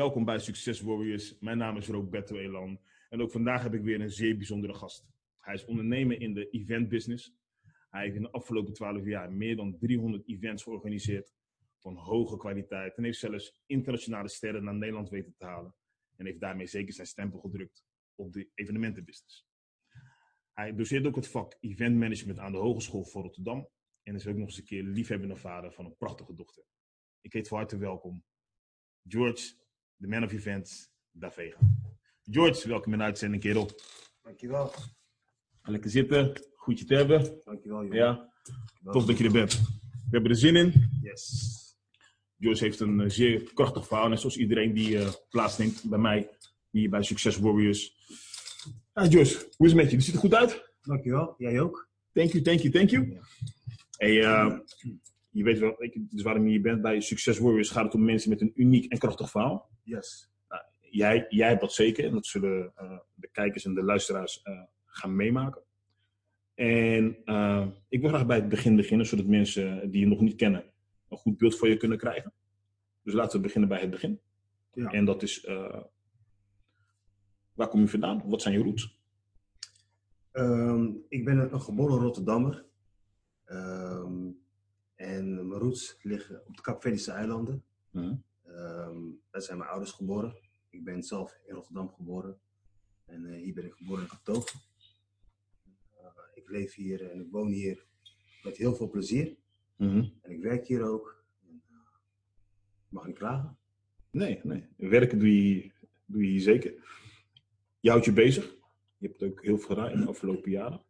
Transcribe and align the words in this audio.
Welkom 0.00 0.24
bij 0.24 0.38
Success 0.38 0.80
Warriors. 0.80 1.38
Mijn 1.38 1.58
naam 1.58 1.76
is 1.76 1.88
Roberto 1.88 2.36
Elan. 2.36 2.80
En 3.08 3.20
ook 3.20 3.30
vandaag 3.30 3.62
heb 3.62 3.74
ik 3.74 3.82
weer 3.82 4.00
een 4.00 4.10
zeer 4.10 4.36
bijzondere 4.36 4.74
gast. 4.74 5.06
Hij 5.38 5.54
is 5.54 5.64
ondernemer 5.64 6.20
in 6.20 6.34
de 6.34 6.50
event 6.50 6.88
business. 6.88 7.34
Hij 7.90 8.02
heeft 8.02 8.16
in 8.16 8.22
de 8.22 8.30
afgelopen 8.30 8.72
12 8.72 9.04
jaar 9.04 9.32
meer 9.32 9.56
dan 9.56 9.78
300 9.78 10.28
events 10.28 10.62
georganiseerd 10.62 11.34
van 11.78 11.96
hoge 11.96 12.36
kwaliteit. 12.36 12.96
En 12.96 13.04
heeft 13.04 13.18
zelfs 13.18 13.62
internationale 13.66 14.28
sterren 14.28 14.64
naar 14.64 14.74
Nederland 14.74 15.08
weten 15.08 15.34
te 15.36 15.44
halen. 15.44 15.74
En 16.16 16.26
heeft 16.26 16.40
daarmee 16.40 16.66
zeker 16.66 16.92
zijn 16.92 17.06
stempel 17.06 17.38
gedrukt 17.38 17.84
op 18.14 18.32
de 18.32 18.48
evenementenbusiness. 18.54 19.46
Hij 20.52 20.74
doseert 20.74 21.06
ook 21.06 21.16
het 21.16 21.28
vak 21.28 21.56
event 21.60 21.96
management 21.96 22.38
aan 22.38 22.52
de 22.52 22.58
Hogeschool 22.58 23.04
voor 23.04 23.22
Rotterdam. 23.22 23.68
En 24.02 24.14
is 24.14 24.26
ook 24.26 24.36
nog 24.36 24.46
eens 24.46 24.58
een 24.58 24.64
keer 24.64 24.82
liefhebbende 24.82 25.36
vader 25.36 25.72
van 25.72 25.84
een 25.84 25.96
prachtige 25.96 26.34
dochter. 26.34 26.64
Ik 27.20 27.32
heet 27.32 27.48
van 27.48 27.58
harte 27.58 27.78
welkom 27.78 28.24
George, 29.06 29.54
de 30.00 30.08
man 30.08 30.24
of 30.24 30.32
events, 30.32 30.90
Davega. 31.12 31.58
George, 32.30 32.68
welkom 32.68 32.92
in 32.92 32.98
de 32.98 33.04
uitzending, 33.04 33.42
kerel. 33.42 33.70
Dankjewel. 34.22 34.66
Ga 35.62 35.70
lekker 35.70 35.90
zitten, 35.90 36.32
goed 36.54 36.78
je 36.78 36.84
te 36.84 36.94
hebben. 36.94 37.40
Dankjewel, 37.44 37.82
jongen. 37.82 37.96
Ja, 37.96 38.32
Dankjewel. 38.42 38.92
tof 38.92 39.04
dat 39.04 39.18
je 39.18 39.24
er 39.24 39.32
bent. 39.32 39.52
We 39.52 40.10
hebben 40.10 40.30
er 40.30 40.36
zin 40.36 40.56
in. 40.56 40.90
Yes. 41.02 41.58
George 42.38 42.64
heeft 42.64 42.80
een 42.80 43.00
eh, 43.00 43.08
zeer 43.08 43.52
krachtig 43.54 43.86
verhaal. 43.86 44.08
Net 44.08 44.20
zoals 44.20 44.36
iedereen 44.36 44.74
die 44.74 44.98
eh, 44.98 45.12
plaatsneemt 45.30 45.82
bij 45.84 45.98
mij, 45.98 46.30
hier 46.70 46.90
bij 46.90 47.02
Success 47.02 47.38
Warriors. 47.38 47.96
Ja, 48.94 49.10
George, 49.10 49.48
hoe 49.56 49.66
is 49.66 49.72
het 49.72 49.82
met 49.82 49.90
je? 49.90 49.96
Je 49.96 50.02
ziet 50.02 50.14
er 50.14 50.20
goed 50.20 50.34
uit. 50.34 50.72
Dankjewel. 50.82 51.34
Jij 51.38 51.60
ook? 51.60 51.88
Thank 52.12 52.30
you, 52.30 52.42
thank 52.44 52.60
you, 52.60 52.72
thank 52.72 52.90
you. 52.90 53.10
Ja. 53.10 53.20
Hey, 53.96 54.22
eh, 54.22 54.58
je 55.30 55.44
weet 55.44 55.58
wel, 55.58 55.82
je, 55.82 56.06
dus 56.10 56.22
waarom 56.22 56.44
je 56.44 56.50
hier 56.50 56.60
bent 56.60 56.82
bij 56.82 57.00
Success 57.00 57.38
Warriors 57.38 57.70
gaat 57.70 57.84
het 57.84 57.94
om 57.94 58.04
mensen 58.04 58.30
met 58.30 58.40
een 58.40 58.52
uniek 58.54 58.92
en 58.92 58.98
krachtig 58.98 59.30
verhaal. 59.30 59.70
Yes. 59.90 60.30
Jij, 60.80 61.26
jij 61.28 61.48
hebt 61.48 61.60
dat 61.60 61.72
zeker 61.72 62.04
en 62.04 62.12
dat 62.12 62.26
zullen 62.26 62.72
eh, 62.74 62.98
de 63.14 63.28
kijkers 63.32 63.64
en 63.64 63.74
de 63.74 63.82
luisteraars 63.82 64.42
eh, 64.42 64.62
gaan 64.84 65.16
meemaken. 65.16 65.62
En 66.54 67.16
eh, 67.24 67.66
ik 67.88 68.00
wil 68.00 68.08
graag 68.08 68.26
bij 68.26 68.36
het 68.36 68.48
begin 68.48 68.76
beginnen, 68.76 69.06
zodat 69.06 69.26
mensen 69.26 69.90
die 69.90 70.00
je 70.00 70.06
nog 70.06 70.20
niet 70.20 70.36
kennen 70.36 70.64
een 71.08 71.16
goed 71.16 71.36
beeld 71.36 71.56
voor 71.56 71.68
je 71.68 71.76
kunnen 71.76 71.98
krijgen. 71.98 72.32
Dus 73.02 73.14
laten 73.14 73.36
we 73.36 73.42
beginnen 73.42 73.68
bij 73.68 73.80
het 73.80 73.90
begin. 73.90 74.20
Ja. 74.72 74.90
En 74.90 75.04
dat 75.04 75.22
is, 75.22 75.44
waar 77.54 77.68
kom 77.68 77.80
je 77.80 77.88
vandaan? 77.88 78.22
Wat 78.26 78.42
zijn 78.42 78.54
je 78.54 78.62
roots? 78.62 78.98
Ehm, 80.32 80.92
ik 81.08 81.24
ben 81.24 81.38
een, 81.38 81.52
een 81.52 81.60
geboren 81.60 81.98
Rotterdammer. 81.98 82.64
Ehm, 83.44 84.28
en 84.94 85.48
mijn 85.48 85.60
roots 85.60 85.98
liggen 86.02 86.46
op 86.46 86.56
de 86.56 86.62
Capverdische 86.62 87.12
eilanden. 87.12 87.64
Mhm. 87.90 88.14
Ehm, 88.60 89.00
daar 89.30 89.42
zijn 89.42 89.58
mijn 89.58 89.70
ouders 89.70 89.92
geboren. 89.92 90.36
Ik 90.70 90.84
ben 90.84 91.02
zelf 91.02 91.38
in 91.46 91.54
Rotterdam 91.54 91.88
geboren. 91.88 92.40
En 93.04 93.26
eh, 93.26 93.42
hier 93.42 93.54
ben 93.54 93.64
ik 93.64 93.72
geboren 93.72 94.02
en 94.02 94.08
getogen. 94.10 94.60
Eh, 95.90 96.06
ik 96.34 96.48
leef 96.50 96.74
hier 96.74 97.10
en 97.10 97.20
ik 97.20 97.30
woon 97.30 97.50
hier 97.50 97.86
met 98.42 98.56
heel 98.56 98.74
veel 98.74 98.90
plezier. 98.90 99.36
Mhm. 99.76 100.08
En 100.22 100.30
ik 100.30 100.40
werk 100.42 100.66
hier 100.66 100.82
ook. 100.82 101.24
En, 101.46 101.62
eh, 101.68 101.76
ik 102.86 102.92
mag 102.92 103.06
niet 103.06 103.18
klagen. 103.18 103.58
Nee, 104.10 104.40
nee. 104.42 104.66
Werken 104.76 105.18
doe 105.18 105.48
je, 105.48 105.70
doe 106.06 106.32
je 106.32 106.40
zeker. 106.40 106.74
Je 107.80 107.90
houdt 107.90 108.04
je 108.04 108.12
bezig. 108.12 108.54
Je 108.96 109.06
hebt 109.06 109.22
ook 109.22 109.42
heel 109.42 109.58
veel 109.58 109.68
gedaan 109.68 109.90
in 109.90 110.00
de 110.00 110.06
afgelopen 110.06 110.50
jaren. 110.50 110.84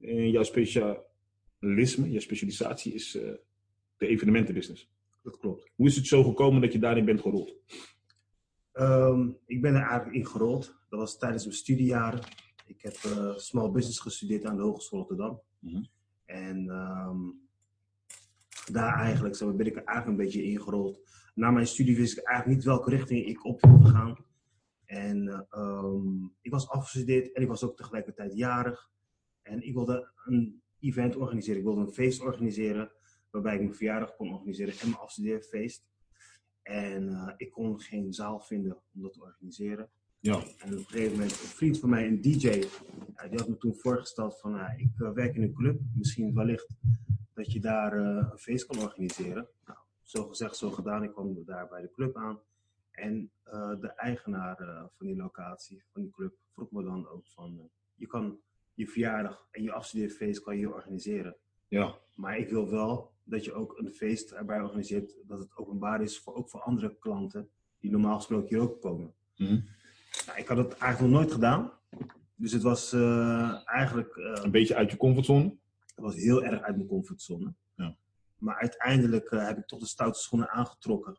En 0.00 0.30
jouw 0.30 0.42
specialisme, 0.42 2.10
je 2.10 2.20
specialisatie 2.20 2.92
is 2.92 3.12
de 3.96 4.06
evenementenbusiness. 4.06 4.95
Dat 5.26 5.38
klopt. 5.38 5.70
Hoe 5.74 5.86
is 5.86 5.96
het 5.96 6.06
zo 6.06 6.22
gekomen 6.22 6.60
dat 6.60 6.72
je 6.72 6.78
daarin 6.78 7.04
bent 7.04 7.20
gerold? 7.20 7.54
Ehm, 8.72 9.30
ik 9.46 9.60
ben 9.60 9.74
er 9.74 9.80
eigenlijk 9.80 10.14
in 10.16 10.26
gerold. 10.26 10.76
Dat 10.88 10.98
was 10.98 11.18
tijdens 11.18 11.44
mijn 11.44 11.56
studiejaren. 11.56 12.20
Ik 12.66 12.82
heb 12.82 12.94
eh, 12.94 13.36
small 13.36 13.70
business 13.70 14.00
gestudeerd 14.00 14.44
aan 14.44 14.56
de 14.56 14.62
Hogeschool 14.62 14.98
Rotterdam. 14.98 15.40
Mhm. 15.58 15.84
En 16.24 16.68
ehm, 16.68 17.18
daar 18.72 18.94
eigenlijk 18.94 19.40
maar, 19.40 19.54
ben 19.54 19.66
ik 19.66 19.76
er 19.76 19.84
eigenlijk 19.84 20.18
een 20.18 20.24
beetje 20.24 20.44
in 20.44 20.60
gerold. 20.60 21.00
Na 21.34 21.50
mijn 21.50 21.66
studie 21.66 21.96
wist 21.96 22.18
ik 22.18 22.24
eigenlijk 22.24 22.56
niet 22.56 22.66
welke 22.66 22.90
richting 22.90 23.26
ik 23.26 23.44
op 23.44 23.60
wilde 23.60 23.88
gaan. 23.88 24.16
En 24.84 25.28
eh, 25.28 25.40
ehm, 25.50 26.24
ik 26.40 26.50
was 26.50 26.68
afgestudeerd 26.68 27.32
en 27.32 27.42
ik 27.42 27.48
was 27.48 27.64
ook 27.64 27.76
tegelijkertijd 27.76 28.36
jarig. 28.36 28.90
En 29.42 29.62
ik 29.62 29.74
wilde 29.74 30.10
een 30.24 30.62
event 30.80 31.16
organiseren. 31.16 31.58
Ik 31.58 31.66
wilde 31.66 31.80
een 31.80 31.92
feest 31.92 32.20
organiseren 32.20 32.90
waarbij 33.30 33.54
ik 33.54 33.60
mijn 33.60 33.74
verjaardag 33.74 34.16
kon 34.16 34.32
organiseren 34.32 34.74
en 34.74 34.88
mijn 34.88 35.00
afstudeerfeest. 35.00 35.84
En 36.62 37.08
eh, 37.08 37.32
ik 37.36 37.50
kon 37.50 37.80
geen 37.80 38.12
zaal 38.12 38.40
vinden 38.40 38.76
om 38.94 39.02
dat 39.02 39.12
te 39.12 39.22
organiseren. 39.22 39.88
Ja. 40.20 40.34
En 40.34 40.72
op 40.72 40.78
een 40.78 40.84
gegeven 40.84 41.12
moment, 41.12 41.30
een 41.30 41.36
vriend 41.36 41.78
van 41.78 41.88
mij, 41.88 42.06
een 42.06 42.20
DJ, 42.20 42.48
ja, 43.16 43.28
die 43.28 43.38
had 43.38 43.48
me 43.48 43.56
toen 43.56 43.74
voorgesteld 43.74 44.40
van, 44.40 44.52
ja, 44.52 44.74
ik 44.76 44.90
eh, 44.96 45.10
werk 45.10 45.34
in 45.34 45.42
een 45.42 45.54
club, 45.54 45.80
misschien 45.94 46.34
wellicht 46.34 46.76
dat 47.34 47.52
je 47.52 47.60
daar 47.60 47.92
eh, 47.92 48.28
een 48.30 48.38
feest 48.38 48.66
kan 48.66 48.78
organiseren. 48.78 49.48
Nou, 49.66 49.78
zo 50.02 50.26
gezegd, 50.28 50.56
zo 50.56 50.70
gedaan, 50.70 51.02
ik 51.02 51.12
kwam 51.12 51.44
daar 51.44 51.68
bij 51.68 51.80
de 51.80 51.90
club 51.90 52.16
aan. 52.16 52.40
En 52.96 53.30
eh, 53.42 53.80
de 53.80 53.92
eigenaar 53.92 54.60
eh, 54.60 54.84
van 54.96 55.06
die 55.06 55.16
locatie, 55.16 55.84
van 55.92 56.02
die 56.02 56.10
club, 56.10 56.34
vroeg 56.52 56.70
me 56.70 56.82
dan 56.82 57.08
ook 57.08 57.26
van, 57.26 57.58
eh, 57.58 57.64
je 57.94 58.06
kan 58.06 58.38
je 58.74 58.86
verjaardag 58.86 59.48
en 59.50 59.62
je 59.62 59.72
afstudeerfeest 59.72 60.42
kan 60.42 60.54
je 60.54 60.58
hier 60.58 60.74
organiseren. 60.74 61.36
Ja. 61.68 61.98
Maar 62.14 62.38
ik 62.38 62.48
wil 62.48 62.70
wel 62.70 63.12
dat 63.26 63.44
je 63.44 63.52
ook 63.52 63.78
een 63.78 63.92
feest 63.92 64.30
erbij 64.30 64.60
organiseert, 64.60 65.16
dat 65.26 65.38
het 65.38 65.56
openbaar 65.56 66.02
is, 66.02 66.18
voor, 66.18 66.34
ook 66.34 66.50
voor 66.50 66.60
andere 66.60 66.96
klanten 66.98 67.48
die 67.78 67.90
normaal 67.90 68.16
gesproken 68.16 68.48
hier 68.48 68.60
ook 68.60 68.80
komen. 68.80 69.14
Mhm. 69.36 69.60
Nou, 70.26 70.38
ik 70.38 70.46
had 70.46 70.56
het 70.56 70.72
eigenlijk 70.78 71.12
nog 71.12 71.20
nooit 71.20 71.32
gedaan. 71.32 71.72
Dus 72.34 72.52
het 72.52 72.62
was 72.62 72.92
eh, 72.92 73.68
eigenlijk 73.68 74.16
eh, 74.16 74.44
Een 74.44 74.50
beetje 74.50 74.74
uit 74.74 74.90
je 74.90 74.96
comfortzone. 74.96 75.56
het 75.94 76.04
was 76.04 76.14
heel 76.14 76.44
erg 76.44 76.62
uit 76.62 76.76
mijn 76.76 76.88
comfortzone. 76.88 77.54
Ja. 77.76 77.96
Maar 78.38 78.56
uiteindelijk 78.56 79.30
eh, 79.30 79.46
heb 79.46 79.58
ik 79.58 79.66
toch 79.66 79.80
de 79.80 79.86
stoute 79.86 80.20
schoenen 80.20 80.50
aangetrokken. 80.50 81.18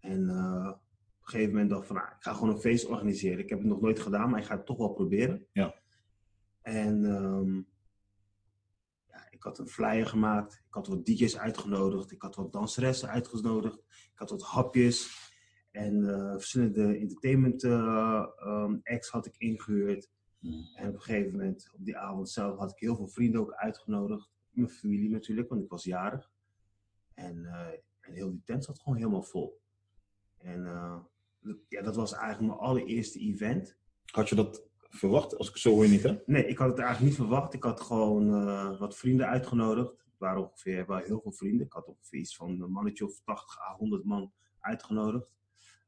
En 0.00 0.30
op 0.30 1.34
een 1.34 1.34
gegeven 1.34 1.52
moment 1.52 1.70
dacht 1.70 1.82
ik 1.82 1.86
van, 1.86 1.96
nou, 1.96 2.08
ik 2.08 2.22
ga 2.22 2.32
gewoon 2.32 2.54
een 2.54 2.60
feest 2.60 2.86
organiseren. 2.86 3.38
Ik 3.38 3.48
heb 3.48 3.58
het 3.58 3.68
nog 3.68 3.80
nooit 3.80 4.00
gedaan, 4.00 4.30
maar 4.30 4.40
ik 4.40 4.46
ga 4.46 4.56
het 4.56 4.66
toch 4.66 4.76
wel 4.76 4.92
proberen. 4.92 5.46
Ja. 5.52 5.74
En 6.62 7.04
ehm, 7.04 7.60
ik 9.38 9.44
had 9.44 9.58
een 9.58 9.68
flyer 9.68 10.06
gemaakt. 10.06 10.54
Ik 10.54 10.74
had 10.74 10.86
wat 10.86 11.06
DJ's 11.06 11.38
uitgenodigd. 11.38 12.12
Ik 12.12 12.22
had 12.22 12.36
wat 12.36 12.52
danseressen 12.52 13.08
uitgenodigd. 13.08 13.78
Ik 13.88 14.18
had 14.18 14.30
wat 14.30 14.42
hapjes. 14.42 15.26
En 15.70 16.14
eh, 16.14 16.32
verschillende 16.32 16.96
entertainment 16.96 17.64
eh, 17.64 18.26
ehm, 18.38 18.76
acts 18.82 19.08
had 19.08 19.26
ik 19.26 19.34
ingehuurd. 19.36 20.10
En 20.74 20.88
op 20.88 20.94
een 20.94 21.00
gegeven 21.00 21.30
moment, 21.30 21.70
op 21.74 21.84
die 21.84 21.96
avond 21.96 22.30
zelf, 22.30 22.58
had 22.58 22.70
ik 22.70 22.78
heel 22.78 22.96
veel 22.96 23.08
vrienden 23.08 23.40
ook 23.40 23.52
uitgenodigd. 23.52 24.30
Mijn 24.50 24.68
familie 24.68 25.10
natuurlijk, 25.10 25.48
want 25.48 25.62
ik 25.62 25.68
was 25.68 25.84
jarig. 25.84 26.30
En, 27.14 27.44
eh, 27.44 27.66
en 28.00 28.12
heel 28.12 28.30
die 28.30 28.42
tent 28.44 28.64
zat 28.64 28.80
gewoon 28.80 28.98
helemaal 28.98 29.22
vol. 29.22 29.60
En 30.38 30.62
ja, 31.68 31.82
dat 31.82 31.96
was 31.96 32.12
eigenlijk 32.12 32.52
mijn 32.52 32.68
allereerste 32.68 33.18
event. 33.18 33.76
Had 34.04 34.28
je 34.28 34.34
dat 34.34 34.67
verwacht? 34.88 35.38
Als 35.38 35.48
ik 35.48 35.56
zo 35.56 35.70
hoor 35.70 35.88
niet, 35.88 36.02
hè? 36.02 36.16
Nee, 36.26 36.46
ik 36.46 36.58
had 36.58 36.68
het 36.68 36.78
eigenlijk 36.78 37.08
niet 37.08 37.20
verwacht. 37.20 37.54
Ik 37.54 37.62
had 37.62 37.80
gewoon 37.80 38.34
eh, 38.34 38.78
wat 38.78 38.96
vrienden 38.96 39.26
uitgenodigd. 39.26 39.90
Het 39.90 40.18
waren 40.18 40.42
ongeveer 40.42 40.86
wel 40.86 40.96
heel 40.96 41.20
veel 41.20 41.32
vrienden. 41.32 41.66
Ik 41.66 41.72
had 41.72 41.86
ongeveer 41.86 42.18
iets 42.18 42.36
van 42.36 42.60
een 42.60 42.70
mannetje 42.70 43.04
of 43.04 43.20
80 43.24 43.60
à 43.60 43.76
100 43.76 44.04
man 44.04 44.32
uitgenodigd. 44.60 45.30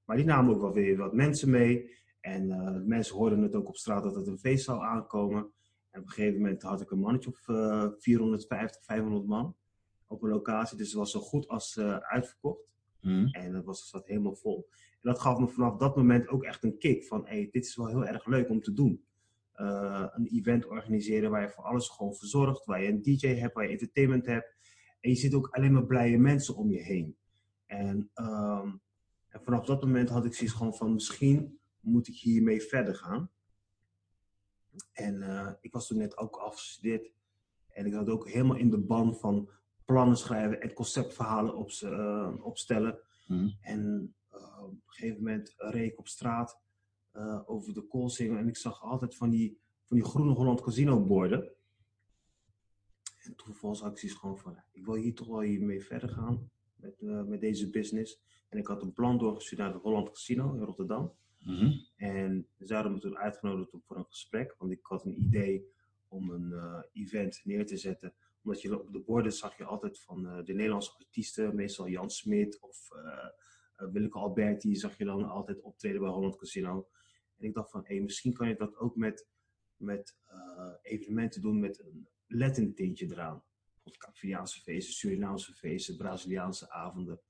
Maar 0.05 0.17
die 0.17 0.25
namen 0.25 0.55
ook 0.55 0.61
wel 0.61 0.73
weer 0.73 0.97
wat 0.97 1.13
mensen 1.13 1.51
mee. 1.51 1.99
En 2.21 2.51
eh, 2.51 2.81
mensen 2.85 3.17
hoorden 3.17 3.43
het 3.43 3.55
ook 3.55 3.69
op 3.69 3.77
straat 3.77 4.03
dat 4.03 4.15
het 4.15 4.27
een 4.27 4.39
feest 4.39 4.65
zou 4.65 4.83
aankomen. 4.83 5.53
En 5.91 6.01
op 6.01 6.07
een 6.07 6.13
gegeven 6.13 6.41
moment 6.41 6.63
had 6.63 6.81
ik 6.81 6.91
een 6.91 7.01
mannetje 7.01 7.31
of 7.31 7.49
eh 7.49 7.89
450, 7.99 8.85
500 8.85 9.27
man 9.27 9.57
op 10.07 10.23
een 10.23 10.31
locatie. 10.31 10.77
Dus 10.77 10.89
het 10.89 10.99
was 10.99 11.11
zo 11.11 11.21
goed 11.21 11.49
als 11.49 11.77
eh, 11.77 11.97
uitverkocht. 11.97 12.69
Mhm. 13.03 13.27
En 13.27 13.55
het 13.55 13.65
was, 13.65 13.89
zat 13.89 14.07
helemaal 14.07 14.35
vol. 14.35 14.69
En 14.73 15.11
dat 15.11 15.21
gaf 15.21 15.39
me 15.39 15.49
vanaf 15.49 15.77
dat 15.77 15.97
moment 15.97 16.29
ook 16.29 16.45
echt 16.45 16.65
een 16.65 16.79
kick 16.79 17.05
van, 17.05 17.27
hey, 17.27 17.49
dit 17.51 17.67
is 17.67 17.77
wel 17.77 17.87
heel 17.87 18.07
erg 18.07 18.27
leuk 18.27 18.49
om 18.49 18.61
te 18.61 18.73
doen. 18.73 19.05
Eh, 19.53 20.07
een 20.11 20.27
event 20.27 20.67
organiseren 20.67 21.31
waar 21.31 21.43
je 21.43 21.51
voor 21.51 21.65
alles 21.65 21.89
gewoon 21.89 22.15
verzorgt, 22.15 22.65
waar 22.65 22.83
je 22.83 22.89
een 22.89 23.03
DJ 23.03 23.27
hebt, 23.27 23.55
waar 23.55 23.65
je 23.65 23.71
entertainment 23.71 24.27
hebt. 24.27 24.57
En 25.01 25.11
je 25.11 25.17
zit 25.17 25.35
ook 25.35 25.49
alleen 25.49 25.73
maar 25.73 25.87
blije 25.87 26.19
mensen 26.19 26.57
om 26.57 26.71
je 26.71 26.83
heen. 26.83 27.17
En, 27.67 28.11
ehm, 28.15 28.69
en 29.29 29.43
vanaf 29.43 29.67
dat 29.67 29.83
moment 29.83 30.09
had 30.09 30.25
ik 30.25 30.35
zoiets 30.35 30.57
gewoon 30.57 30.75
van, 30.75 30.93
misschien 30.93 31.59
moet 31.81 32.09
ik 32.09 32.15
hiermee 32.15 32.63
verder 32.63 32.95
gaan. 32.95 33.31
En 34.93 35.23
eh, 35.23 35.53
ik 35.61 35.73
was 35.73 35.87
toen 35.87 35.99
net 35.99 36.17
ook 36.17 36.37
afgestudeerd. 36.37 37.13
En 37.69 37.87
ik 37.87 37.93
had 37.93 38.09
ook 38.09 38.29
helemaal 38.29 38.57
in 38.57 38.71
de 38.71 38.79
ban 38.79 39.17
van 39.17 39.51
plannen 39.91 40.17
schrijven 40.17 40.61
en 40.61 40.73
conceptverhalen 40.73 41.57
op, 41.57 41.71
eh, 41.71 42.35
opstellen. 42.41 42.99
Mhm. 43.27 43.49
En 43.61 44.15
eh, 44.29 44.63
op 44.63 44.71
een 44.71 44.83
gegeven 44.87 45.17
moment 45.17 45.55
reed 45.57 45.93
ik 45.93 45.99
op 45.99 46.09
straat 46.09 46.61
eh, 47.11 47.41
over 47.47 47.75
de 47.75 47.87
Koolsingel 47.87 48.37
en 48.37 48.49
ik 48.49 48.57
zag 48.57 48.83
altijd 48.83 49.17
van 49.17 49.31
die, 49.31 49.59
van 49.85 49.97
die 49.97 50.07
Groene 50.07 50.33
Holland 50.33 50.61
Casino 50.61 51.05
borden. 51.05 51.53
En 53.19 53.35
zoiets 53.75 54.15
gewoon 54.15 54.39
van, 54.39 54.63
ik 54.73 54.85
wil 54.85 54.95
hier 54.95 55.15
toch 55.15 55.27
wel 55.27 55.41
hiermee 55.41 55.85
verder 55.85 56.09
gaan. 56.09 56.51
met, 56.77 57.01
met 57.01 57.41
deze 57.41 57.71
business. 57.71 58.21
En 58.49 58.59
ik 58.59 58.67
had 58.67 58.83
een 58.83 58.93
plan 58.93 59.19
doorgestuurd 59.19 59.61
naar 59.61 59.73
het 59.73 59.83
Holland 59.83 60.11
Casino 60.11 60.55
in 60.55 60.63
Rotterdam. 60.63 61.13
Mhm. 61.39 61.73
En 61.97 62.47
ze 62.59 62.75
hadden 62.75 62.93
me 62.93 62.99
toen 62.99 63.19
uitgenodigd 63.19 63.71
voor 63.87 63.97
een 63.97 64.05
gesprek, 64.05 64.55
want 64.59 64.73
ik 64.73 64.79
had 64.83 65.05
een 65.05 65.21
idee 65.21 65.67
om 66.09 66.31
een 66.31 66.85
event 66.93 67.41
neer 67.45 67.67
te 67.67 67.77
zetten. 67.77 68.15
Omdat 68.43 68.63
je 68.63 68.81
op 68.81 68.93
de 68.93 69.01
borden 69.01 69.33
zag 69.33 69.57
je 69.57 69.65
altijd 69.65 70.01
van 70.01 70.27
uh, 70.27 70.45
de 70.45 70.53
Nederlandse 70.53 70.93
artiesten, 70.99 71.55
meestal 71.55 71.89
Jan 71.89 72.11
Smit 72.11 72.61
of 72.61 72.89
uh, 72.93 73.91
Willeke 73.93 74.19
Alberti, 74.19 74.75
zag 74.77 74.99
je 74.99 75.05
dan 75.05 75.25
altijd 75.25 75.61
optreden 75.61 76.01
bij 76.01 76.11
Holland 76.11 76.37
Casino. 76.37 76.89
En 77.37 77.47
ik 77.47 77.55
dacht 77.55 77.71
van, 77.71 77.81
hé, 77.85 77.95
hey, 77.95 78.03
misschien 78.03 78.33
kan 78.33 78.49
je 78.49 78.57
dat 78.57 78.77
ook 78.77 78.97
met, 78.97 79.29
met 79.77 80.17
evenementen 80.83 81.41
doen 81.41 81.61
met 81.61 81.79
een 81.79 82.09
Latin 82.27 82.75
tintje 82.75 83.07
eraan. 83.07 83.43
Cafriaanse 83.99 84.61
feesten, 84.61 84.95
Surinaamse 84.95 85.55
feesten, 85.55 85.97
Braziliaanse 85.97 86.71
avonden. 86.71 87.21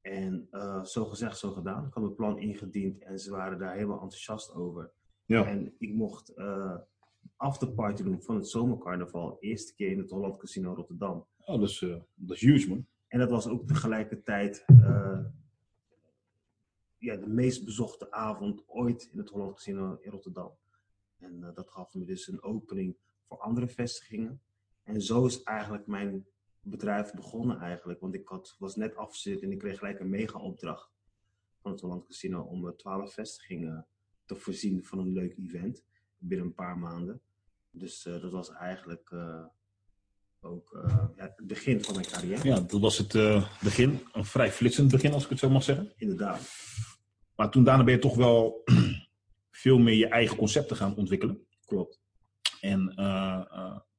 En 0.00 0.48
uh, 0.50 0.84
zo 0.84 1.04
gezegd, 1.04 1.38
zo 1.38 1.52
gedaan. 1.52 1.86
Ik 1.86 1.94
had 1.94 2.02
mijn 2.02 2.14
plan 2.14 2.38
ingediend 2.38 3.02
en 3.02 3.18
ze 3.18 3.30
waren 3.30 3.58
daar 3.58 3.74
helemaal 3.74 4.00
enthousiast 4.00 4.54
over. 4.54 4.92
Ja. 5.24 5.46
En 5.46 5.74
ik 5.78 5.94
mocht 5.94 6.32
uh, 6.36 6.76
afterparty 7.36 8.02
doen 8.02 8.22
van 8.22 8.34
het 8.34 8.48
zomercarnaval. 8.48 9.36
Eerste 9.40 9.74
keer 9.74 9.90
in 9.90 9.98
het 9.98 10.10
Holland 10.10 10.38
Casino 10.38 10.74
Rotterdam. 10.74 11.26
Oh, 11.38 11.60
dat 11.60 11.68
is, 11.68 11.80
uh, 11.80 11.96
dat 12.14 12.36
is 12.36 12.42
huge, 12.42 12.68
man. 12.68 12.86
En 13.08 13.18
dat 13.18 13.30
was 13.30 13.48
ook 13.48 13.66
tegelijkertijd 13.66 14.64
ja, 16.98 17.16
de 17.16 17.28
meest 17.28 17.64
bezochte 17.64 18.10
avond 18.10 18.68
ooit 18.68 19.08
in 19.12 19.18
het 19.18 19.28
Holland 19.28 19.54
Casino 19.54 19.98
in 20.00 20.10
Rotterdam. 20.10 20.56
En 21.18 21.52
dat 21.54 21.70
gaf 21.70 21.94
me 21.94 22.04
dus 22.04 22.28
een 22.28 22.42
opening 22.42 22.96
voor 23.28 23.38
andere 23.38 23.68
vestigingen. 23.68 24.40
En 24.82 25.02
zo 25.02 25.26
is 25.26 25.42
eigenlijk 25.42 25.86
mijn 25.86 26.26
bedrijf 26.60 27.12
begonnen 27.12 27.60
eigenlijk. 27.60 28.00
Want 28.00 28.14
ik 28.14 28.28
had, 28.28 28.56
was 28.58 28.76
net 28.76 28.96
afgezet 28.96 29.42
en 29.42 29.52
ik 29.52 29.58
kreeg 29.58 29.78
gelijk 29.78 30.00
een 30.00 30.10
mega 30.10 30.38
opdracht 30.38 30.90
van 31.58 31.70
het 31.70 31.80
Holland 31.80 32.06
Casino 32.06 32.42
om 32.42 32.76
twaalf 32.76 33.12
vestigingen 33.12 33.86
te 34.24 34.36
voorzien 34.36 34.84
van 34.84 34.98
een 34.98 35.12
leuk 35.12 35.36
event 35.36 35.84
binnen 36.18 36.46
een 36.46 36.54
paar 36.54 36.78
maanden. 36.78 37.20
Dus 37.70 38.06
uh, 38.06 38.20
dat 38.20 38.30
was 38.30 38.52
eigenlijk 38.52 39.10
uh, 39.10 39.44
ook 40.40 40.86
ja, 41.16 41.22
het 41.36 41.46
begin 41.46 41.84
van 41.84 41.94
mijn 41.94 42.06
carrière. 42.06 42.48
Ja, 42.48 42.60
dat 42.60 42.80
was 42.80 42.98
het 42.98 43.12
begin. 43.62 44.00
Een 44.12 44.24
vrij 44.24 44.52
flitsend 44.52 44.90
begin, 44.90 45.12
als 45.12 45.24
ik 45.24 45.30
het 45.30 45.38
zo 45.38 45.50
mag 45.50 45.62
zeggen. 45.62 45.92
Inderdaad. 45.96 46.50
Maar 47.36 47.50
toen 47.50 47.64
daarna 47.64 47.84
ben 47.84 47.94
je 47.94 48.00
toch 48.00 48.16
wel 48.16 48.62
veel 49.50 49.78
meer 49.78 49.94
je 49.94 50.08
eigen 50.08 50.36
concepten 50.36 50.76
gaan 50.76 50.96
ontwikkelen. 50.96 51.46
Klopt. 51.64 52.00
En 52.60 52.92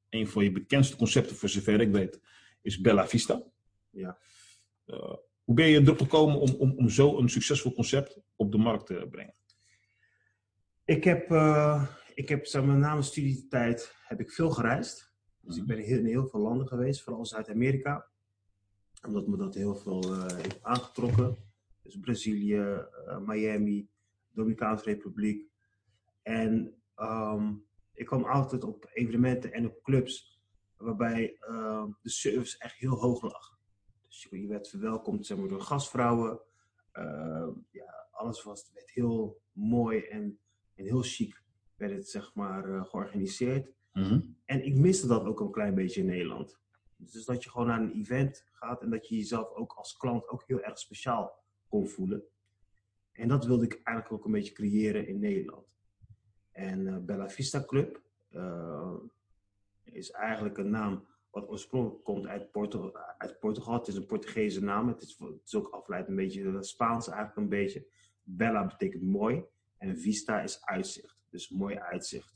een 0.09 0.27
van 0.27 0.43
je 0.43 0.51
bekendste 0.51 0.95
concepten, 0.95 1.35
voor 1.35 1.49
zover 1.49 1.81
ik 1.81 1.91
weet, 1.91 2.21
is 2.61 2.81
Bella 2.81 3.07
Vista. 3.07 3.43
Ja. 3.89 4.17
Uh, 4.85 5.13
hoe 5.43 5.55
ben 5.55 5.67
je 5.67 5.81
erop 5.81 5.99
gekomen 5.99 6.39
om, 6.39 6.49
om, 6.49 6.73
om 6.77 6.89
zo 6.89 7.17
een 7.17 7.29
succesvol 7.29 7.73
concept 7.73 8.19
op 8.35 8.51
de 8.51 8.57
markt 8.57 8.85
te 8.85 9.07
brengen? 9.11 9.35
Ik 10.85 11.03
heb, 11.03 11.31
ik 12.17 12.29
heb 12.29 12.45
zeg 12.45 12.63
maar, 12.63 12.77
na 12.77 12.91
mijn 12.91 13.03
studietijd 13.03 13.95
heb 14.03 14.19
ik 14.19 14.31
veel 14.31 14.49
gereisd. 14.49 15.13
Dus 15.41 15.55
mm 15.55 15.61
-hmm. 15.61 15.71
ik 15.71 15.85
ben 15.85 15.97
in 15.97 16.05
heel 16.05 16.27
veel 16.27 16.39
landen 16.39 16.67
geweest, 16.67 17.03
vooral 17.03 17.25
Zuid-Amerika. 17.25 18.07
Omdat 19.07 19.27
me 19.27 19.37
dat 19.37 19.55
heel 19.55 19.75
veel 19.75 20.13
uh, 20.13 20.25
heeft 20.25 20.63
aangetrokken. 20.63 21.37
Dus 21.83 21.99
Brazilië, 21.99 22.85
Miami, 23.25 23.89
Dominicaanse 24.29 24.83
Republiek. 24.83 25.49
En 26.21 26.81
um, 26.95 27.65
ik 27.93 28.05
kwam 28.05 28.23
altijd 28.23 28.63
op 28.63 28.89
evenementen 28.93 29.53
en 29.53 29.65
op 29.65 29.83
clubs 29.83 30.41
waarbij 30.77 31.37
uh, 31.49 31.85
de 32.01 32.09
service 32.09 32.57
echt 32.59 32.75
heel 32.75 32.95
hoog 32.95 33.21
lag. 33.21 33.59
Dus 34.07 34.27
je, 34.29 34.47
werd 34.47 34.69
verwelkomd 34.69 35.25
zeg 35.25 35.37
maar, 35.37 35.47
door 35.47 35.61
gastvrouwen. 35.61 36.41
Uh, 36.93 37.47
ja, 37.71 38.07
alles 38.11 38.43
was, 38.43 38.71
werd 38.73 38.91
heel 38.91 39.41
mooi 39.51 40.01
en, 40.01 40.39
en 40.75 40.85
heel 40.85 41.01
chic 41.01 41.45
werd 41.77 41.91
het 41.91 42.09
zeg 42.09 42.33
maar, 42.33 42.69
uh, 42.69 42.83
georganiseerd. 42.83 43.71
Mm 43.93 44.03
-hmm. 44.03 44.35
En 44.45 44.65
ik 44.65 44.77
miste 44.77 45.07
dat 45.07 45.25
ook 45.25 45.39
een 45.39 45.51
klein 45.51 45.75
beetje 45.75 45.99
in 45.99 46.07
Nederland. 46.07 46.59
Dus 46.95 47.25
dat 47.25 47.43
je 47.43 47.49
gewoon 47.49 47.67
naar 47.67 47.81
een 47.81 47.93
event 47.93 48.45
gaat 48.51 48.81
en 48.81 48.89
dat 48.89 49.07
je 49.07 49.15
jezelf 49.15 49.53
ook 49.53 49.73
als 49.73 49.97
klant 49.97 50.27
ook 50.29 50.43
heel 50.47 50.61
erg 50.61 50.79
speciaal 50.79 51.43
kon 51.67 51.87
voelen. 51.87 52.23
En 53.11 53.27
dat 53.27 53.45
wilde 53.45 53.65
ik 53.65 53.81
eigenlijk 53.83 54.11
ook 54.11 54.25
een 54.25 54.31
beetje 54.31 54.53
creëren 54.53 55.07
in 55.07 55.19
Nederland. 55.19 55.65
En 56.51 57.05
Bella 57.05 57.29
Vista 57.29 57.63
Club, 57.65 58.01
uh, 58.31 58.93
is 59.83 60.11
eigenlijk 60.11 60.57
een 60.57 60.69
naam 60.69 61.05
wat 61.31 61.49
oorspronkelijk 61.49 62.03
komt 62.03 62.27
uit, 62.27 62.51
Porto, 62.51 62.91
uit 63.17 63.39
Portugal. 63.39 63.73
Het 63.73 63.87
is 63.87 63.95
een 63.95 64.05
Portugese 64.05 64.63
naam. 64.63 64.87
Het 64.87 65.01
is, 65.01 65.17
het 65.19 65.41
is 65.45 65.55
ook 65.55 65.67
afgeleid 65.67 66.07
een 66.07 66.15
beetje 66.15 66.63
Spaans 66.63 67.07
eigenlijk 67.07 67.37
een 67.37 67.49
beetje. 67.49 67.87
Bella 68.23 68.65
betekent 68.65 69.03
mooi 69.03 69.43
en 69.77 69.97
vista 69.97 70.41
is 70.41 70.65
uitzicht. 70.65 71.16
Dus 71.37 71.49
mooi 71.49 71.75
uitzicht. 71.75 72.35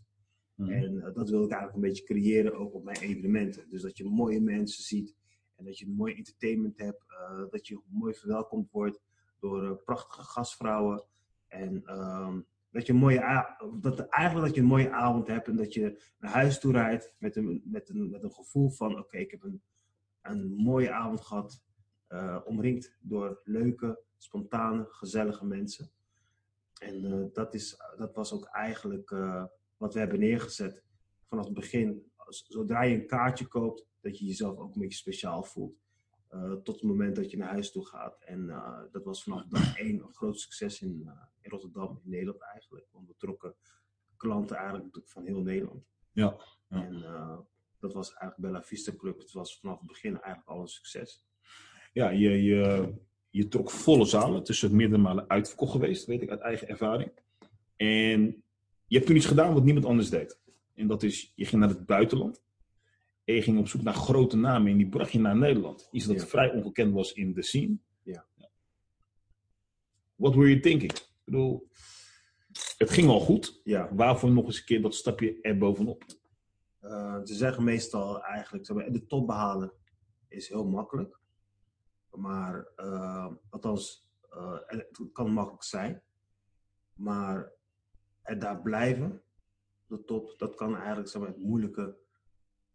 Mhm. 0.55 0.71
En 0.71 0.93
uh, 0.93 1.13
dat 1.13 1.29
wil 1.29 1.43
ik 1.43 1.51
eigenlijk 1.51 1.73
een 1.73 1.89
beetje 1.89 2.03
creëren 2.03 2.53
ook 2.53 2.73
op 2.73 2.83
mijn 2.83 2.97
evenementen. 2.97 3.69
Dus 3.69 3.81
dat 3.81 3.97
je 3.97 4.03
mooie 4.03 4.41
mensen 4.41 4.83
ziet 4.83 5.15
en 5.55 5.65
dat 5.65 5.77
je 5.77 5.85
een 5.85 5.95
mooi 5.95 6.15
entertainment 6.15 6.77
hebt. 6.77 7.05
Uh, 7.09 7.49
dat 7.49 7.67
je 7.67 7.81
mooi 7.87 8.13
verwelkomd 8.13 8.71
wordt 8.71 9.01
door 9.39 9.63
uh, 9.63 9.71
prachtige 9.83 10.23
gastvrouwen. 10.23 11.03
En 11.47 11.99
um, 11.99 12.45
dat 12.71 12.85
je 12.85 12.93
een 12.93 12.99
mooie 12.99 13.55
dat 13.79 13.99
eigenlijk 13.99 14.45
dat 14.45 14.55
je 14.55 14.61
een 14.61 14.67
mooie 14.67 14.91
avond 14.91 15.27
hebt 15.27 15.47
en 15.47 15.55
dat 15.55 15.73
je 15.73 16.03
naar 16.19 16.31
huis 16.31 16.59
toe 16.59 16.71
rijdt 16.71 17.15
met 17.19 17.35
een, 17.35 17.61
met 17.65 17.89
een, 17.89 18.09
met 18.09 18.23
een 18.23 18.33
gevoel 18.33 18.69
van 18.69 18.91
oké, 18.91 18.99
okay, 18.99 19.21
ik 19.21 19.31
heb 19.31 19.43
een, 19.43 19.61
een 20.21 20.47
mooie 20.47 20.91
avond 20.91 21.21
gehad, 21.21 21.63
uh, 22.09 22.41
omringd 22.45 22.97
door 22.99 23.41
leuke, 23.43 24.03
spontane, 24.17 24.85
gezellige 24.89 25.45
mensen. 25.45 25.91
En 26.81 27.03
uh, 27.03 27.25
dat, 27.33 27.53
is, 27.53 27.77
dat 27.97 28.15
was 28.15 28.33
ook 28.33 28.45
eigenlijk 28.45 29.11
uh, 29.11 29.45
wat 29.77 29.93
we 29.93 29.99
hebben 29.99 30.19
neergezet 30.19 30.83
vanaf 31.27 31.45
het 31.45 31.53
begin. 31.53 32.11
Zodra 32.27 32.81
je 32.81 32.95
een 32.95 33.07
kaartje 33.07 33.47
koopt, 33.47 33.87
dat 33.99 34.19
je 34.19 34.25
jezelf 34.25 34.57
ook 34.57 34.75
een 34.75 34.81
beetje 34.81 34.97
speciaal 34.97 35.43
voelt. 35.43 35.79
Uh, 36.31 36.53
tot 36.53 36.75
het 36.75 36.83
moment 36.83 37.15
dat 37.15 37.31
je 37.31 37.37
naar 37.37 37.49
huis 37.49 37.71
toe 37.71 37.87
gaat. 37.87 38.19
En 38.19 38.39
uh, 38.47 38.81
dat 38.91 39.03
was 39.03 39.23
vanaf 39.23 39.45
dag 39.45 39.77
één 39.77 40.01
een 40.01 40.13
groot 40.13 40.39
succes 40.39 40.81
in, 40.81 41.01
uh, 41.05 41.11
in, 41.41 41.49
Rotterdam, 41.49 42.01
in 42.03 42.09
Nederland 42.09 42.41
eigenlijk. 42.41 42.87
Want 42.91 43.07
we 43.07 43.15
trokken 43.17 43.55
klanten 44.17 44.57
eigenlijk 44.57 45.01
van 45.03 45.25
heel 45.25 45.41
Nederland. 45.41 45.85
Ja. 46.11 46.37
ja. 46.67 46.83
En 46.85 47.01
dat 47.79 47.93
was 47.93 48.13
eigenlijk 48.13 48.41
Bella 48.41 48.63
Vista 48.63 48.91
Club. 48.95 49.19
Het 49.19 49.31
was 49.31 49.59
vanaf 49.59 49.77
het 49.77 49.87
begin 49.87 50.13
eigenlijk 50.13 50.47
al 50.47 50.61
een 50.61 50.67
succes. 50.67 51.25
Ja, 51.93 52.09
je, 52.09 52.43
je, 52.43 52.93
je 53.31 53.47
trok 53.47 53.71
volle 53.71 54.05
zalen. 54.05 54.39
Het 54.39 54.49
is 54.49 54.61
meerdere 54.69 55.01
malen 55.01 55.29
uitverkocht 55.29 55.71
geweest, 55.71 56.05
weet 56.05 56.21
ik 56.21 56.29
uit 56.29 56.39
eigen 56.39 56.67
ervaring. 56.67 57.11
En 57.75 58.43
je 58.87 58.95
hebt 58.95 59.05
toen 59.05 59.15
iets 59.15 59.25
gedaan 59.25 59.53
wat 59.53 59.63
niemand 59.63 59.85
anders 59.85 60.09
deed. 60.09 60.39
En 60.73 60.87
dat 60.87 61.03
is, 61.03 61.31
je 61.35 61.45
ging 61.45 61.61
naar 61.61 61.69
het 61.69 61.85
buitenland. 61.85 62.43
En 63.23 63.33
je 63.35 63.41
ging 63.41 63.59
op 63.59 63.67
zoek 63.67 63.81
naar 63.81 63.93
grote 63.93 64.37
namen 64.37 64.71
en 64.71 64.77
die 64.77 64.89
bracht 64.89 65.11
je 65.11 65.19
naar 65.19 65.37
Nederland. 65.37 65.87
Iets 65.91 66.05
dat 66.05 66.19
Ja. 66.21 66.25
vrij 66.27 66.51
ongekend 66.51 66.93
was 66.93 67.13
in 67.13 67.33
de 67.33 67.41
scene. 67.43 67.77
Ja. 68.03 68.25
What 70.15 70.35
were 70.35 70.47
you 70.49 70.59
thinking? 70.59 70.91
Ik 70.91 71.09
bedoel, 71.23 71.67
het 72.77 72.89
ging 72.89 73.07
al 73.09 73.19
goed. 73.19 73.61
Ja, 73.63 73.89
Waarvoor 73.95 74.31
nog 74.31 74.45
eens 74.45 74.57
een 74.59 74.65
keer 74.65 74.81
dat 74.81 74.95
stapje 74.95 75.41
er 75.41 75.57
bovenop? 75.57 76.03
uh, 76.81 77.19
ze 77.23 77.35
zeggen 77.35 77.63
meestal 77.63 78.21
eigenlijk, 78.23 78.93
de 78.93 79.05
top 79.05 79.27
behalen 79.27 79.73
is 80.27 80.47
heel 80.47 80.65
makkelijk. 80.65 81.19
Maar, 82.11 82.71
uh, 82.77 83.27
althans, 83.49 84.09
uh, 84.33 84.57
het 84.65 85.09
kan 85.13 85.31
makkelijk 85.33 85.63
zijn. 85.63 86.03
Maar 86.93 87.51
er 88.21 88.39
daar 88.39 88.61
blijven, 88.61 89.23
de 89.85 90.03
top, 90.03 90.33
dat 90.37 90.55
kan 90.55 90.75
eigenlijk 90.75 91.09
zeg 91.09 91.21
maar, 91.21 91.31
het 91.31 91.39
moeilijke 91.43 91.97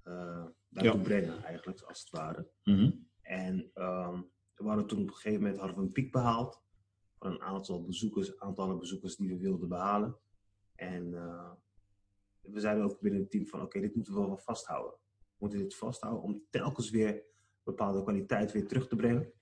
uh, 0.04 0.46
daartoe 0.68 0.96
Ja. 0.96 1.02
brengen, 1.02 1.42
eigenlijk, 1.42 1.80
als 1.80 2.00
het 2.00 2.10
ware. 2.10 2.50
Mhm. 2.64 2.90
En 3.22 3.70
ehm, 3.74 4.22
we 4.54 4.64
hadden 4.66 4.86
toen 4.86 5.00
op 5.00 5.06
een 5.06 5.14
gegeven 5.14 5.40
moment 5.40 5.58
hadden 5.58 5.76
we 5.76 5.82
een 5.82 5.92
piek 5.92 6.12
behaald 6.12 6.62
van 7.18 7.30
een 7.30 7.42
aantal 7.42 7.84
bezoekers, 7.84 8.38
aantallen 8.38 8.78
bezoekers 8.78 9.16
die 9.16 9.28
we 9.28 9.38
wilden 9.38 9.68
behalen. 9.68 10.18
En 10.74 11.06
uh, 11.12 11.50
we 12.40 12.60
zeiden 12.60 12.84
ook 12.84 13.00
binnen 13.00 13.20
het 13.20 13.30
team 13.30 13.46
van 13.46 13.62
oké, 13.62 13.80
dit 13.80 13.94
moeten 13.94 14.14
we 14.14 14.20
wel 14.20 14.38
vasthouden. 14.38 14.92
We 14.92 15.34
moeten 15.38 15.58
dit 15.58 15.76
vasthouden 15.76 16.22
om 16.22 16.42
telkens 16.50 16.90
weer 16.90 17.24
bepaalde 17.66 18.02
kwaliteit 18.02 18.52
weer 18.52 18.66
terug 18.66 18.88
te 18.88 18.96
brengen. 18.96 19.32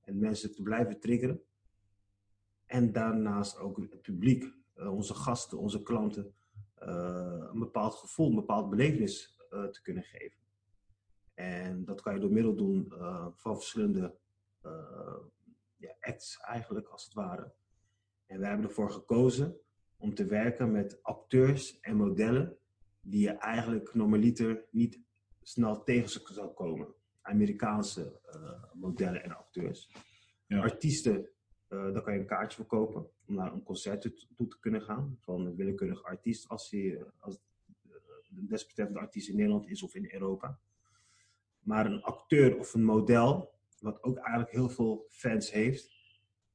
En 0.00 0.18
mensen 0.18 0.54
te 0.54 0.62
blijven 0.62 1.00
triggeren. 1.00 1.42
En 2.64 2.92
daarnaast 2.92 3.58
ook 3.58 3.76
het 3.76 4.02
publiek, 4.02 4.54
uh, 4.76 4.94
onze 4.94 5.14
gasten, 5.14 5.58
onze 5.58 5.82
klanten, 5.82 6.34
uh, 6.82 7.48
een 7.52 7.58
bepaald 7.58 7.94
gevoel, 7.94 8.28
een 8.28 8.34
bepaald 8.34 8.70
belevenis 8.70 9.34
te 9.48 9.82
kunnen 9.82 10.02
geven. 10.02 10.38
En 11.34 11.84
dat 11.84 12.00
kan 12.00 12.14
je 12.14 12.20
door 12.20 12.32
middel 12.32 12.54
doen 12.54 12.92
van 13.34 13.56
verschillende 13.56 14.16
acts 16.00 16.40
eigenlijk, 16.40 16.88
als 16.88 17.04
het 17.04 17.14
ware. 17.14 17.52
En 18.26 18.38
wij 18.38 18.48
hebben 18.48 18.66
ervoor 18.66 18.90
gekozen 18.90 19.56
om 19.96 20.14
te 20.14 20.26
werken 20.26 20.72
met 20.72 21.02
acteurs 21.02 21.80
en 21.80 21.96
modellen 21.96 22.58
die 23.00 23.20
je 23.20 23.30
eigenlijk 23.30 23.94
normaliter 23.94 24.64
niet 24.70 25.00
snel 25.42 25.82
tegen 25.82 26.34
zou 26.34 26.48
komen. 26.48 26.94
Amerikaanse 27.26 28.20
eh, 28.30 28.72
modellen 28.74 29.22
en 29.22 29.36
acteurs. 29.36 29.90
Ja. 30.46 30.60
Artiesten, 30.60 31.28
uh, 31.68 31.92
daar 31.92 32.02
kan 32.02 32.14
je 32.14 32.20
een 32.20 32.26
kaartje 32.26 32.56
voor 32.56 32.66
kopen 32.66 33.10
om 33.26 33.34
naar 33.34 33.52
een 33.52 33.62
concert 33.62 34.00
toe, 34.34 34.48
te 34.48 34.58
kunnen 34.60 34.82
gaan. 34.82 35.16
Van 35.20 35.46
een 35.46 35.56
willekeurige 35.56 36.04
artiest, 36.04 36.48
als, 36.48 36.70
hij, 36.70 37.04
als 37.18 37.38
de 38.28 38.46
desbetreffende 38.46 39.00
artiest 39.00 39.28
in 39.28 39.36
Nederland 39.36 39.68
is 39.68 39.82
of 39.82 39.94
in 39.94 40.12
Europa. 40.12 40.58
Maar 41.58 41.86
een 41.86 42.02
acteur 42.02 42.58
of 42.58 42.74
een 42.74 42.84
model, 42.84 43.54
wat 43.80 44.02
ook 44.02 44.16
eigenlijk 44.16 44.50
heel 44.50 44.68
veel 44.68 45.06
fans 45.08 45.52
heeft, 45.52 45.94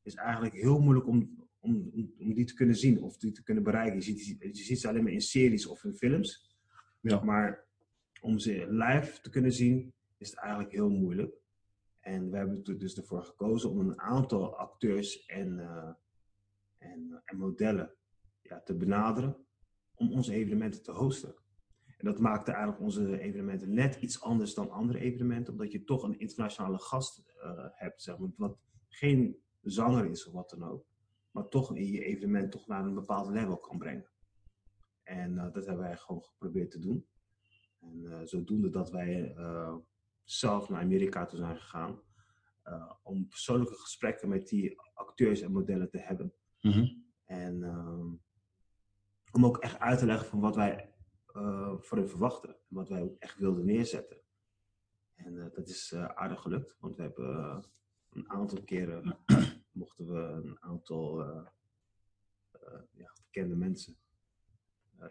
is 0.01 0.15
eigenlijk 0.15 0.53
heel 0.53 0.79
moeilijk 0.79 1.07
om, 1.07 1.47
om, 1.59 1.91
om 2.19 2.33
die 2.33 2.45
te 2.45 2.53
kunnen 2.53 2.75
zien 2.75 3.01
of 3.01 3.17
die 3.17 3.31
te 3.31 3.43
kunnen 3.43 3.63
bereiken. 3.63 3.95
Je 3.95 4.01
ziet, 4.01 4.37
je 4.39 4.63
ziet 4.63 4.79
ze 4.79 4.87
alleen 4.87 5.03
maar 5.03 5.11
in 5.11 5.21
series 5.21 5.65
of 5.65 5.83
in 5.83 5.93
films. 5.93 6.57
Ja. 7.01 7.23
Maar 7.23 7.65
om 8.21 8.39
ze 8.39 8.65
live 8.69 9.21
te 9.21 9.29
kunnen 9.29 9.51
zien, 9.51 9.93
is 10.21 10.29
het 10.29 10.39
eigenlijk 10.39 10.71
heel 10.71 10.89
moeilijk. 10.89 11.39
En 11.99 12.29
we 12.29 12.37
hebben 12.37 12.63
er 12.63 12.77
dus 12.77 12.97
ervoor 12.97 13.23
gekozen 13.23 13.69
om 13.69 13.79
een 13.79 13.99
aantal 13.99 14.55
acteurs 14.55 15.25
en, 15.25 15.57
uh, 15.57 15.93
en, 16.77 17.21
en 17.25 17.37
modellen 17.37 17.95
ja, 18.41 18.61
te 18.61 18.75
benaderen 18.75 19.45
om 19.95 20.11
onze 20.11 20.33
evenementen 20.33 20.83
te 20.83 20.91
hosten. 20.91 21.35
En 21.97 22.05
dat 22.05 22.19
maakte 22.19 22.51
eigenlijk 22.51 22.81
onze 22.81 23.19
evenementen 23.19 23.73
net 23.73 23.95
iets 23.95 24.21
anders 24.21 24.53
dan 24.53 24.69
andere 24.69 24.99
evenementen, 24.99 25.53
omdat 25.53 25.71
je 25.71 25.83
toch 25.83 26.03
een 26.03 26.19
internationale 26.19 26.79
gast 26.79 27.23
uh, 27.43 27.65
hebt, 27.71 28.01
zeg 28.01 28.17
maar, 28.17 28.29
wat 28.35 28.57
geen 28.87 29.37
zanger 29.61 30.05
is 30.05 30.25
of 30.25 30.33
wat 30.33 30.49
dan 30.49 30.63
ook, 30.63 30.85
maar 31.31 31.47
toch 31.47 31.75
in 31.75 31.85
je 31.85 32.03
evenement 32.03 32.51
toch 32.51 32.67
naar 32.67 32.85
een 32.85 32.93
bepaald 32.93 33.29
level 33.29 33.57
kan 33.57 33.77
brengen. 33.77 34.09
En 35.03 35.31
uh, 35.31 35.51
dat 35.51 35.65
hebben 35.65 35.83
wij 35.83 35.97
gewoon 35.97 36.23
geprobeerd 36.23 36.71
te 36.71 36.79
doen. 36.79 37.05
En 37.79 38.27
zodoende 38.27 38.69
dat 38.69 38.91
wij 38.91 39.35
zelf 40.31 40.69
naar 40.69 40.81
Amerika 40.81 41.25
toe 41.25 41.37
zijn 41.37 41.57
gegaan 41.57 42.01
om 43.03 43.27
persoonlijke 43.27 43.75
gesprekken 43.75 44.29
met 44.29 44.47
die 44.47 44.81
acteurs 44.93 45.41
en 45.41 45.51
modellen 45.51 45.89
te 45.89 45.97
hebben. 45.97 46.33
Mm 46.61 46.71
-hmm. 46.71 47.05
En 47.25 47.63
om 49.31 49.45
ook 49.45 49.57
echt 49.57 49.79
uit 49.79 49.99
te 49.99 50.05
leggen 50.05 50.27
van 50.27 50.39
wat 50.39 50.55
wij 50.55 50.93
uh, 51.35 51.73
voor 51.79 51.97
hun 51.97 52.09
verwachten. 52.09 52.49
En 52.49 52.75
wat 52.75 52.89
wij 52.89 53.01
ook 53.01 53.15
echt 53.19 53.37
wilden 53.37 53.65
neerzetten. 53.65 54.21
En 55.13 55.33
uh, 55.33 55.45
dat 55.53 55.67
is 55.67 55.93
aardig 55.95 56.41
gelukt, 56.41 56.75
want 56.79 56.95
we 56.95 57.01
hebben 57.01 57.63
een 58.09 58.29
aantal 58.29 58.63
keren 58.63 59.17
mochten 59.71 60.07
we 60.07 60.19
een 60.19 60.61
aantal 60.61 61.25
ja, 62.91 63.13
bekende 63.25 63.55
mensen, 63.55 63.97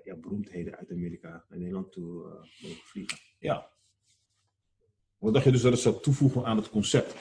ja, 0.03 0.17
beroemdheden 0.17 0.77
uit 0.77 0.91
Amerika 0.91 1.45
naar 1.49 1.59
Nederland 1.59 1.93
toe 1.93 2.23
mogen 2.63 2.85
vliegen. 2.85 3.19
Ja. 3.39 3.71
Wat 5.21 5.33
dacht 5.33 5.45
je 5.45 5.51
dus 5.51 5.63
dat 5.63 5.73
het 5.73 5.81
zou 5.81 6.01
toevoegen 6.01 6.45
aan 6.45 6.57
het 6.57 6.71
concept? 6.71 7.15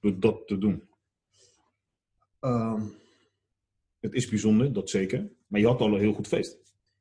Door 0.00 0.20
dat 0.20 0.46
te 0.46 0.58
doen? 0.58 0.88
Um, 2.40 2.94
het 4.00 4.12
is 4.12 4.28
bijzonder, 4.28 4.72
dat 4.72 4.90
zeker. 4.90 5.30
Maar 5.46 5.60
je 5.60 5.66
had 5.66 5.80
al 5.80 5.94
een 5.94 6.00
heel 6.00 6.12
goed 6.12 6.26
feest. 6.26 6.58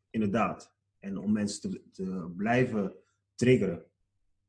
Inderdaad. 0.10 0.74
En 1.00 1.18
om 1.18 1.32
mensen 1.32 1.62
te, 1.62 1.82
te, 1.92 2.34
blijven 2.36 2.96
triggeren, 3.36 3.86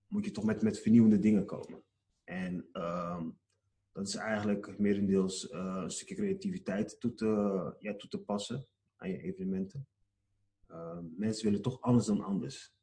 moet 0.07 0.25
je 0.25 0.31
toch 0.31 0.45
met, 0.45 0.63
met 0.63 0.81
vernieuwende 0.81 1.19
dingen 1.19 1.45
komen. 1.45 1.83
En 2.25 2.69
um, 2.73 3.39
dat 3.93 4.09
is 4.09 4.15
eigenlijk 4.15 4.79
merendeels 4.79 5.51
uh, 5.51 5.81
een 5.83 5.91
stukje 5.91 6.15
creativiteit 6.15 7.01
toe 7.01 7.15
te, 7.15 7.27
ja, 7.79 7.95
toe 7.95 8.09
te 8.09 8.19
passen 8.19 8.67
aan 8.97 9.11
je 9.11 9.23
evenementen. 9.23 9.87
Uh, 10.71 10.99
mensen 11.17 11.45
willen 11.45 11.63
toch 11.63 11.81
anders 11.81 12.07
dan 12.07 12.21
anders. 12.21 12.75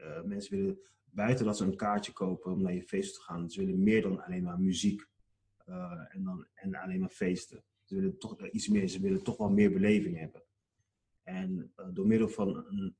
Uh, 0.00 0.22
mensen 0.22 0.56
willen 0.56 0.78
buiten 1.16 1.44
dat 1.44 1.56
ze 1.56 1.64
een 1.64 1.76
kaartje 1.76 2.12
kopen 2.12 2.52
om 2.52 2.62
naar 2.62 2.74
je 2.74 2.82
feest 2.82 3.14
te 3.14 3.20
gaan, 3.20 3.50
ze 3.50 3.64
willen 3.64 3.82
meer 3.82 4.02
dan 4.02 4.24
alleen 4.24 4.42
maar 4.42 4.60
muziek 4.60 5.06
en, 6.08 6.22
dan, 6.24 6.46
en 6.54 6.74
alleen 6.74 7.00
maar 7.00 7.08
feesten. 7.08 7.64
Ze 7.84 7.94
willen 7.94 8.18
toch 8.18 8.48
iets 8.48 8.68
meer, 8.68 8.88
ze 8.88 9.00
willen 9.00 9.22
toch 9.22 9.36
wel 9.36 9.50
meer 9.50 9.72
beleving 9.72 10.18
hebben. 10.18 10.42
En 11.22 11.72
door 11.92 12.06
middel 12.06 12.28
van 12.28 12.56
een, 12.56 12.96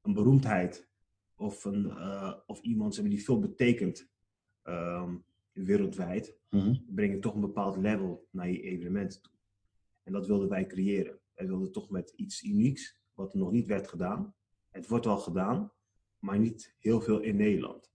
een 0.00 0.12
beroemdheid 0.12 0.88
of, 1.34 1.64
een, 1.64 1.84
uh, 1.84 2.34
of 2.46 2.60
iemand 2.60 3.02
die 3.02 3.24
veel 3.24 3.38
betekent 3.38 4.08
um, 4.64 5.24
wereldwijd, 5.52 6.36
mm 6.50 6.60
-hmm. 6.60 6.84
breng 6.86 7.12
je 7.12 7.18
toch 7.18 7.34
een 7.34 7.40
bepaald 7.40 7.76
level 7.76 8.28
naar 8.30 8.50
je 8.50 8.60
evenement 8.60 9.22
toe. 9.22 9.32
En 10.02 10.12
dat 10.12 10.26
wilden 10.26 10.48
wij 10.48 10.66
creëren. 10.66 11.18
Wij 11.34 11.46
wilden 11.46 11.72
toch 11.72 11.90
met 11.90 12.12
iets 12.16 12.42
unieks, 12.42 12.98
wat 13.14 13.32
er 13.32 13.38
nog 13.38 13.50
niet 13.50 13.66
werd 13.66 13.88
gedaan. 13.88 14.34
Het 14.70 14.88
wordt 14.88 15.04
wel 15.04 15.18
gedaan, 15.18 15.72
maar 16.24 16.38
niet 16.38 16.74
heel 16.78 17.00
veel 17.00 17.20
in 17.20 17.36
Nederland. 17.36 17.92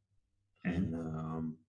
Mhm. 0.62 0.74
En, 0.74 0.94
um, 0.94 1.60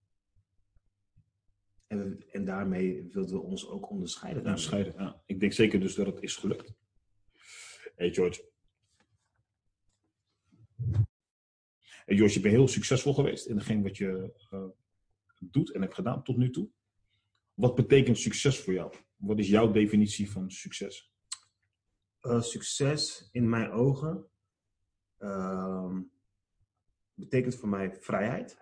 en, 1.87 2.25
en, 2.33 2.45
daarmee 2.45 3.09
wilden 3.13 3.35
we 3.35 3.41
ons 3.41 3.69
ook 3.69 3.91
onderscheiden. 3.91 4.43
Onderscheiden, 4.43 4.95
ja. 4.97 5.23
Ik 5.27 5.41
denk 5.41 5.53
zeker 5.53 5.81
dus 5.81 5.95
dat 5.95 6.07
het 6.07 6.23
is 6.23 6.37
gelukt. 6.37 6.75
Hey 7.97 8.13
George, 8.13 8.49
En 12.07 12.17
Jos, 12.17 12.35
je 12.35 12.41
bent 12.41 12.55
heel 12.55 12.69
succesvol 12.69 13.15
geweest 13.15 13.47
in 13.47 13.57
hetgeen 13.57 13.83
wat 13.83 13.97
je 13.97 14.33
uh, 14.53 14.65
doet 15.39 15.73
en 15.73 15.81
hebt 15.81 15.95
gedaan 15.95 16.23
tot 16.23 16.37
nu 16.37 16.51
toe. 16.51 16.71
Wat 17.55 17.75
betekent 17.75 18.19
succes 18.19 18.61
voor 18.61 18.73
jou? 18.73 18.95
Wat 19.17 19.39
is 19.39 19.49
jouw 19.49 19.71
definitie 19.71 20.31
van 20.31 20.51
succes? 20.51 21.13
Uh, 22.23 22.41
succes 22.43 23.29
in 23.33 23.49
mijn 23.49 23.71
ogen 23.71 24.31
uh, 25.19 25.97
betekent 27.21 27.55
voor 27.55 27.69
mij 27.69 27.95
vrijheid. 27.95 28.59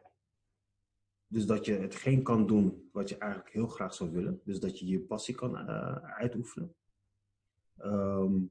Dus 1.27 1.47
dat 1.47 1.65
je 1.65 1.73
hetgeen 1.73 2.23
kan 2.23 2.47
doen 2.47 2.89
wat 2.93 3.09
je 3.09 3.19
eigenlijk 3.19 3.53
heel 3.53 3.67
graag 3.67 3.95
zou 3.95 4.11
willen. 4.11 4.41
Dus 4.45 4.61
dat 4.61 4.79
je 4.79 4.87
je 4.87 5.01
passie 5.01 5.35
kan 5.35 5.55
uh, 5.55 5.95
uitoefenen. 5.95 6.75
Um, 7.79 8.51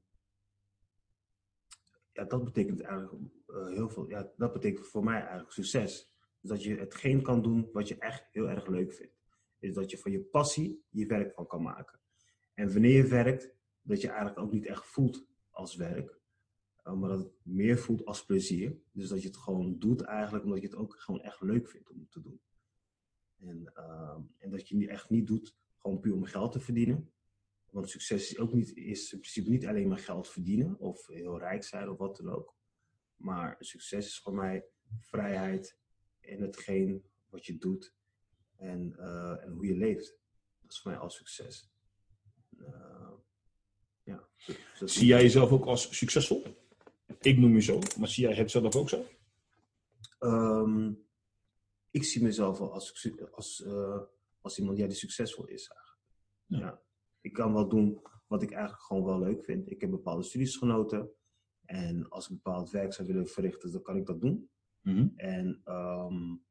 ja, 2.12 2.24
dat 2.24 2.44
betekent 2.44 2.80
eigenlijk 2.80 3.22
uh, 3.46 3.68
heel 3.68 3.88
veel. 3.88 4.08
Ja, 4.08 4.32
dat 4.36 4.52
betekent 4.52 4.86
voor 4.86 5.04
mij 5.04 5.20
eigenlijk 5.20 5.52
succes. 5.52 6.12
Dus 6.40 6.50
dat 6.50 6.62
je 6.62 6.76
hetgeen 6.76 7.22
kan 7.22 7.42
doen 7.42 7.68
wat 7.72 7.88
je 7.88 7.98
echt 7.98 8.28
heel 8.32 8.48
erg 8.48 8.66
leuk 8.66 8.92
vindt. 8.92 9.16
Is 9.58 9.74
dat 9.74 9.90
je 9.90 9.98
van 9.98 10.12
je 10.12 10.20
passie 10.20 10.84
je 10.88 11.06
werk 11.06 11.34
van 11.34 11.46
kan 11.46 11.62
maken. 11.62 12.00
En 12.54 12.72
wanneer 12.72 12.96
je 12.96 13.06
werkt, 13.06 13.54
dat 13.82 14.00
je 14.00 14.08
eigenlijk 14.08 14.38
ook 14.38 14.52
niet 14.52 14.66
echt 14.66 14.86
voelt 14.86 15.26
als 15.50 15.76
werk. 15.76 16.17
Uh, 16.88 16.94
maar 16.94 17.08
dat 17.08 17.18
het 17.18 17.32
meer 17.42 17.78
voelt 17.78 18.04
als 18.04 18.24
plezier. 18.24 18.78
Dus 18.92 19.08
dat 19.08 19.22
je 19.22 19.28
het 19.28 19.36
gewoon 19.36 19.78
doet 19.78 20.00
eigenlijk 20.00 20.44
omdat 20.44 20.60
je 20.60 20.66
het 20.66 20.76
ook 20.76 20.94
gewoon 20.98 21.20
echt 21.20 21.40
leuk 21.40 21.68
vindt 21.68 21.90
om 21.90 22.08
te 22.08 22.20
doen. 22.20 22.40
En, 23.38 23.72
uh, 23.76 24.18
en 24.38 24.50
dat 24.50 24.68
je 24.68 24.78
het 24.78 24.88
echt 24.88 25.10
niet 25.10 25.26
doet 25.26 25.56
gewoon 25.76 26.00
puur 26.00 26.14
om 26.14 26.24
geld 26.24 26.52
te 26.52 26.60
verdienen. 26.60 27.12
Want 27.70 27.90
succes 27.90 28.30
is 28.30 28.38
ook 28.38 28.52
niet, 28.52 28.76
is 28.76 29.12
in 29.12 29.18
principe 29.18 29.50
niet 29.50 29.66
alleen 29.66 29.88
maar 29.88 29.98
geld 29.98 30.28
verdienen 30.28 30.78
of 30.78 31.06
heel 31.06 31.38
rijk 31.38 31.64
zijn 31.64 31.88
of 31.88 31.98
wat 31.98 32.16
dan 32.16 32.30
ook. 32.30 32.56
Maar 33.16 33.56
succes 33.58 34.06
is 34.06 34.20
voor 34.20 34.34
mij 34.34 34.64
vrijheid 35.00 35.78
in 36.20 36.42
hetgeen 36.42 37.04
wat 37.28 37.46
je 37.46 37.58
doet 37.58 37.94
en, 38.56 38.94
uh, 38.98 39.44
en 39.44 39.50
hoe 39.50 39.66
je 39.66 39.76
leeft. 39.76 40.16
Dat 40.60 40.70
is 40.70 40.80
voor 40.80 40.90
mij 40.90 41.00
al 41.00 41.10
succes. 41.10 41.70
Uh, 42.58 43.12
ja, 44.02 44.28
dat 44.78 44.90
zie 44.90 45.06
jij 45.06 45.22
jezelf 45.22 45.50
ook 45.50 45.64
als 45.64 45.96
succesvol? 45.96 46.57
Ik 47.20 47.38
noem 47.38 47.54
je 47.54 47.60
zo, 47.60 47.80
maar 47.98 48.08
zie 48.08 48.24
jij 48.24 48.34
het 48.34 48.50
zelf 48.50 48.76
ook 48.76 48.88
zo? 48.88 49.04
Um, 50.20 51.06
ik 51.90 52.04
zie 52.04 52.22
mezelf 52.22 52.58
wel 52.58 52.72
als, 52.72 53.08
als, 53.30 53.60
uh, 53.66 54.00
als 54.40 54.58
iemand 54.58 54.78
ja, 54.78 54.86
die 54.86 54.96
succesvol 54.96 55.46
is. 55.46 55.70
Ja. 56.46 56.58
ja 56.58 56.82
ik 57.20 57.32
kan 57.32 57.52
wel 57.52 57.68
doen 57.68 58.02
wat 58.26 58.42
ik 58.42 58.50
eigenlijk 58.50 58.82
gewoon 58.82 59.04
wel 59.04 59.18
leuk 59.18 59.44
vind. 59.44 59.70
Ik 59.70 59.80
heb 59.80 59.90
bepaalde 59.90 60.22
studies 60.22 60.56
genoten. 60.56 61.10
En 61.64 62.08
als 62.08 62.28
ik 62.28 62.42
bepaald 62.42 62.70
werk 62.70 62.92
zou 62.92 63.08
willen 63.08 63.26
verrichten, 63.26 63.72
dan 63.72 63.82
kan 63.82 63.96
ik 63.96 64.06
dat 64.06 64.20
doen. 64.20 64.50
Mm 64.82 64.96
-hmm. 64.96 65.12
En, 65.16 65.60
um, 65.64 66.44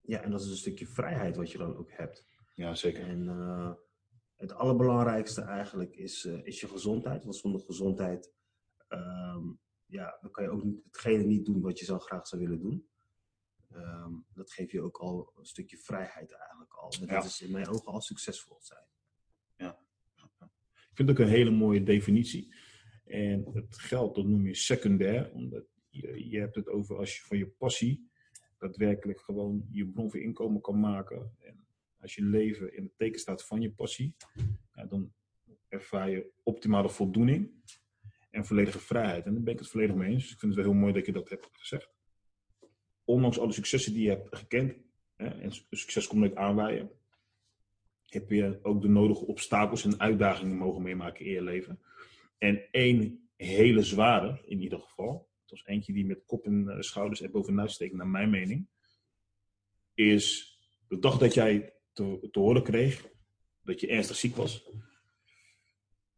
ja, 0.00 0.22
en 0.22 0.30
dat 0.30 0.40
is 0.40 0.50
een 0.50 0.56
stukje 0.56 0.86
vrijheid 0.86 1.36
wat 1.36 1.50
je 1.50 1.58
dan 1.58 1.76
ook 1.76 1.90
hebt. 1.90 2.26
Ja, 2.54 2.74
zeker. 2.74 3.08
En 3.08 3.24
uh, 3.24 3.72
het 4.36 4.52
allerbelangrijkste 4.52 5.42
eigenlijk 5.42 5.96
is, 5.96 6.24
uh, 6.24 6.46
is 6.46 6.60
je 6.60 6.68
gezondheid. 6.68 7.22
Want 7.22 7.36
zonder 7.36 7.60
gezondheid 7.60 8.32
um, 8.92 9.58
ja, 9.86 10.18
dan 10.20 10.30
kan 10.30 10.44
je 10.44 10.50
ook 10.50 10.64
niet, 10.64 10.84
hetgene 10.84 11.24
niet 11.24 11.44
doen 11.44 11.60
wat 11.60 11.78
je 11.78 11.84
zo 11.84 11.98
graag 11.98 12.26
zou 12.26 12.42
willen 12.42 12.60
doen. 12.60 12.88
Um, 13.74 14.24
dat 14.34 14.52
geeft 14.52 14.70
je 14.70 14.80
ook 14.82 14.96
al 14.96 15.32
een 15.36 15.46
stukje 15.46 15.76
vrijheid 15.78 16.32
eigenlijk 16.32 16.72
al. 16.74 16.90
En 16.92 17.00
dat 17.00 17.08
Ja. 17.08 17.24
is 17.24 17.40
in 17.40 17.50
mijn 17.50 17.68
ogen 17.68 17.92
al 17.92 18.00
succesvol 18.00 18.58
zijn. 18.60 18.84
Ik 20.90 20.96
vind 20.96 21.08
het 21.08 21.10
ook 21.20 21.24
een 21.26 21.32
hele 21.32 21.50
mooie 21.50 21.82
definitie. 21.82 22.54
En 23.04 23.44
het 23.52 23.78
geld, 23.78 24.14
dat 24.14 24.26
noem 24.26 24.46
je 24.46 24.54
secundair. 24.54 25.32
Omdat 25.32 25.64
je, 25.88 26.28
je 26.30 26.38
hebt 26.38 26.54
het 26.54 26.68
over 26.68 26.96
als 26.96 27.16
je 27.16 27.22
van 27.24 27.38
je 27.38 27.46
passie 27.46 28.10
daadwerkelijk 28.58 29.20
gewoon 29.20 29.66
je 29.70 29.86
bron 29.88 30.10
van 30.10 30.20
inkomen 30.20 30.60
kan 30.60 30.80
maken. 30.80 31.34
En 31.38 31.66
als 32.00 32.14
je 32.14 32.22
leven 32.24 32.76
in 32.76 32.82
het 32.82 32.96
teken 32.96 33.20
staat 33.20 33.46
van 33.46 33.60
je 33.60 33.72
passie, 33.72 34.16
ja, 34.72 34.86
dan 34.86 35.12
ervaar 35.68 36.10
je 36.10 36.30
optimale 36.42 36.88
voldoening 36.88 37.52
en 38.30 38.46
volledige 38.46 38.78
vrijheid. 38.78 39.24
En 39.24 39.34
daar 39.34 39.42
ben 39.42 39.52
ik 39.52 39.58
het 39.58 39.68
volledig 39.68 39.96
mee 39.96 40.10
eens. 40.10 40.22
Dus 40.22 40.32
ik 40.32 40.38
vind 40.38 40.54
het 40.54 40.64
wel 40.64 40.72
heel 40.72 40.80
mooi 40.80 40.92
dat 40.92 41.06
je 41.06 41.12
dat 41.12 41.28
hebt 41.28 41.48
gezegd. 41.52 41.88
ondanks 43.04 43.38
alle 43.38 43.52
successen 43.52 43.92
die 43.92 44.02
je 44.02 44.08
hebt 44.08 44.36
gekend, 44.36 44.74
hè, 45.16 45.28
en 45.28 45.52
succes 45.70 46.06
komt 46.06 46.22
uit 46.22 46.34
aanwaaien, 46.34 46.90
heb 48.06 48.30
je 48.30 48.58
ook 48.62 48.82
de 48.82 48.88
nodige 48.88 49.26
obstakels 49.26 49.84
en 49.84 50.00
uitdagingen 50.00 50.56
mogen 50.56 50.82
meemaken 50.82 51.24
in 51.24 51.32
je 51.32 51.42
leven. 51.42 51.80
En 52.38 52.62
één 52.70 53.28
hele 53.36 53.82
zware, 53.82 54.40
in 54.44 54.60
ieder 54.60 54.78
geval, 54.78 55.28
het 55.40 55.50
was 55.50 55.66
eentje 55.66 55.92
die 55.92 56.06
met 56.06 56.24
kop 56.26 56.46
en 56.46 56.68
eh, 56.68 56.80
schouders 56.80 57.22
er 57.22 57.30
bovenuit 57.30 57.70
steekt, 57.70 57.94
naar 57.94 58.08
mijn 58.08 58.30
mening, 58.30 58.68
is 59.94 60.54
de 60.88 60.98
dag 60.98 61.18
dat 61.18 61.34
jij 61.34 61.72
te 61.92 62.28
horen 62.32 62.62
kreeg 62.62 63.08
dat 63.62 63.80
je 63.80 63.86
ernstig 63.86 64.16
ziek 64.16 64.36
was 64.36 64.70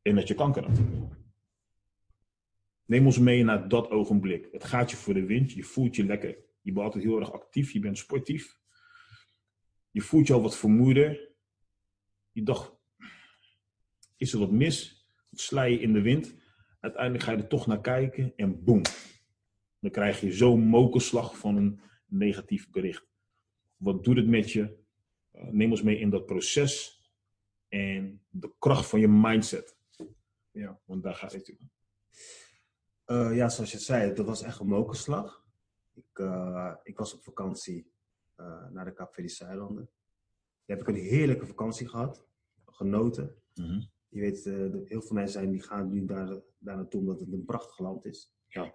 en 0.02 0.14
dat 0.14 0.28
je 0.28 0.35
kanker 0.35 0.64
had. 0.64 0.78
Neem 2.85 3.07
ons 3.07 3.19
mee 3.19 3.45
naar 3.45 3.69
dat 3.69 3.91
ogenblik. 3.91 4.49
Het 4.53 4.65
gaat 4.65 4.91
je 4.91 4.97
voor 4.97 5.15
de 5.15 5.27
wind, 5.27 5.53
je 5.53 5.62
voelt 5.62 5.97
je 5.97 6.05
lekker. 6.05 6.37
Je 6.61 6.73
bent 6.73 6.85
altijd 6.85 7.05
heel 7.05 7.21
erg 7.21 7.33
actief, 7.33 7.73
je 7.73 7.81
bent 7.81 7.99
sportief. 7.99 8.59
Je 9.91 10.01
voelt 10.01 10.27
je 10.27 10.33
al 10.33 10.43
wat 10.43 10.57
vermoeider. 10.57 11.31
Je 12.33 12.43
dacht, 12.43 12.73
is 14.17 14.33
er 14.33 14.39
wat 14.39 14.51
mis? 14.51 15.07
Wat 15.31 15.41
sla 15.41 15.62
je 15.62 15.81
in 15.81 15.93
de 15.93 16.03
wind? 16.03 16.35
Uiteindelijk 16.81 17.25
ga 17.25 17.31
je 17.31 17.37
er 17.37 17.49
toch 17.49 17.67
naar 17.67 17.81
kijken 17.81 18.33
en 18.37 18.65
boem. 18.65 18.83
Dan 19.81 19.91
krijg 19.91 20.21
je 20.21 20.33
zo'n 20.33 20.61
mokerslag 20.61 21.39
van 21.39 21.57
een 21.57 21.81
negatief 22.07 22.71
bericht. 22.71 23.07
Wat 23.77 24.05
doet 24.05 24.17
het 24.17 24.27
met 24.27 24.51
je? 24.51 24.81
Uh, 25.35 25.49
neem 25.51 25.71
ons 25.71 25.83
mee 25.83 25.99
in 25.99 26.11
dat 26.11 26.27
proces 26.27 27.01
en 27.69 28.23
de 28.29 28.53
kracht 28.59 28.89
van 28.89 29.01
je 29.01 29.09
mindset. 29.09 29.77
Ja, 30.51 30.81
want 30.85 31.03
daar 31.03 31.15
gaat 31.15 31.33
het 31.33 31.41
natuurlijk. 31.41 31.71
Uh, 33.12 33.37
ja, 33.37 33.49
zoals 33.49 33.73
je 33.73 33.78
zei, 33.78 34.14
dat 34.14 34.26
was 34.26 34.42
echt 34.42 34.61
een 34.61 34.66
mokerslag. 34.66 35.45
Ik, 35.95 36.19
uh, 36.19 36.75
ik 36.83 36.99
was 36.99 37.14
op 37.14 37.23
vakantie 37.23 37.92
uh, 38.40 38.69
naar 38.71 38.85
de 38.85 38.92
Kaapverdische 38.92 39.45
eilanden. 39.45 39.90
Daar 40.64 40.76
heb 40.76 40.88
ik 40.88 40.95
een 40.95 41.02
heerlijke 41.02 41.47
vakantie 41.47 41.88
gehad, 41.88 42.25
genoten. 42.66 43.35
Mm 43.54 43.64
-hmm. 43.64 43.90
Je 44.09 44.21
weet, 44.21 44.45
heel 44.88 45.02
veel 45.02 45.12
mensen 45.12 45.33
zijn, 45.40 45.50
die 45.50 45.62
gaan 45.62 45.90
nu 45.90 46.04
daar, 46.04 46.40
daar 46.59 46.76
naartoe 46.76 47.00
omdat 47.00 47.21
het 47.21 47.33
een 47.33 47.45
prachtig 47.45 47.78
land 47.78 48.04
is. 48.04 48.33
Ja. 48.47 48.75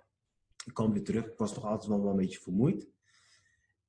Ik 0.66 0.74
kwam 0.74 0.94
weer 0.94 1.04
terug, 1.04 1.26
ik 1.26 1.38
was 1.38 1.54
toch 1.54 1.66
altijd 1.66 1.90
wel, 1.90 2.02
wel 2.02 2.12
een 2.12 2.18
beetje 2.18 2.40
vermoeid. 2.40 2.90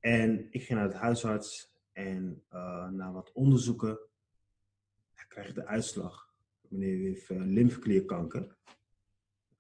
En 0.01 0.47
ik 0.51 0.63
ging 0.63 0.79
naar 0.79 0.89
het 0.89 0.99
huisarts 0.99 1.75
en 1.93 2.45
na 2.91 3.13
wat 3.13 3.33
onderzoeken 3.33 3.99
krijg 5.29 5.49
ik 5.49 5.55
de 5.55 5.67
uitslag. 5.67 6.35
Meneer 6.69 6.97
heeft 6.97 7.29
lymfeklierkanker. 7.29 8.57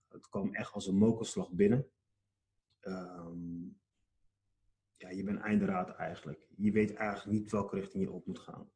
Het 0.09 0.29
kwam 0.29 0.55
echt 0.55 0.73
als 0.73 0.87
een 0.87 0.97
mokerslag 0.97 1.51
binnen. 1.51 1.91
Um, 2.81 3.79
ja, 4.97 5.11
je 5.11 5.25
bent 5.25 5.41
einderaad 5.41 5.91
eigenlijk. 5.91 6.47
Je 6.57 6.73
weet 6.73 6.95
eigenlijk 6.95 7.39
niet 7.39 7.51
welke 7.51 7.77
richting 7.77 8.05
je 8.05 8.11
op 8.11 8.27
moet 8.27 8.39
gaan. 8.39 8.71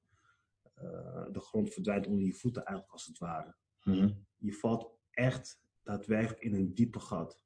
Uh, 0.77 1.27
de 1.33 1.41
grond 1.41 1.73
verdwijnt 1.73 2.07
onder 2.07 2.25
je 2.25 2.35
voeten 2.35 2.65
eigenlijk 2.65 2.95
als 2.95 3.07
het 3.07 3.19
ware. 3.19 3.55
Mm 3.83 3.95
-hmm. 3.95 4.27
Je 4.37 4.53
valt 4.53 4.99
echt 5.11 5.63
daadwerkelijk 5.83 6.43
in 6.43 6.55
een 6.55 6.75
diepe 6.75 7.01
gat. 7.01 7.45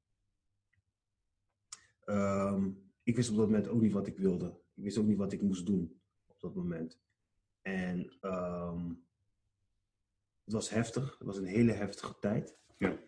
Um, 2.05 2.93
ik 3.03 3.17
wist 3.17 3.31
op 3.31 3.37
dat 3.37 3.47
moment 3.47 3.69
ook 3.69 3.81
niet 3.81 3.93
wat 3.93 4.07
ik 4.07 4.19
wilde. 4.19 4.61
Ik 4.75 4.83
wist 4.83 4.99
ook 4.99 5.07
niet 5.07 5.17
wat 5.17 5.33
ik 5.33 5.43
moest 5.43 5.67
doen 5.67 6.01
op 6.27 6.41
dat 6.41 6.55
moment. 6.55 7.01
En 7.63 8.17
um, 8.21 9.05
het 10.45 10.53
was 10.53 10.71
heftig. 10.71 11.19
Het 11.19 11.27
was 11.27 11.37
een 11.37 11.45
hele 11.45 11.73
heftige 11.73 12.19
tijd. 12.19 12.59
Ja. 12.79 12.99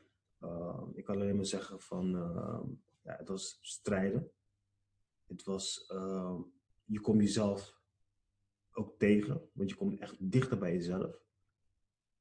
Uh, 0.40 0.82
ik 0.92 1.04
kan 1.04 1.14
alleen 1.14 1.36
maar 1.36 1.46
zeggen 1.46 1.80
van, 1.80 2.14
uh, 2.16 2.60
ja, 3.02 3.16
het 3.16 3.28
was 3.28 3.58
strijden. 3.60 4.30
Het 5.26 5.44
was, 5.44 5.90
uh, 5.92 6.40
je 6.84 7.00
komt 7.00 7.22
jezelf 7.22 7.76
ook 8.72 8.98
tegen, 8.98 9.50
want 9.52 9.70
je 9.70 9.76
komt 9.76 10.00
echt 10.00 10.30
dichter 10.30 10.58
bij 10.58 10.72
jezelf. 10.72 11.22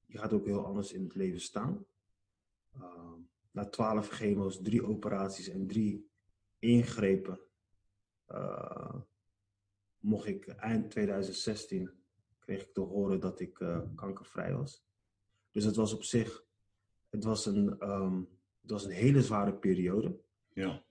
Je 0.05 0.17
gaat 0.17 0.33
ook 0.33 0.45
heel 0.45 0.65
anders 0.65 0.93
in 0.93 1.03
het 1.03 1.15
leven 1.15 1.41
staan. 1.41 1.85
na 3.51 3.69
twaalf 3.69 4.09
chemo's, 4.09 4.61
drie 4.61 4.85
operaties 4.85 5.47
en 5.47 5.67
drie 5.67 6.09
ingrepen, 6.59 7.39
mocht 9.99 10.27
ik 10.27 10.47
eind 10.47 10.89
2016, 10.89 11.91
kreeg 12.39 12.61
ik 12.61 12.73
te 12.73 12.81
horen 12.81 13.19
dat 13.19 13.39
ik 13.39 13.53
kankervrij 13.95 14.53
was. 14.53 14.85
Dus 15.51 15.63
het 15.63 15.75
was 15.75 15.93
op 15.93 16.03
zich, 16.03 16.46
het 17.09 17.23
was 17.23 17.45
een, 17.45 17.89
um, 17.89 18.29
het 18.61 18.71
was 18.71 18.85
een 18.85 18.91
hele 18.91 19.21
zware 19.21 19.53
periode. 19.53 20.19
Ja. 20.53 20.83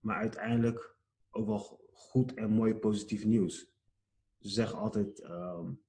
Maar 0.00 0.16
uiteindelijk 0.16 0.96
ook 1.30 1.46
wel 1.46 1.80
goed 1.92 2.34
en 2.34 2.50
mooi 2.50 2.74
positief 2.74 3.24
nieuws. 3.24 3.58
Ze 4.38 4.48
zeggen 4.48 4.78
altijd, 4.78 5.22
um, 5.22 5.82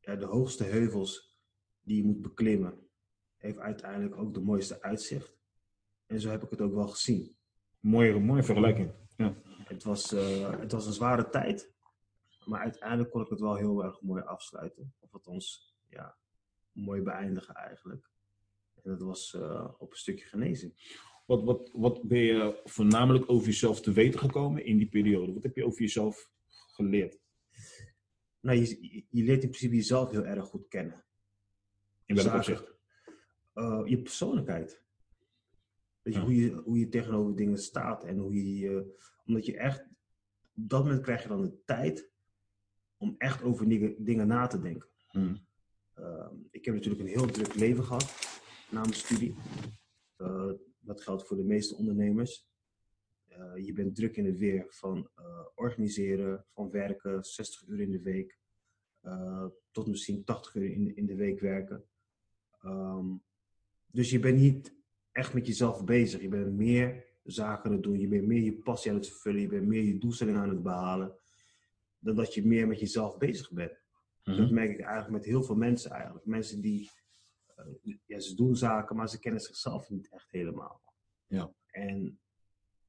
ja, 0.00 0.16
de 0.16 0.26
hoogste 0.26 0.64
heuvels 0.64 1.38
die 1.80 1.96
je 1.96 2.04
moet 2.04 2.22
beklimmen, 2.22 2.88
heeft 3.36 3.58
uiteindelijk 3.58 4.16
ook 4.16 4.34
de 4.34 4.40
mooiste 4.40 4.82
uitzicht. 4.82 5.38
En 6.06 6.20
zo 6.20 6.30
heb 6.30 6.42
ik 6.42 6.50
het 6.50 6.60
ook 6.60 6.74
wel 6.74 6.88
gezien. 6.88 7.36
Mooie, 7.80 8.18
mooie 8.18 8.42
vergelijking. 8.42 8.92
Ja. 9.16 9.34
Het, 9.64 9.82
was, 9.82 10.12
uh, 10.12 10.60
het 10.60 10.72
was 10.72 10.86
een 10.86 10.92
zware 10.92 11.28
tijd, 11.28 11.72
maar 12.44 12.60
uiteindelijk 12.60 13.10
kon 13.10 13.22
ik 13.22 13.28
het 13.28 13.40
wel 13.40 13.54
heel 13.54 13.84
erg 13.84 14.00
mooi 14.00 14.22
afsluiten. 14.22 14.94
Of 14.98 15.12
althans, 15.12 15.76
ja, 15.88 16.16
mooi 16.72 17.02
beëindigen 17.02 17.54
eigenlijk. 17.54 18.10
En 18.86 18.92
dat 18.92 19.02
was 19.02 19.34
uh, 19.36 19.68
op 19.78 19.90
een 19.90 19.96
stukje 19.96 20.26
genezing. 20.26 20.94
Wat, 21.26 21.44
wat, 21.44 21.70
wat 21.72 22.02
ben 22.02 22.18
je 22.18 22.60
voornamelijk 22.64 23.30
over 23.30 23.46
jezelf 23.46 23.80
te 23.80 23.92
weten 23.92 24.20
gekomen 24.20 24.64
in 24.64 24.76
die 24.76 24.88
periode? 24.88 25.32
Wat 25.32 25.42
heb 25.42 25.56
je 25.56 25.66
over 25.66 25.80
jezelf 25.80 26.30
geleerd? 26.48 27.18
Nou, 28.40 28.58
je, 28.58 29.04
je 29.10 29.22
leert 29.22 29.42
in 29.42 29.48
principe 29.48 29.74
jezelf 29.74 30.10
heel 30.10 30.24
erg 30.24 30.44
goed 30.44 30.68
kennen. 30.68 31.04
In 32.04 32.14
welk 32.14 32.34
opzicht? 32.34 32.74
Uh, 33.54 33.82
je 33.84 34.02
persoonlijkheid. 34.02 34.82
Weet 36.02 36.14
je, 36.14 36.20
ja. 36.20 36.26
hoe, 36.26 36.36
je, 36.36 36.50
hoe 36.50 36.78
je 36.78 36.88
tegenover 36.88 37.36
dingen 37.36 37.58
staat 37.58 38.04
en 38.04 38.18
hoe 38.18 38.58
je, 38.58 38.98
omdat 39.24 39.46
je 39.46 39.56
echt, 39.56 39.80
op 40.54 40.68
dat 40.68 40.82
moment 40.82 41.02
krijg 41.02 41.22
je 41.22 41.28
dan 41.28 41.42
de 41.42 41.62
tijd 41.64 42.10
om 42.96 43.14
echt 43.18 43.42
over 43.42 43.68
dingen, 43.68 44.04
dingen 44.04 44.26
na 44.26 44.46
te 44.46 44.60
denken. 44.60 44.88
Hmm. 45.08 45.44
Uh, 45.98 46.26
ik 46.50 46.64
heb 46.64 46.74
natuurlijk 46.74 47.02
een 47.02 47.08
heel 47.08 47.26
druk 47.26 47.54
leven 47.54 47.84
gehad 47.84 48.25
na 48.70 48.80
mijn 48.80 48.92
studie. 48.92 49.34
Uh, 50.18 50.52
dat 50.78 51.02
geldt 51.02 51.26
voor 51.26 51.36
de 51.36 51.44
meeste 51.44 51.74
ondernemers. 51.74 52.46
Uh, 53.30 53.64
je 53.66 53.72
bent 53.72 53.94
druk 53.94 54.16
in 54.16 54.26
het 54.26 54.38
weer 54.38 54.66
van 54.68 55.08
organiseren, 55.54 56.44
van 56.48 56.70
werken, 56.70 57.24
60 57.24 57.66
uur 57.66 57.80
in 57.80 57.90
de 57.90 58.00
week, 58.00 58.38
tot 59.70 59.86
misschien 59.86 60.24
80 60.24 60.54
uur 60.54 60.70
in, 60.70 60.96
in 60.96 61.06
de 61.06 61.14
week 61.14 61.40
werken. 61.40 61.84
Um, 62.64 63.22
dus 63.86 64.10
je 64.10 64.18
bent 64.18 64.38
niet 64.38 64.74
echt 65.12 65.34
met 65.34 65.46
jezelf 65.46 65.84
bezig. 65.84 66.20
Je 66.20 66.28
bent 66.28 66.56
meer 66.56 67.04
zaken 67.24 67.64
aan 67.64 67.72
het 67.72 67.82
doen, 67.82 68.00
je 68.00 68.08
bent 68.08 68.26
meer 68.26 68.42
je 68.42 68.52
passie 68.52 68.90
aan 68.90 68.96
het 68.96 69.08
vervullen, 69.08 69.40
je 69.40 69.48
bent 69.48 69.66
meer 69.66 69.82
je 69.82 69.98
doelstellingen 69.98 70.40
aan 70.40 70.48
het 70.48 70.62
behalen, 70.62 71.14
dan 71.98 72.16
dat 72.16 72.34
je 72.34 72.46
meer 72.46 72.66
met 72.66 72.80
jezelf 72.80 73.18
bezig 73.18 73.50
bent. 73.50 73.84
Dat 74.22 74.50
merk 74.50 74.70
ik 74.70 74.80
eigenlijk 74.80 75.10
met 75.10 75.24
heel 75.24 75.42
veel 75.42 75.54
mensen 75.54 75.90
eigenlijk. 75.90 76.26
Mensen 76.26 76.60
die, 76.60 76.90
ja, 78.06 78.20
ze 78.20 78.34
doen 78.34 78.56
zaken, 78.56 78.96
maar 78.96 79.08
ze 79.08 79.18
kennen 79.18 79.40
zichzelf 79.40 79.90
niet 79.90 80.08
echt 80.08 80.30
helemaal. 80.30 80.82
Ja. 81.26 81.54
En 81.66 82.20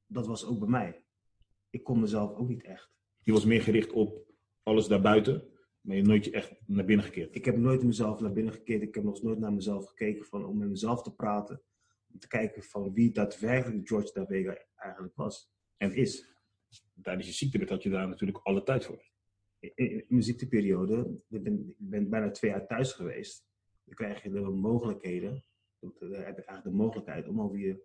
dat 0.05 0.27
was 0.27 0.45
ook 0.45 0.59
bij 0.59 0.67
mij. 0.67 1.03
Ik 1.69 1.83
kon 1.83 1.99
mezelf 1.99 2.33
ook 2.33 2.47
niet 2.47 2.63
echt. 2.63 2.91
Je 3.23 3.31
was 3.31 3.45
meer 3.45 3.61
gericht 3.61 3.91
op 3.91 4.25
alles 4.63 4.87
daarbuiten, 4.87 5.33
maar 5.81 5.95
je 5.95 6.01
hebt 6.01 6.07
nooit 6.07 6.29
echt 6.29 6.53
naar 6.65 6.85
binnen 6.85 7.05
gekeerd. 7.05 7.35
Ik 7.35 7.45
heb 7.45 7.57
nooit 7.57 7.83
mezelf 7.83 8.19
naar 8.19 8.33
binnen 8.33 8.53
gekeerd. 8.53 8.81
Ik 8.81 8.95
heb 8.95 9.03
nog 9.03 9.21
nooit 9.21 9.39
naar 9.39 9.53
mezelf 9.53 9.85
gekeken 9.85 10.25
van, 10.25 10.45
om 10.45 10.57
met 10.57 10.69
mezelf 10.69 11.03
te 11.03 11.15
praten. 11.15 11.61
Om 12.13 12.19
te 12.19 12.27
kijken 12.27 12.63
van 12.63 12.93
wie 12.93 13.11
daadwerkelijk 13.11 13.87
George 13.87 14.13
Davega 14.13 14.57
eigenlijk 14.75 15.15
was 15.15 15.51
en 15.77 15.93
is. 15.93 16.35
Tijdens 17.01 17.27
je 17.27 17.33
ziekte 17.33 17.73
had 17.73 17.83
je 17.83 17.89
daar 17.89 18.07
natuurlijk 18.07 18.39
alle 18.43 18.63
tijd 18.63 18.85
voor 18.85 19.07
in 19.59 20.05
mijn 20.07 20.23
ziekteperiode, 20.23 21.21
ik 21.29 21.43
ben, 21.43 21.75
ik 21.79 21.89
ben 21.89 22.09
bijna 22.09 22.31
twee 22.31 22.51
jaar 22.51 22.67
thuis 22.67 22.91
geweest. 22.91 23.45
Dan 23.87 23.95
krijg 23.95 24.23
je 24.23 24.29
de 24.29 24.41
mogelijkheden, 24.41 25.43
heb 25.79 26.01
je 26.11 26.25
eigenlijk 26.25 26.63
de 26.63 26.71
mogelijkheid 26.71 27.27
om, 27.27 27.41
over 27.41 27.57
je, 27.57 27.83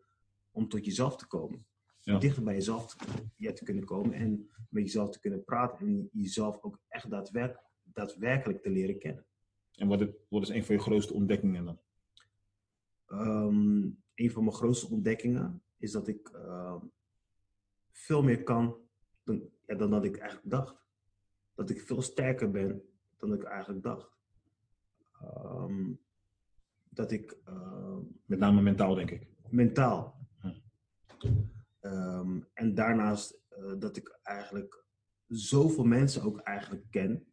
om 0.50 0.68
tot 0.68 0.84
jezelf 0.84 1.16
te 1.16 1.26
komen. 1.26 1.66
Ja. 2.00 2.18
Dichter 2.18 2.42
bij 2.42 2.54
jezelf 2.54 2.94
te, 2.94 3.04
ja, 3.36 3.52
te 3.52 3.64
kunnen 3.64 3.84
komen 3.84 4.12
en 4.12 4.50
met 4.68 4.82
jezelf 4.82 5.10
te 5.10 5.20
kunnen 5.20 5.44
praten 5.44 5.86
en 5.86 6.08
jezelf 6.12 6.62
ook 6.62 6.78
echt 6.88 7.10
daadwerkelijk, 7.10 7.68
daadwerkelijk 7.82 8.62
te 8.62 8.70
leren 8.70 8.98
kennen. 8.98 9.26
En 9.74 9.88
wat, 9.88 10.00
het, 10.00 10.16
wat 10.28 10.42
is 10.42 10.48
een 10.48 10.64
van 10.64 10.74
je 10.74 10.80
grootste 10.80 11.14
ontdekkingen 11.14 11.64
dan? 11.64 11.78
Um, 13.08 14.02
een 14.14 14.30
van 14.30 14.44
mijn 14.44 14.56
grootste 14.56 14.90
ontdekkingen 14.90 15.62
is 15.76 15.92
dat 15.92 16.08
ik 16.08 16.30
uh, 16.34 16.82
veel 17.90 18.22
meer 18.22 18.42
kan 18.42 18.76
dan, 19.24 19.50
ja, 19.66 19.74
dan 19.74 19.90
dat 19.90 20.04
ik 20.04 20.16
eigenlijk 20.16 20.50
dacht 20.50 20.82
dat 21.54 21.70
ik 21.70 21.80
veel 21.80 22.02
sterker 22.02 22.50
ben 22.50 22.82
dan 23.16 23.32
ik 23.32 23.42
eigenlijk 23.42 23.82
dacht. 23.82 24.10
Um, 25.24 26.00
dat 26.88 27.12
ik. 27.12 27.37
Uh, 27.48 27.98
Met 28.24 28.38
name 28.38 28.62
mentaal, 28.62 28.94
denk 28.94 29.11
ik. 29.11 29.26
Mentaal. 29.48 30.26
Hm. 30.40 30.52
Um, 31.80 32.46
en 32.52 32.74
daarnaast 32.74 33.40
uh, 33.58 33.72
dat 33.78 33.96
ik 33.96 34.18
eigenlijk 34.22 34.85
zoveel 35.26 35.85
mensen 35.85 36.22
ook 36.22 36.38
eigenlijk 36.38 36.85
ken. 36.90 37.26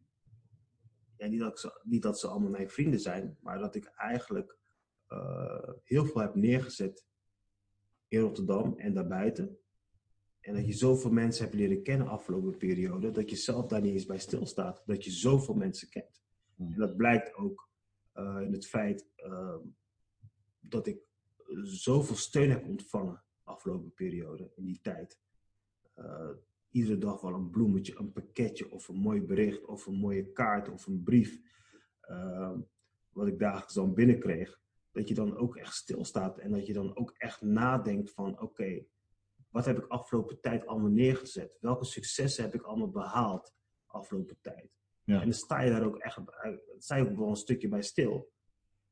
Ja, 1.16 1.26
niet, 1.26 1.40
dat 1.40 1.60
ze, 1.60 1.80
niet 1.82 2.02
dat 2.02 2.18
ze 2.18 2.26
allemaal 2.28 2.50
mijn 2.50 2.70
vrienden 2.70 3.00
zijn, 3.00 3.36
maar 3.40 3.58
dat 3.58 3.74
ik 3.74 3.84
eigenlijk 3.84 4.58
heel 5.84 6.04
veel 6.04 6.20
heb 6.20 6.34
neergezet 6.34 7.06
in 8.08 8.20
Rotterdam 8.20 8.78
en 8.78 8.94
daarbuiten. 8.94 9.58
En 10.40 10.54
dat 10.54 10.66
je 10.66 10.72
zoveel 10.72 11.10
mensen 11.10 11.44
hebt 11.44 11.56
leren 11.56 11.82
kennen 11.82 12.08
afgelopen 12.08 12.56
periode, 12.56 13.10
dat 13.10 13.30
je 13.30 13.36
zelf 13.36 13.66
daar 13.66 13.80
niet 13.80 13.92
eens 13.92 14.06
bij 14.06 14.18
stilstaat. 14.18 14.82
Dat 14.86 15.04
je 15.04 15.10
zoveel 15.10 15.54
mensen 15.54 15.88
kent. 15.88 16.22
En 16.56 16.74
dat 16.76 16.96
blijkt 16.96 17.34
ook 17.34 17.69
uh, 18.14 18.40
in 18.40 18.52
het 18.52 18.66
feit 18.66 19.08
uh, 19.16 19.56
dat 20.60 20.86
ik 20.86 20.98
zoveel 21.62 22.16
steun 22.16 22.50
heb 22.50 22.66
ontvangen 22.66 23.22
afgelopen 23.44 23.94
periode, 23.94 24.52
in 24.54 24.64
die 24.64 24.80
tijd. 24.82 25.20
Uh, 25.96 26.30
iedere 26.70 26.98
dag 26.98 27.20
wel 27.20 27.34
een 27.34 27.50
bloemetje, 27.50 27.98
een 27.98 28.12
pakketje 28.12 28.70
of 28.70 28.88
een 28.88 28.96
mooi 28.96 29.22
bericht 29.22 29.64
of 29.64 29.86
een 29.86 29.98
mooie 29.98 30.32
kaart 30.32 30.68
of 30.68 30.86
een 30.86 31.02
brief. 31.02 31.40
Ehm, 32.00 32.60
wat 33.12 33.26
ik 33.26 33.38
dagelijks 33.38 33.74
dan 33.74 33.94
binnenkreeg. 33.94 34.60
Dat 34.92 35.08
je 35.08 35.14
dan 35.14 35.36
ook 35.36 35.56
echt 35.56 35.74
stilstaat 35.74 36.38
en 36.38 36.50
dat 36.50 36.66
je 36.66 36.72
dan 36.72 36.96
ook 36.96 37.14
echt 37.16 37.42
nadenkt 37.42 38.10
van 38.10 38.40
oké, 38.40 38.84
wat 39.48 39.64
heb 39.64 39.78
ik 39.78 39.86
afgelopen 39.86 40.40
tijd 40.40 40.66
allemaal 40.66 40.90
neergezet? 40.90 41.58
Welke 41.60 41.84
successen 41.84 42.44
heb 42.44 42.54
ik 42.54 42.62
allemaal 42.62 42.90
behaald 42.90 43.54
afgelopen 43.86 44.38
tijd? 44.40 44.79
Ja. 45.10 45.20
En 45.20 45.24
dan 45.24 45.32
sta 45.32 45.60
je 45.60 45.70
daar 45.70 45.84
ook 45.84 45.98
echt 45.98 46.18
sta 46.78 46.96
je 46.96 47.10
ook 47.10 47.16
wel 47.16 47.28
een 47.28 47.36
stukje 47.36 47.68
bij 47.68 47.82
stil. 47.82 48.32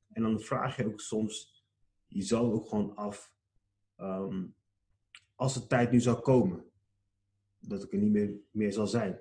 En 0.08 0.22
dan 0.22 0.40
vraag 0.40 0.76
je 0.76 0.86
ook 0.86 1.00
soms 1.00 1.64
jezelf 2.06 2.52
ook 2.52 2.68
gewoon 2.68 2.94
af, 2.94 3.32
ehm, 3.96 4.46
als 5.34 5.54
de 5.54 5.66
tijd 5.66 5.90
nu 5.90 6.00
zou 6.00 6.20
komen, 6.20 6.64
dat 7.58 7.82
ik 7.82 7.92
er 7.92 7.98
niet 7.98 8.10
meer, 8.10 8.40
meer 8.50 8.72
zal 8.72 8.86
zijn, 8.86 9.20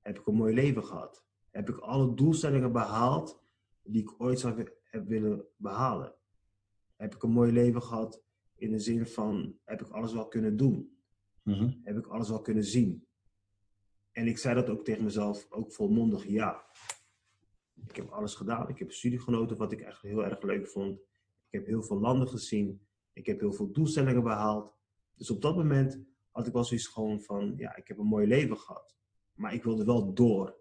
heb 0.00 0.18
ik 0.18 0.26
een 0.26 0.34
mooi 0.34 0.54
leven 0.54 0.84
gehad? 0.84 1.24
Heb 1.50 1.68
ik 1.68 1.78
alle 1.78 2.14
doelstellingen 2.14 2.72
behaald 2.72 3.42
die 3.82 4.02
ik 4.02 4.20
ooit 4.20 4.40
zou 4.40 4.66
heb 4.82 5.06
willen 5.06 5.46
behalen? 5.56 6.14
Heb 6.96 7.14
ik 7.14 7.22
een 7.22 7.30
mooi 7.30 7.52
leven 7.52 7.82
gehad 7.82 8.22
in 8.54 8.70
de 8.70 8.78
zin 8.78 9.06
van, 9.06 9.58
heb 9.64 9.80
ik 9.80 9.88
alles 9.88 10.12
wel 10.12 10.28
kunnen 10.28 10.56
doen? 10.56 10.98
Mhm. 11.42 11.72
Heb 11.82 11.96
ik 11.96 12.06
alles 12.06 12.28
wel 12.28 12.40
kunnen 12.40 12.64
zien? 12.64 13.08
En 14.12 14.26
ik 14.26 14.38
zei 14.38 14.54
dat 14.54 14.68
ook 14.68 14.84
tegen 14.84 15.04
mezelf, 15.04 15.46
ook 15.50 15.72
volmondig 15.72 16.26
ja. 16.26 16.64
Ik 17.88 17.96
heb 17.96 18.08
alles 18.08 18.34
gedaan. 18.34 18.68
Ik 18.68 18.78
heb 18.78 18.92
studie 18.92 19.20
genoten, 19.20 19.56
wat 19.56 19.72
ik 19.72 19.80
echt 19.80 20.02
heel 20.02 20.24
erg 20.24 20.42
leuk 20.42 20.68
vond. 20.68 20.98
Ik 21.46 21.58
heb 21.58 21.66
heel 21.66 21.82
veel 21.82 22.00
landen 22.00 22.28
gezien. 22.28 22.86
Ik 23.12 23.26
heb 23.26 23.40
heel 23.40 23.52
veel 23.52 23.72
doelstellingen 23.72 24.22
behaald. 24.22 24.74
Dus 25.14 25.30
op 25.30 25.42
dat 25.42 25.56
moment 25.56 26.00
had 26.30 26.46
ik 26.46 26.52
wel 26.52 26.64
zoiets 26.64 26.86
gewoon 26.86 27.20
van, 27.22 27.54
ja, 27.56 27.76
ik 27.76 27.88
heb 27.88 27.98
een 27.98 28.06
mooi 28.06 28.26
leven 28.26 28.58
gehad. 28.58 28.96
Maar 29.34 29.54
ik 29.54 29.62
wilde 29.62 29.84
wel 29.84 30.14
door. 30.14 30.58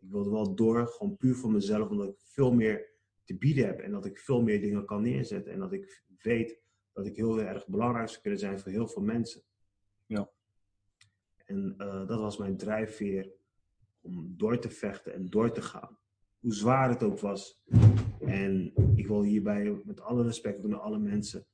Ik 0.00 0.10
wilde 0.10 0.30
wel 0.30 0.54
door, 0.54 0.86
gewoon 0.86 1.16
puur 1.16 1.34
voor 1.34 1.50
mezelf, 1.50 1.88
omdat 1.88 2.08
ik 2.08 2.18
veel 2.18 2.52
meer 2.52 2.90
te 3.24 3.36
bieden 3.36 3.66
heb. 3.66 3.78
En 3.78 3.90
dat 3.90 4.06
ik 4.06 4.18
veel 4.18 4.42
meer 4.42 4.60
dingen 4.60 4.84
kan 4.84 5.02
neerzetten. 5.02 5.52
En 5.52 5.58
dat 5.58 5.72
ik 5.72 6.04
weet 6.22 6.60
dat 6.92 7.06
ik 7.06 7.16
heel 7.16 7.40
erg 7.40 7.66
belangrijk 7.66 8.08
zou 8.08 8.20
kunnen 8.20 8.40
zijn 8.40 8.60
voor 8.60 8.70
heel 8.70 8.88
veel 8.88 9.02
mensen. 9.02 9.42
Ja. 10.06 10.30
En 11.52 11.74
uh, 11.78 12.06
dat 12.06 12.20
was 12.20 12.36
mijn 12.36 12.56
drijfveer 12.56 13.32
om 14.00 14.34
door 14.36 14.58
te 14.58 14.70
vechten 14.70 15.14
en 15.14 15.26
door 15.26 15.52
te 15.52 15.62
gaan. 15.62 15.98
Hoe 16.40 16.54
zwaar 16.54 16.88
het 16.88 17.02
ook 17.02 17.18
was. 17.18 17.62
En 18.20 18.72
ik 18.96 19.06
wil 19.06 19.22
hierbij 19.22 19.82
met 19.84 20.00
alle 20.00 20.22
respect 20.22 20.62
naar 20.62 20.78
alle 20.78 20.98
mensen 20.98 21.46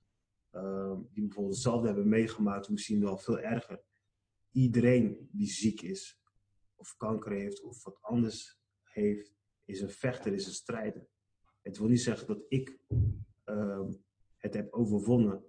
uh, 0.53 0.99
die 1.13 1.23
bijvoorbeeld 1.23 1.55
hetzelfde 1.55 1.87
hebben 1.87 2.09
meegemaakt, 2.09 2.69
misschien 2.69 3.01
wel 3.01 3.17
veel 3.17 3.39
erger. 3.39 3.83
Iedereen 4.51 5.29
die 5.33 5.51
ziek 5.51 5.81
is, 5.81 6.21
of 6.75 6.97
kanker 6.97 7.33
heeft, 7.33 7.63
of 7.63 7.85
wat 7.85 7.99
anders 8.01 8.59
heeft, 8.83 9.33
is 9.65 9.81
een 9.81 9.91
vechter, 9.91 10.33
is 10.33 10.47
een 10.47 10.53
strijder. 10.53 11.07
Het 11.63 11.79
wil 11.79 11.89
niet 11.89 12.01
zeggen 12.01 12.27
dat 12.27 12.45
ik 12.49 12.79
uh, 13.45 13.89
het 14.37 14.55
heb 14.55 14.73
overwonnen, 14.73 15.45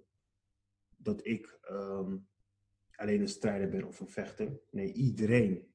dat 0.96 1.26
ik 1.26 1.58
ehm, 1.60 2.16
alleen 3.00 3.20
een 3.20 3.28
strijder 3.28 3.68
ben 3.68 3.84
of 3.84 4.00
een 4.00 4.08
vechter. 4.08 4.60
Nee, 4.70 4.92
iedereen 4.92 5.68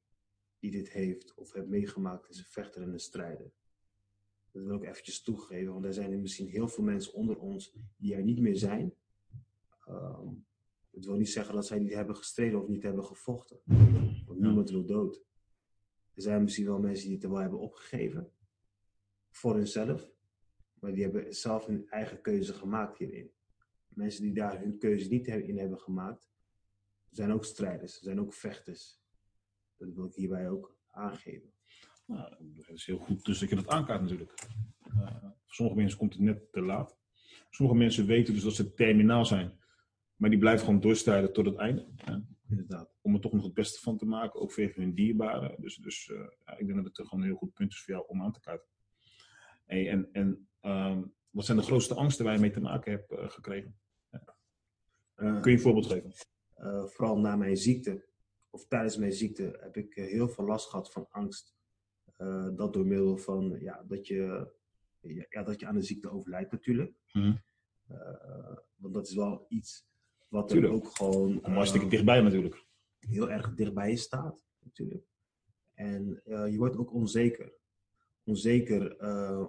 die 0.58 0.70
dit 0.70 0.90
heeft 0.90 1.34
of 1.34 1.52
heeft 1.52 1.66
meegemaakt 1.66 2.28
is 2.28 2.38
een 2.38 2.44
vechter 2.44 2.82
en 2.82 2.92
een 2.92 2.98
strijder. 2.98 3.52
Dat 4.50 4.64
wil 4.64 4.76
ik 4.76 4.88
eventjes 4.88 5.22
toegeven, 5.22 5.72
want 5.72 5.84
er 5.84 5.94
zijn 5.94 6.12
er 6.12 6.18
misschien 6.18 6.48
heel 6.48 6.68
veel 6.68 6.84
mensen 6.84 7.12
onder 7.12 7.38
ons 7.38 7.76
die 7.96 8.14
er 8.14 8.22
niet 8.22 8.40
meer 8.40 8.56
zijn. 8.56 8.94
Um, 9.88 10.46
het 10.90 11.04
wil 11.04 11.16
niet 11.16 11.28
zeggen 11.28 11.54
dat 11.54 11.66
zij 11.66 11.78
niet 11.78 11.92
hebben 11.92 12.16
gestreden 12.16 12.62
of 12.62 12.68
niet 12.68 12.82
hebben 12.82 13.04
gevochten. 13.04 13.60
Want 14.26 14.40
niemand 14.40 14.70
wil 14.70 14.84
dood. 14.84 15.24
Er 16.14 16.22
zijn 16.22 16.42
misschien 16.42 16.66
wel 16.66 16.78
mensen 16.78 17.04
die 17.04 17.14
het 17.14 17.24
er 17.24 17.30
wel 17.30 17.40
hebben 17.40 17.58
opgegeven. 17.58 18.30
Voor 19.30 19.54
hunzelf. 19.54 20.10
Maar 20.80 20.92
die 20.92 21.02
hebben 21.02 21.34
zelf 21.34 21.66
hun 21.66 21.88
eigen 21.88 22.20
keuze 22.20 22.52
gemaakt 22.52 22.98
hierin. 22.98 23.30
Mensen 23.88 24.22
die 24.22 24.32
daar 24.32 24.60
hun 24.60 24.78
keuze 24.78 25.08
niet 25.08 25.26
in 25.26 25.58
hebben 25.58 25.78
gemaakt, 25.78 26.28
zijn 27.16 27.32
ook 27.32 27.44
strijders, 27.44 27.98
zijn 28.00 28.20
ook 28.20 28.34
vechters. 28.34 29.00
Dat 29.76 29.94
wil 29.94 30.06
ik 30.06 30.14
hierbij 30.14 30.48
ook 30.48 30.76
aangeven. 30.90 31.52
Nou, 32.06 32.34
dat 32.38 32.68
is 32.68 32.86
heel 32.86 32.98
goed 32.98 33.24
dus 33.24 33.38
dat 33.38 33.48
je 33.48 33.54
dat 33.54 33.68
aankaart 33.68 34.00
natuurlijk. 34.00 34.32
Uh, 34.88 35.22
voor 35.22 35.54
sommige 35.54 35.78
mensen 35.78 35.98
komt 35.98 36.12
het 36.12 36.22
net 36.22 36.52
te 36.52 36.60
laat. 36.60 36.98
Sommige 37.50 37.78
mensen 37.78 38.06
weten 38.06 38.34
dus 38.34 38.42
dat 38.42 38.54
ze 38.54 38.74
terminaal 38.74 39.24
zijn. 39.24 39.58
Maar 40.16 40.30
die 40.30 40.38
blijven 40.38 40.64
gewoon 40.64 40.80
doorstrijden 40.80 41.32
tot 41.32 41.46
het 41.46 41.56
einde. 41.56 41.86
Inderdaad. 42.48 42.96
Om 43.00 43.14
er 43.14 43.20
toch 43.20 43.32
nog 43.32 43.44
het 43.44 43.54
beste 43.54 43.80
van 43.80 43.98
te 43.98 44.06
maken, 44.06 44.40
ook 44.40 44.52
voor 44.52 44.72
hun 44.74 44.94
dierbaren. 44.94 45.60
Dus, 45.60 45.76
dus 45.76 46.08
uh, 46.08 46.18
ja, 46.44 46.56
ik 46.56 46.66
denk 46.66 46.84
dat 46.84 46.96
het 46.96 47.08
gewoon 47.08 47.20
een 47.20 47.30
heel 47.30 47.38
goed 47.38 47.54
punt 47.54 47.72
is 47.72 47.82
voor 47.82 47.94
jou 47.94 48.06
om 48.08 48.22
aan 48.22 48.32
te 48.32 48.40
kaarten. 48.40 48.68
Hey, 49.64 49.88
en 49.88 50.08
en 50.12 50.48
um, 50.62 51.14
wat 51.30 51.44
zijn 51.44 51.58
de 51.58 51.64
grootste 51.64 51.94
angsten 51.94 52.24
waar 52.24 52.34
je 52.34 52.40
mee 52.40 52.50
te 52.50 52.60
maken 52.60 52.92
hebt 52.92 53.12
uh, 53.12 53.28
gekregen? 53.28 53.78
Kun 55.14 55.40
je 55.42 55.50
een 55.50 55.60
voorbeeld 55.60 55.86
geven? 55.86 56.12
Uh, 56.58 56.84
vooral 56.84 57.18
na 57.18 57.36
mijn 57.36 57.56
ziekte, 57.56 58.04
of 58.50 58.66
tijdens 58.66 58.96
mijn 58.96 59.12
ziekte, 59.12 59.58
heb 59.60 59.76
ik 59.76 59.94
heel 59.94 60.28
veel 60.28 60.44
last 60.44 60.68
gehad 60.68 60.92
van 60.92 61.06
angst. 61.10 61.54
dat 62.54 62.72
door 62.72 62.86
middel 62.86 63.18
van 63.18 63.56
ja, 63.60 63.84
dat, 63.88 64.06
je, 64.06 64.52
ja, 65.28 65.42
dat 65.42 65.60
je 65.60 65.66
aan 65.66 65.74
de 65.74 65.82
ziekte 65.82 66.10
overlijdt 66.10 66.52
natuurlijk. 66.52 66.92
Mm. 67.12 67.40
want 68.76 68.94
dat 68.94 69.08
is 69.08 69.14
wel 69.14 69.46
iets 69.48 69.86
wat 70.28 70.52
er 70.52 70.70
ook 70.70 70.96
gewoon... 70.96 71.40
Mooi 71.42 71.66
stukje 71.66 71.88
dichtbij 71.88 72.20
natuurlijk. 72.20 72.64
Heel 72.98 73.30
erg 73.30 73.54
dichtbij 73.54 73.90
je 73.90 73.96
staat 73.96 74.44
natuurlijk. 74.58 75.04
En 75.74 76.22
je 76.24 76.54
wordt 76.56 76.76
ook 76.76 76.92
onzeker. 76.92 77.52
Onzeker, 78.24 79.00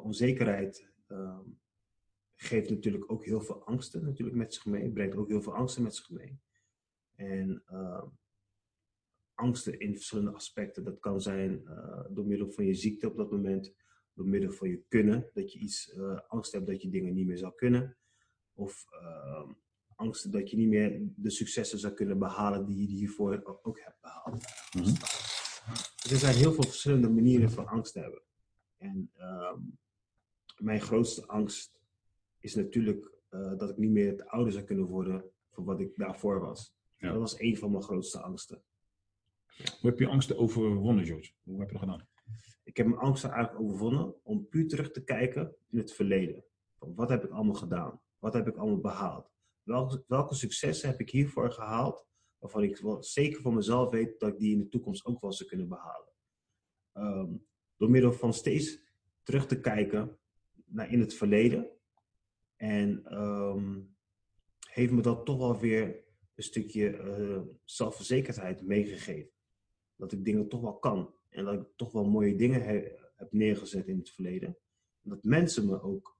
onzekerheid 0.01 0.91
uh, 1.07 1.39
geeft 2.35 2.69
natuurlijk 2.69 3.11
ook 3.11 3.25
heel 3.25 3.41
veel 3.41 3.63
angsten 3.65 4.03
natuurlijk 4.03 4.37
met 4.37 4.53
zich 4.53 4.65
mee. 4.65 4.91
Brengt 4.91 5.15
ook 5.15 5.27
heel 5.27 5.41
veel 5.41 5.55
angsten 5.55 5.83
met 5.83 5.95
zich 5.95 6.09
mee. 6.09 6.39
En 7.17 7.63
uh, 7.71 8.03
angsten 9.33 9.79
in 9.79 9.95
verschillende 9.95 10.31
aspecten. 10.31 10.83
Dat 10.83 10.99
kan 10.99 11.21
zijn 11.21 11.61
uh, 11.65 12.05
door 12.09 12.25
middel 12.25 12.51
van 12.51 12.65
je 12.65 12.73
ziekte 12.73 13.07
op 13.07 13.17
dat 13.17 13.31
moment. 13.31 13.73
Door 14.13 14.27
middel 14.27 14.51
van 14.51 14.69
je 14.69 14.83
kunnen. 14.87 15.29
Dat 15.33 15.53
je 15.53 15.59
iets 15.59 15.93
uh, 15.93 16.19
angst 16.27 16.51
hebt 16.51 16.67
dat 16.67 16.81
je 16.81 16.89
dingen 16.89 17.13
niet 17.13 17.27
meer 17.27 17.37
zou 17.37 17.55
kunnen. 17.55 17.97
Of 18.53 18.85
ehm, 18.89 19.51
angsten 19.95 20.31
dat 20.31 20.49
je 20.49 20.57
niet 20.57 20.67
meer 20.67 21.01
de 21.15 21.29
successen 21.29 21.79
zou 21.79 21.93
kunnen 21.93 22.19
behalen 22.19 22.65
die 22.65 22.77
je 22.77 22.95
hiervoor 22.95 23.59
ook 23.61 23.79
hebt 23.79 24.01
behaald. 24.01 24.45
Mm 24.73 24.83
-hmm. 24.83 24.95
er 26.11 26.17
zijn 26.17 26.35
heel 26.35 26.53
veel 26.53 26.63
verschillende 26.63 27.09
manieren 27.09 27.51
van 27.51 27.67
angst 27.67 27.93
te 27.93 27.99
hebben. 27.99 28.21
En 28.77 29.11
ehm, 29.13 29.59
mijn 30.57 30.81
grootste 30.81 31.27
angst 31.27 31.79
is 32.39 32.55
natuurlijk 32.55 33.11
uh, 33.29 33.57
dat 33.57 33.69
ik 33.69 33.77
niet 33.77 33.91
meer 33.91 34.17
te 34.17 34.29
ouder 34.29 34.53
zou 34.53 34.65
kunnen 34.65 34.85
worden 34.85 35.31
voor 35.49 35.63
wat 35.63 35.79
ik 35.79 35.95
daarvoor 35.95 36.39
was. 36.39 36.76
Ja. 36.97 37.11
Dat 37.11 37.19
was 37.19 37.39
een 37.39 37.57
van 37.57 37.71
mijn 37.71 37.83
grootste 37.83 38.21
angsten. 38.21 38.63
Hoe 39.57 39.89
heb 39.89 39.99
je 39.99 40.07
angsten 40.07 40.37
overwonnen, 40.37 41.05
George? 41.05 41.31
Hoe 41.43 41.59
heb 41.59 41.69
je 41.69 41.77
dat 41.77 41.83
gedaan? 41.83 42.07
Ik 42.63 42.77
heb 42.77 42.85
mijn 42.85 42.99
angsten 42.99 43.31
eigenlijk 43.31 43.63
overwonnen 43.63 44.15
om 44.23 44.47
puur 44.47 44.67
terug 44.67 44.91
te 44.91 45.03
kijken 45.03 45.55
in 45.69 45.77
het 45.77 45.93
verleden. 45.93 46.45
Wat 46.77 47.09
heb 47.09 47.23
ik 47.23 47.31
allemaal 47.31 47.55
gedaan? 47.55 48.01
Wat 48.19 48.33
heb 48.33 48.47
ik 48.47 48.55
allemaal 48.55 48.81
behaald? 48.81 49.31
Welke, 49.63 50.03
welke 50.07 50.35
successen 50.35 50.89
heb 50.89 50.99
ik 50.99 51.09
hiervoor 51.09 51.51
gehaald? 51.51 52.05
Waarvan 52.37 52.63
ik 52.63 52.77
wel 52.77 53.03
zeker 53.03 53.41
van 53.41 53.53
mezelf 53.53 53.89
weet 53.89 54.19
dat 54.19 54.33
ik 54.33 54.39
die 54.39 54.53
in 54.53 54.59
de 54.59 54.69
toekomst 54.69 55.05
ook 55.05 55.21
wel 55.21 55.33
zou 55.33 55.49
kunnen 55.49 55.67
behalen. 55.67 56.13
Um, 56.93 57.47
door 57.77 57.89
middel 57.89 58.11
van 58.11 58.33
steeds 58.33 58.79
terug 59.23 59.47
te 59.47 59.59
kijken 59.59 60.17
naar 60.65 60.91
in 60.91 60.99
het 60.99 61.13
verleden. 61.13 61.69
En 62.55 63.17
um, 63.17 63.95
heeft 64.69 64.91
me 64.91 65.01
dat 65.01 65.25
toch 65.25 65.37
wel 65.37 65.59
weer 65.59 66.05
een 66.37 66.43
stukje 66.43 66.97
uh, 66.97 67.41
zelfverzekerdheid 67.63 68.61
meegegeven. 68.61 69.31
Dat 69.95 70.11
ik 70.11 70.25
dingen 70.25 70.47
toch 70.47 70.61
wel 70.61 70.79
kan. 70.79 71.13
En 71.29 71.45
dat 71.45 71.53
ik 71.53 71.67
toch 71.75 71.91
wel 71.91 72.09
mooie 72.09 72.35
dingen 72.35 72.63
he 72.63 72.91
heb 73.15 73.31
neergezet 73.31 73.87
in 73.87 73.97
het 73.97 74.09
verleden. 74.09 74.57
En 75.01 75.09
dat 75.09 75.23
mensen 75.23 75.65
me 75.65 75.81
ook 75.81 76.17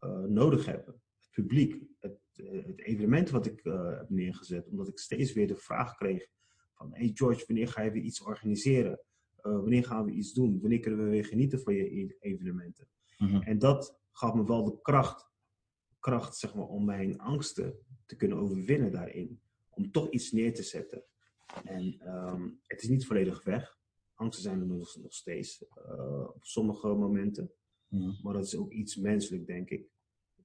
uh, 0.00 0.18
nodig 0.18 0.66
hebben. 0.66 1.02
Het 1.18 1.30
publiek, 1.30 1.82
het, 1.98 2.20
het, 2.32 2.66
het 2.66 2.80
evenement 2.80 3.30
wat 3.30 3.46
ik 3.46 3.60
heb 3.98 4.08
neergezet. 4.08 4.68
Omdat 4.68 4.88
ik 4.88 4.98
steeds 4.98 5.32
weer 5.32 5.46
de 5.46 5.56
vraag 5.56 5.96
kreeg 5.96 6.28
van, 6.74 6.94
hey 6.94 7.10
George, 7.14 7.44
wanneer 7.46 7.68
ga 7.68 7.82
je 7.82 7.90
weer 7.90 8.02
iets 8.02 8.20
organiseren? 8.20 9.00
wanneer 9.42 9.84
gaan 9.84 10.04
we 10.04 10.12
iets 10.12 10.32
doen? 10.32 10.60
Wanneer 10.60 10.80
kunnen 10.80 11.04
we 11.04 11.10
weer 11.10 11.24
genieten 11.24 11.60
van 11.60 11.74
je 11.74 12.00
e-, 12.00 12.16
evenementen? 12.20 12.88
Mhm. 13.18 13.42
En 13.42 13.58
dat 13.58 14.00
gaf 14.12 14.34
me 14.34 14.46
wel 14.46 14.64
de 14.64 14.80
kracht, 14.80 15.30
kracht 15.98 16.36
zeg 16.36 16.54
maar, 16.54 16.66
om 16.66 16.84
mijn 16.84 17.18
angsten 17.18 17.78
te 18.06 18.16
kunnen 18.16 18.38
overwinnen 18.38 18.92
daarin. 18.92 19.40
Om 19.78 19.90
toch 19.90 20.10
iets 20.10 20.32
neer 20.32 20.54
te 20.54 20.62
zetten. 20.62 21.04
En 21.64 22.14
um, 22.16 22.60
het 22.66 22.82
is 22.82 22.88
niet 22.88 23.06
volledig 23.06 23.44
weg. 23.44 23.78
Angsten 24.14 24.42
zijn 24.42 24.60
er 24.60 24.66
nog, 24.66 24.96
nog 24.96 25.12
steeds 25.12 25.62
uh, 25.62 26.28
op 26.34 26.44
sommige 26.44 26.86
momenten. 26.86 27.52
Maar 28.22 28.32
dat 28.32 28.44
is 28.44 28.56
ook 28.56 28.72
iets 28.72 28.96
menselijk, 28.96 29.46
denk 29.46 29.70
ik. 29.70 29.88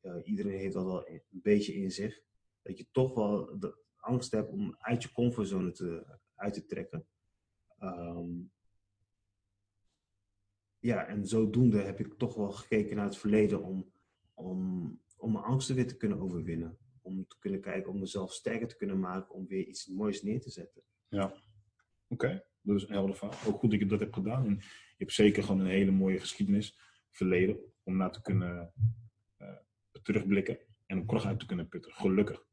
Uh, 0.02 0.16
iedereen 0.24 0.60
heeft 0.60 0.74
dat 0.74 0.86
wel 0.86 1.08
een 1.08 1.22
beetje 1.30 1.74
in 1.74 1.92
zich. 1.92 2.22
Dat 2.62 2.78
je 2.78 2.88
toch 2.92 3.14
wel 3.14 3.60
de 3.60 3.78
angst 3.96 4.32
hebt 4.32 4.50
om 4.50 4.76
uit 4.80 5.04
je 5.04 5.12
comfortzone 5.12 5.72
te, 5.72 6.18
uit 6.36 6.54
te 6.54 6.66
trekken. 6.66 7.08
Um, 7.80 8.52
ja, 10.80 11.06
en 11.06 11.28
zodoende 11.28 11.78
heb 11.78 12.00
ik 12.00 12.14
toch 12.14 12.36
wel 12.36 12.52
gekeken 12.52 12.96
naar 12.96 13.06
het 13.06 13.18
verleden 13.18 13.64
om, 13.64 13.92
om, 14.34 15.02
om 15.18 15.32
mijn 15.32 15.44
angsten 15.44 15.76
weer 15.76 15.88
te 15.88 15.98
kunnen 15.98 16.20
overwinnen. 16.20 16.78
Om 17.06 17.28
te 17.28 17.36
kunnen 17.40 17.62
kijken, 17.62 17.92
om 17.92 18.00
mezelf 18.00 18.34
sterker 18.34 18.68
te 18.68 18.76
kunnen 18.76 19.00
maken, 19.00 19.34
om 19.34 19.48
weer 19.48 19.66
iets 19.68 19.88
moois 19.88 20.22
neer 20.22 20.42
te 20.42 20.50
zetten. 20.50 20.82
Ja, 21.08 21.34
oké. 22.08 22.44
Dat 22.62 22.76
is 22.76 22.84
een 22.84 22.94
helder 22.94 23.16
verhaal. 23.16 23.48
Ook 23.48 23.60
goed 23.60 23.72
dat 23.72 23.80
je 23.80 23.86
dat 23.86 24.00
hebt 24.00 24.14
gedaan. 24.14 24.46
En 24.46 24.56
je 24.56 24.96
hebt 24.98 25.14
zeker 25.14 25.44
gewoon 25.44 25.60
een 25.60 25.68
hele 25.68 25.92
mooie 25.92 26.20
geschiedenis, 26.20 26.80
verleden, 27.10 27.58
om 27.84 27.98
naar 27.98 28.12
te 28.12 28.22
kunnen 28.22 28.74
uh, 29.38 29.56
terugblikken 30.04 30.58
en 30.86 31.00
om 31.00 31.06
kracht 31.06 31.26
uit 31.26 31.40
te 31.40 31.46
kunnen 31.46 31.68
putten. 31.68 31.94
Gelukkig. 31.94 32.46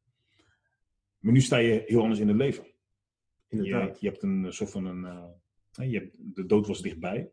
Maar 1.18 1.32
nu 1.32 1.40
sta 1.40 1.56
je 1.56 1.82
heel 1.86 2.02
anders 2.02 2.20
in 2.20 2.28
het 2.28 2.36
leven. 2.36 2.64
Inderdaad. 3.48 4.00
Je, 4.00 4.04
je 4.04 4.10
hebt 4.10 4.22
een 4.22 4.52
soort 4.52 4.70
van 4.70 4.84
een. 4.84 5.04
Uh, 5.78 5.90
je 5.90 5.98
hebt, 5.98 6.16
de 6.34 6.46
dood 6.46 6.66
was 6.66 6.82
dichtbij. 6.82 7.32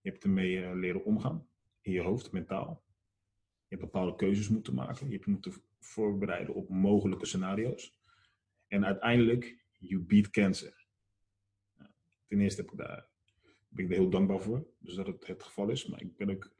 Je 0.00 0.10
hebt 0.10 0.24
ermee 0.24 0.56
uh, 0.56 0.74
leren 0.74 1.04
omgaan. 1.04 1.48
In 1.80 1.92
je 1.92 2.00
hoofd, 2.00 2.32
mentaal. 2.32 2.84
Je 3.68 3.76
hebt 3.76 3.80
bepaalde 3.80 4.16
keuzes 4.16 4.48
moeten 4.48 4.74
maken. 4.74 5.06
Je 5.06 5.12
hebt 5.12 5.26
moeten 5.26 5.52
voorbereiden 5.80 6.54
op 6.54 6.68
mogelijke 6.68 7.26
scenario's. 7.26 7.98
En 8.66 8.84
uiteindelijk, 8.84 9.64
you 9.78 10.02
beat 10.02 10.30
cancer. 10.30 10.86
ten 12.26 12.40
eerste 12.40 12.60
heb 12.60 12.70
ik 12.70 12.78
daar, 12.78 13.08
ben 13.68 13.84
ik 13.84 13.90
er 13.90 13.96
heel 13.96 14.10
dankbaar 14.10 14.40
voor. 14.40 14.66
Dus 14.78 14.94
dat 14.94 15.06
het 15.06 15.26
het 15.26 15.42
geval 15.42 15.68
is. 15.68 15.86
Maar 15.86 16.00
ik, 16.00 16.16
ben 16.16 16.28
ik 16.28 16.50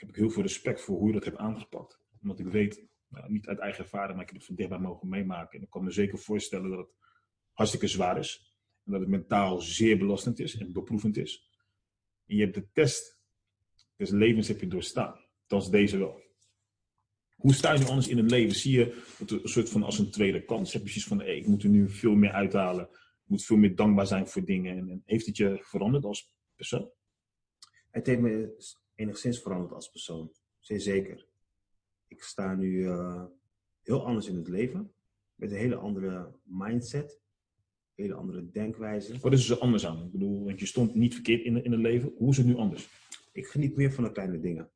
heb 0.00 0.08
ook 0.08 0.16
heel 0.16 0.30
veel 0.30 0.42
respect 0.42 0.80
voor 0.80 0.98
hoe 0.98 1.06
je 1.06 1.12
dat 1.12 1.24
hebt 1.24 1.36
aangepakt. 1.36 2.00
Omdat 2.22 2.38
ik 2.38 2.46
weet, 2.46 2.86
nou, 3.08 3.30
niet 3.30 3.46
uit 3.46 3.58
eigen 3.58 3.84
ervaring, 3.84 4.12
maar 4.12 4.22
ik 4.22 4.28
heb 4.28 4.36
het 4.36 4.46
van 4.46 4.54
dichtbij 4.54 4.78
mogen 4.78 5.08
meemaken. 5.08 5.58
En 5.58 5.64
ik 5.64 5.70
kan 5.70 5.84
me 5.84 5.90
zeker 5.90 6.18
voorstellen 6.18 6.70
dat 6.70 6.78
het 6.78 6.94
hartstikke 7.52 7.86
zwaar 7.86 8.18
is. 8.18 8.54
En 8.84 8.92
dat 8.92 9.00
het 9.00 9.10
mentaal 9.10 9.60
zeer 9.60 9.98
belastend 9.98 10.38
is 10.38 10.58
en 10.58 10.72
beproevend 10.72 11.16
is. 11.16 11.50
En 12.26 12.36
je 12.36 12.42
hebt 12.42 12.54
de 12.54 12.70
test 12.72 13.20
des 13.96 14.10
levens 14.10 14.48
heb 14.48 14.60
je 14.60 14.66
doorstaan. 14.66 15.24
Dat 15.46 15.62
is 15.62 15.68
deze 15.68 15.98
wel. 15.98 16.22
Hoe 17.40 17.54
sta 17.54 17.72
je 17.72 17.78
nu 17.78 17.86
anders 17.86 18.08
in 18.08 18.16
het 18.16 18.30
leven? 18.30 18.56
Zie 18.56 18.78
je 18.78 19.02
het 19.18 19.30
een 19.30 19.48
soort 19.48 19.68
van 19.68 19.82
als 19.82 19.98
een 19.98 20.10
tweede 20.10 20.44
kans? 20.44 20.72
Heb 20.72 20.82
je 20.82 20.88
precies 20.88 21.06
van, 21.06 21.18
hey, 21.18 21.36
ik 21.36 21.46
moet 21.46 21.62
er 21.62 21.68
nu 21.68 21.90
veel 21.90 22.14
meer 22.14 22.30
uithalen. 22.30 22.84
Ik 22.90 23.26
moet 23.26 23.44
veel 23.44 23.56
meer 23.56 23.76
dankbaar 23.76 24.06
zijn 24.06 24.28
voor 24.28 24.44
dingen. 24.44 24.78
En, 24.78 25.02
heeft 25.04 25.26
het 25.26 25.36
je 25.36 25.58
veranderd 25.62 26.04
als 26.04 26.32
persoon? 26.54 26.90
Het 27.90 28.06
heeft 28.06 28.20
me 28.20 28.54
enigszins 28.94 29.42
veranderd 29.42 29.72
als 29.72 29.90
persoon. 29.90 30.32
Zeer 30.58 30.80
zeker. 30.80 31.26
Ik 32.08 32.22
sta 32.22 32.54
nu 32.54 32.70
uh, 32.70 33.24
heel 33.82 34.06
anders 34.06 34.26
in 34.26 34.36
het 34.36 34.48
leven. 34.48 34.92
Met 35.34 35.50
een 35.50 35.56
hele 35.56 35.76
andere 35.76 36.32
mindset 36.42 37.20
hele 38.00 38.14
andere 38.14 38.50
denkwijze. 38.50 39.18
Wat 39.18 39.32
is 39.32 39.50
er 39.50 39.58
anders 39.58 39.86
aan? 39.86 40.04
Ik 40.04 40.12
bedoel, 40.12 40.44
want 40.44 40.60
je 40.60 40.66
stond 40.66 40.94
niet 40.94 41.14
verkeerd 41.14 41.44
in, 41.44 41.64
in 41.64 41.72
het 41.72 41.80
leven. 41.80 42.14
Hoe 42.16 42.30
is 42.30 42.36
het 42.36 42.46
nu 42.46 42.56
anders? 42.56 42.88
Ik 43.32 43.46
geniet 43.46 43.76
meer 43.76 43.92
van 43.92 44.04
de 44.04 44.12
kleine 44.12 44.40
dingen. 44.40 44.70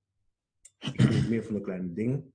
Ik 0.79 1.01
geniet 1.01 1.29
meer 1.29 1.45
van 1.45 1.55
de 1.55 1.61
kleine 1.61 1.93
dingen. 1.93 2.33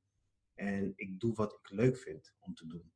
En 0.60 0.93
ik 0.95 1.19
doe 1.19 1.34
wat 1.34 1.54
ik 1.54 1.69
leuk 1.69 1.98
vind 1.98 2.34
om 2.39 2.54
te 2.54 2.67
doen. 2.67 2.91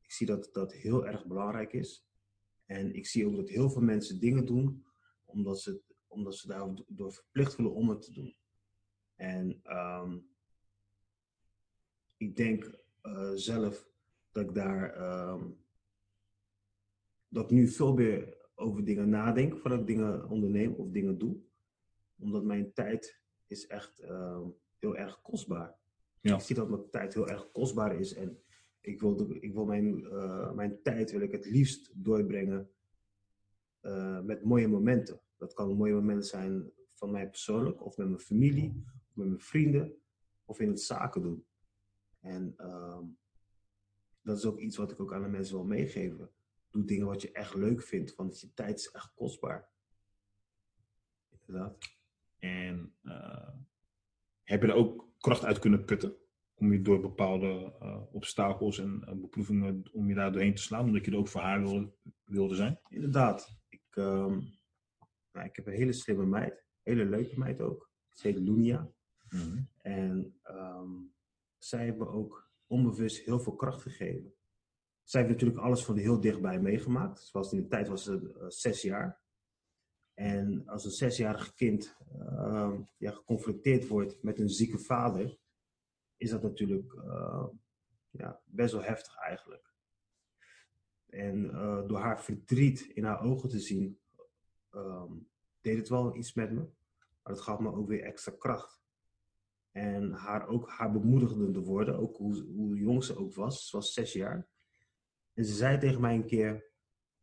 Ik 0.00 0.12
zie 0.12 0.26
dat 0.26 0.48
dat 0.52 0.72
heel 0.72 1.06
erg 1.06 1.26
belangrijk 1.26 1.72
is. 1.72 2.06
En 2.66 2.94
ik 2.94 3.06
zie 3.06 3.26
ook 3.26 3.36
dat 3.36 3.48
heel 3.48 3.70
veel 3.70 3.82
mensen 3.82 4.20
dingen 4.20 4.46
doen 4.46 4.86
omdat 5.24 5.60
ze, 5.60 5.82
omdat 6.06 6.36
ze 6.36 6.46
daardoor 6.46 7.12
verplicht 7.12 7.54
voelen 7.54 7.74
om 7.74 7.88
het 7.88 8.02
te 8.02 8.12
doen. 8.12 8.36
En 9.14 9.60
um, 9.76 10.28
ik 12.16 12.36
denk 12.36 12.78
uh, 13.02 13.30
zelf 13.34 13.88
dat 14.30 14.44
ik 14.44 14.54
daar 14.54 15.02
um, 15.30 15.64
dat 17.28 17.44
ik 17.44 17.50
nu 17.50 17.68
veel 17.68 17.94
meer 17.94 18.36
over 18.54 18.84
dingen 18.84 19.08
nadenk 19.08 19.58
voordat 19.58 19.80
ik 19.80 19.86
dingen 19.86 20.28
onderneem 20.28 20.72
of 20.72 20.90
dingen 20.90 21.18
doe. 21.18 21.40
Omdat 22.18 22.44
mijn 22.44 22.72
tijd 22.72 23.20
is 23.46 23.66
echt 23.66 24.02
uh, 24.02 24.40
heel 24.78 24.96
erg 24.96 25.20
kostbaar. 25.22 25.82
Ja. 26.24 26.34
Ik 26.34 26.40
zie 26.40 26.56
dat 26.56 26.68
mijn 26.68 26.90
tijd 26.90 27.14
heel 27.14 27.28
erg 27.28 27.50
kostbaar 27.52 27.98
is 27.98 28.14
en 28.14 28.42
ik 28.80 29.00
wil, 29.00 29.30
ik 29.40 29.54
wil 29.54 29.64
mijn, 29.64 29.98
uh, 30.00 30.52
mijn 30.52 30.82
tijd 30.82 31.10
wil 31.10 31.20
ik 31.20 31.32
het 31.32 31.46
liefst 31.46 31.90
doorbrengen 31.94 32.70
uh, 33.82 34.20
met 34.20 34.44
mooie 34.44 34.68
momenten. 34.68 35.20
Dat 35.36 35.54
kan 35.54 35.76
mooie 35.76 35.94
momenten 35.94 36.26
zijn 36.26 36.70
van 36.94 37.10
mij 37.10 37.28
persoonlijk 37.28 37.84
of 37.84 37.96
met 37.96 38.06
mijn 38.06 38.20
familie, 38.20 38.84
of 38.86 39.16
met 39.16 39.26
mijn 39.26 39.40
vrienden 39.40 39.94
of 40.44 40.60
in 40.60 40.68
het 40.68 40.80
zaken 40.80 41.22
doen. 41.22 41.44
En 42.20 42.54
uh, 42.58 43.00
dat 44.22 44.36
is 44.36 44.44
ook 44.44 44.58
iets 44.58 44.76
wat 44.76 44.90
ik 44.90 45.00
ook 45.00 45.12
aan 45.12 45.22
de 45.22 45.28
mensen 45.28 45.54
wil 45.54 45.64
meegeven 45.64 46.30
doe 46.74 46.84
dingen 46.84 47.06
wat 47.06 47.22
je 47.22 47.32
echt 47.32 47.54
leuk 47.54 47.82
vindt, 47.82 48.14
want 48.14 48.40
je 48.40 48.54
tijd 48.54 48.78
is 48.78 48.90
echt 48.90 49.14
kostbaar. 49.14 49.68
Inderdaad. 51.30 51.78
En 52.38 52.94
uh, 53.02 53.48
heb 54.42 54.62
je 54.62 54.68
er 54.68 54.74
ook 54.74 55.13
kracht 55.24 55.44
uit 55.44 55.58
kunnen 55.58 55.84
putten? 55.84 56.16
Om 56.54 56.72
je 56.72 56.82
door 56.82 57.00
bepaalde 57.00 57.72
uh, 57.82 58.02
obstakels 58.12 58.78
en 58.78 59.04
uh, 59.08 59.20
beproevingen, 59.20 59.82
om 59.92 60.08
je 60.08 60.14
daar 60.14 60.32
doorheen 60.32 60.54
te 60.54 60.62
slaan, 60.62 60.84
omdat 60.84 61.04
je 61.04 61.10
er 61.10 61.16
ook 61.16 61.28
voor 61.28 61.40
haar 61.40 61.60
wilde, 61.60 61.92
wilde 62.24 62.54
zijn? 62.54 62.80
Inderdaad. 62.88 63.58
Ik, 63.68 63.82
um, 63.94 64.58
nou, 65.32 65.46
ik 65.46 65.56
heb 65.56 65.66
een 65.66 65.72
hele 65.72 65.92
slimme 65.92 66.26
meid, 66.26 66.64
hele 66.82 67.04
leuke 67.04 67.38
meid 67.38 67.60
ook. 67.60 67.90
Ze 68.12 68.26
heet 68.26 68.38
Lunia. 68.38 68.90
Mm 69.28 69.40
-hmm. 69.40 69.68
En 69.82 70.40
um, 70.50 71.14
zij 71.58 71.84
hebben 71.84 72.08
ook 72.08 72.50
onbewust 72.66 73.24
heel 73.24 73.38
veel 73.38 73.54
kracht 73.54 73.82
gegeven. 73.82 74.34
Zij 75.02 75.20
heeft 75.20 75.32
natuurlijk 75.32 75.60
alles 75.60 75.84
van 75.84 75.96
heel 75.96 76.20
dichtbij 76.20 76.60
meegemaakt. 76.60 77.20
Zoals 77.20 77.52
in 77.52 77.58
de 77.58 77.68
tijd 77.68 77.88
was 77.88 78.04
ze 78.04 78.34
uh, 78.36 78.44
zes 78.48 78.82
jaar. 78.82 79.22
En 80.14 80.66
als 80.66 80.84
een 80.84 80.90
zesjarig 80.90 81.54
kind 81.54 81.96
uh, 82.16 82.78
ja, 82.96 83.10
geconfronteerd 83.10 83.88
wordt 83.88 84.22
met 84.22 84.38
een 84.38 84.48
zieke 84.48 84.78
vader, 84.78 85.38
is 86.16 86.30
dat 86.30 86.42
natuurlijk 86.42 86.92
uh, 86.92 87.46
ja, 88.10 88.40
best 88.44 88.72
wel 88.72 88.82
heftig 88.82 89.16
eigenlijk. 89.16 89.72
En 91.06 91.44
uh, 91.44 91.86
door 91.86 91.98
haar 91.98 92.22
verdriet 92.22 92.80
in 92.80 93.04
haar 93.04 93.22
ogen 93.22 93.48
te 93.48 93.60
zien, 93.60 93.98
um, 94.70 95.28
deed 95.60 95.76
het 95.76 95.88
wel 95.88 96.16
iets 96.16 96.34
met 96.34 96.50
me. 96.50 96.60
Maar 97.22 97.32
het 97.32 97.40
gaf 97.40 97.58
me 97.58 97.72
ook 97.72 97.88
weer 97.88 98.02
extra 98.02 98.32
kracht. 98.38 98.82
En 99.70 100.12
haar 100.12 100.46
ook 100.46 100.68
haar 100.68 100.92
bemoedigende 100.92 101.60
woorden, 101.60 101.98
ook 101.98 102.16
hoe, 102.16 102.42
hoe 102.42 102.76
jong 102.76 103.04
ze 103.04 103.16
ook 103.16 103.34
was, 103.34 103.68
ze 103.68 103.76
was 103.76 103.92
zes 103.92 104.12
jaar 104.12 104.48
en 105.34 105.44
ze 105.44 105.54
zei 105.54 105.78
tegen 105.78 106.00
mij 106.00 106.14
een 106.14 106.26
keer, 106.26 106.72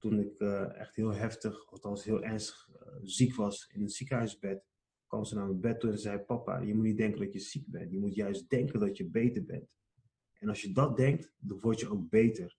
toen 0.02 0.20
ik 0.20 0.40
uh, 0.40 0.80
echt 0.80 0.96
heel 0.96 1.14
heftig, 1.14 1.72
althans 1.72 2.04
heel 2.04 2.24
ernstig 2.24 2.70
uh, 2.70 2.94
ziek 3.02 3.36
was 3.36 3.70
in 3.74 3.82
een 3.82 3.90
ziekenhuisbed, 3.90 4.66
kwam 5.08 5.26
ze 5.26 5.36
naar 5.36 5.46
mijn 5.46 5.60
bed 5.60 5.80
toe 5.80 5.92
en 5.92 6.00
zei: 6.00 6.20
Papa, 6.20 6.60
je 6.60 6.76
moet 6.76 6.84
niet 6.84 6.98
denken 6.98 7.20
dat 7.20 7.34
je 7.34 7.40
ziek 7.40 7.68
bent. 7.68 7.92
Je 7.92 8.00
moet 8.00 8.16
juist 8.16 8.50
denken 8.50 8.80
dat 8.80 8.98
je 8.98 9.10
beter 9.10 9.46
bent. 9.46 9.70
En 10.40 10.50
als 10.50 10.62
je 10.62 10.72
dat 10.72 10.98
denkt, 10.98 11.34
dan 11.38 11.60
word 11.60 11.80
je 11.80 11.90
ook 11.90 12.10
beter. 12.10 12.58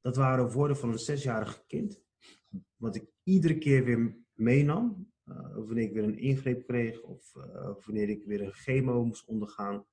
Dat 0.00 0.16
waren 0.16 0.50
woorden 0.50 0.76
van 0.76 0.88
een 0.88 0.98
zesjarig 0.98 1.66
kind, 1.66 2.02
wat 2.76 2.94
ik 2.94 3.12
iedere 3.22 3.58
keer 3.58 3.84
weer 3.84 4.16
meenam. 4.32 5.10
Uh, 5.24 5.54
wanneer 5.54 5.84
ik 5.84 5.92
weer 5.92 6.04
een 6.04 6.18
ingreep 6.18 6.66
kreeg 6.66 7.02
of 7.02 7.32
wanneer 7.84 8.08
ik 8.08 8.24
weer 8.24 8.42
een 8.42 8.52
chemo 8.52 9.04
moest 9.04 9.26
ondergaan. 9.26 9.86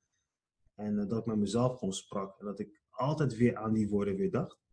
En 0.75 1.07
dat 1.07 1.19
ik 1.19 1.25
met 1.25 1.37
mezelf 1.37 1.77
gewoon 1.77 1.93
sprak. 1.93 2.39
En 2.39 2.45
dat 2.45 2.59
ik 2.59 2.81
altijd 2.89 3.35
weer 3.35 3.55
aan 3.55 3.73
die 3.73 3.89
woorden 3.89 4.15
weer 4.15 4.31
dacht. 4.31 4.68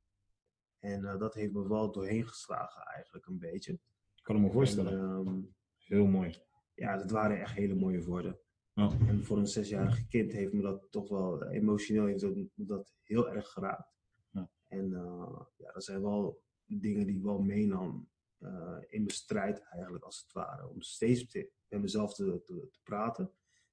En 0.78 1.00
uh, 1.00 1.18
dat 1.18 1.34
heeft 1.34 1.52
me 1.52 1.68
wel 1.68 1.92
doorheen 1.92 2.26
geslagen 2.26 2.82
eigenlijk 2.82 3.26
een 3.26 3.38
beetje. 3.38 3.72
Ik 4.14 4.22
kan 4.22 4.40
me 4.40 4.50
voorstellen. 4.50 4.92
En, 4.92 4.98
um, 4.98 5.54
Heel 5.76 6.06
mooi. 6.06 6.42
Ja, 6.74 6.96
dat 6.96 7.10
waren 7.10 7.40
echt 7.40 7.54
hele 7.54 7.74
mooie 7.74 8.04
woorden. 8.04 8.38
Oh. 8.74 9.08
En 9.08 9.24
voor 9.24 9.38
een 9.38 9.46
zesjarig 9.46 10.06
kind 10.06 10.32
heeft 10.32 10.52
me 10.52 10.62
dat 10.62 10.86
toch 10.90 11.08
wel 11.08 11.44
emotioneel 11.44 12.06
heeft 12.06 12.26
dat 12.54 12.94
heel 13.02 13.30
erg 13.30 13.48
geraakt. 13.48 13.92
Ja. 14.30 14.50
En 14.68 14.90
uh, 14.90 15.40
ja, 15.56 15.72
dat 15.72 15.84
zijn 15.84 16.02
wel 16.02 16.42
dingen 16.64 17.06
die 17.06 17.16
ik 17.16 17.22
wel 17.22 17.38
meenam 17.38 18.08
uh, 18.38 18.76
in 18.86 19.02
mijn 19.02 19.14
strijd 19.14 19.60
eigenlijk 19.60 20.04
als 20.04 20.20
het 20.20 20.32
ware. 20.32 20.68
Om 20.68 20.80
steeds 20.80 21.26
te, 21.26 21.50
met 21.68 21.80
mezelf 21.80 22.14
te, 22.14 22.42
te, 22.44 22.68
te, 22.70 22.80
praten 22.82 23.30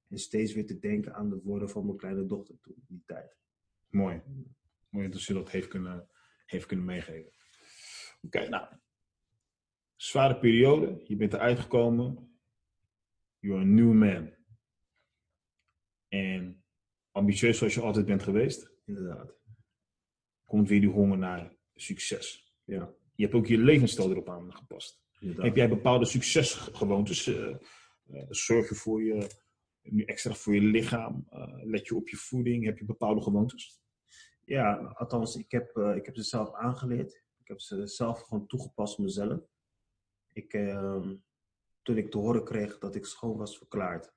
en 0.08 0.18
steeds 0.18 0.54
weer 0.54 0.66
te 0.66 0.80
denken 0.80 1.13
aan 1.13 1.30
de 1.30 1.42
woorden 1.44 1.70
van 1.70 1.86
mijn 1.86 1.98
kleine 1.98 2.26
dochter 2.26 2.60
toen, 2.62 2.84
die 2.88 3.04
tijd. 3.06 3.38
Mooi. 3.89 4.22
Mooi 4.89 5.10
dat 5.10 5.22
ze 5.22 5.34
dat 5.34 5.50
heeft 5.50 5.68
kunnen, 5.68 6.08
heeft 6.45 6.65
kunnen 6.65 6.86
meegeven. 6.86 7.32
Oké, 8.21 8.49
nou. 8.49 8.67
Zware 9.95 10.39
periode. 10.39 11.01
Je 11.03 11.15
bent 11.15 11.34
eruit 11.34 11.60
gekomen. 11.60 12.38
You're 13.39 13.62
a 13.62 13.65
new 13.65 13.91
man. 13.93 14.34
En 16.08 16.63
ambitieus 17.12 17.58
zoals 17.58 17.73
je 17.73 17.82
altijd 17.82 18.06
bent 18.06 18.23
geweest. 18.23 18.71
Inderdaad. 18.86 19.36
Komt 20.45 20.69
weer 20.69 20.79
die 20.79 20.89
honger 20.89 21.17
naar 21.17 21.56
succes. 21.75 22.53
Ja, 22.63 22.93
Je 23.15 23.23
hebt 23.23 23.36
ook 23.36 23.47
je 23.47 23.58
levensstijl 23.58 24.10
erop 24.12 24.29
aangepast. 24.29 25.01
inderdaad. 25.19 25.45
Heb 25.45 25.56
jij 25.56 25.69
bepaalde 25.69 26.06
succesgewoontes? 26.06 27.27
eh, 27.27 27.56
zorg 28.29 28.69
je 28.69 28.75
voor 28.75 29.03
je, 29.03 29.27
nu 29.82 30.03
extra 30.03 30.34
voor 30.34 30.53
je 30.56 30.62
lichaam? 30.62 31.27
Eh, 31.29 31.63
let 31.63 31.88
je 31.88 31.95
op 31.95 32.10
je 32.10 32.17
voeding? 32.17 32.65
Heb 32.65 32.77
je 32.77 32.86
bepaalde 32.86 33.21
gewoontes? 33.21 33.83
Ja, 34.45 34.75
althans, 34.75 35.36
ik 35.36 35.51
heb, 35.51 35.77
eh, 35.77 35.95
ik 35.95 36.06
heb 36.06 36.15
ze 36.15 36.23
zelf 36.23 36.53
aangeleerd. 36.53 37.23
Ik 37.38 37.47
heb 37.47 37.60
ze 37.60 37.88
zelf 37.88 38.21
gewoon 38.21 38.47
toegepast 38.47 38.97
op 38.97 39.03
mezelf. 39.03 39.41
Ik, 40.34 40.53
ehm, 40.53 41.15
toen 41.82 41.97
ik 41.97 42.12
te 42.12 42.17
horen 42.17 42.43
kreeg 42.43 42.77
dat 42.77 42.95
ik 42.95 43.06
schoon 43.06 43.38
was 43.38 43.58
verklaard. 43.58 44.13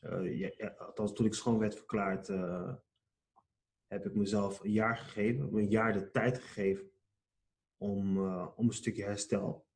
eh, 0.00 0.38
ja, 0.38 0.50
ja, 0.56 0.68
althans, 0.68 1.12
toen 1.12 1.26
ik 1.26 1.34
schoon 1.34 1.58
werd 1.58 1.74
verklaard, 1.74 2.28
eh, 2.28 2.74
heb 3.86 4.06
ik 4.06 4.14
mezelf 4.14 4.60
een 4.64 4.72
jaar 4.72 4.96
gegeven, 4.96 5.54
een 5.56 5.68
jaar 5.70 5.92
de 5.92 6.10
tijd 6.10 6.38
gegeven 6.38 6.90
om, 7.76 8.18
om 8.48 8.66
een 8.66 8.72
stukje 8.72 9.02
herstel 9.04 9.66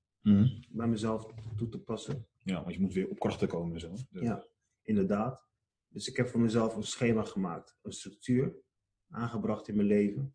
bij 0.68 0.87
mezelf 0.88 1.27
toe 1.57 1.68
te 1.68 1.81
passen. 1.81 2.27
Ja, 2.42 2.62
want 2.62 2.75
je 2.75 2.81
moet 2.81 2.92
weer 2.92 3.09
op 3.09 3.18
krachten 3.18 3.49
komen 3.49 3.75
en 3.75 3.81
zo. 3.81 3.90
Dus- 3.90 4.23
Ja, 4.23 4.47
inderdaad. 4.83 5.42
Dus 5.88 6.09
ik 6.09 6.16
heb 6.16 6.29
voor 6.29 6.40
mezelf 6.40 6.77
een 6.77 6.83
schema 6.83 7.25
gemaakt, 7.25 7.79
een 7.83 7.92
structuur 7.92 8.55
aangebracht 9.12 9.68
in 9.68 9.77
mijn 9.77 9.88
leven. 9.88 10.35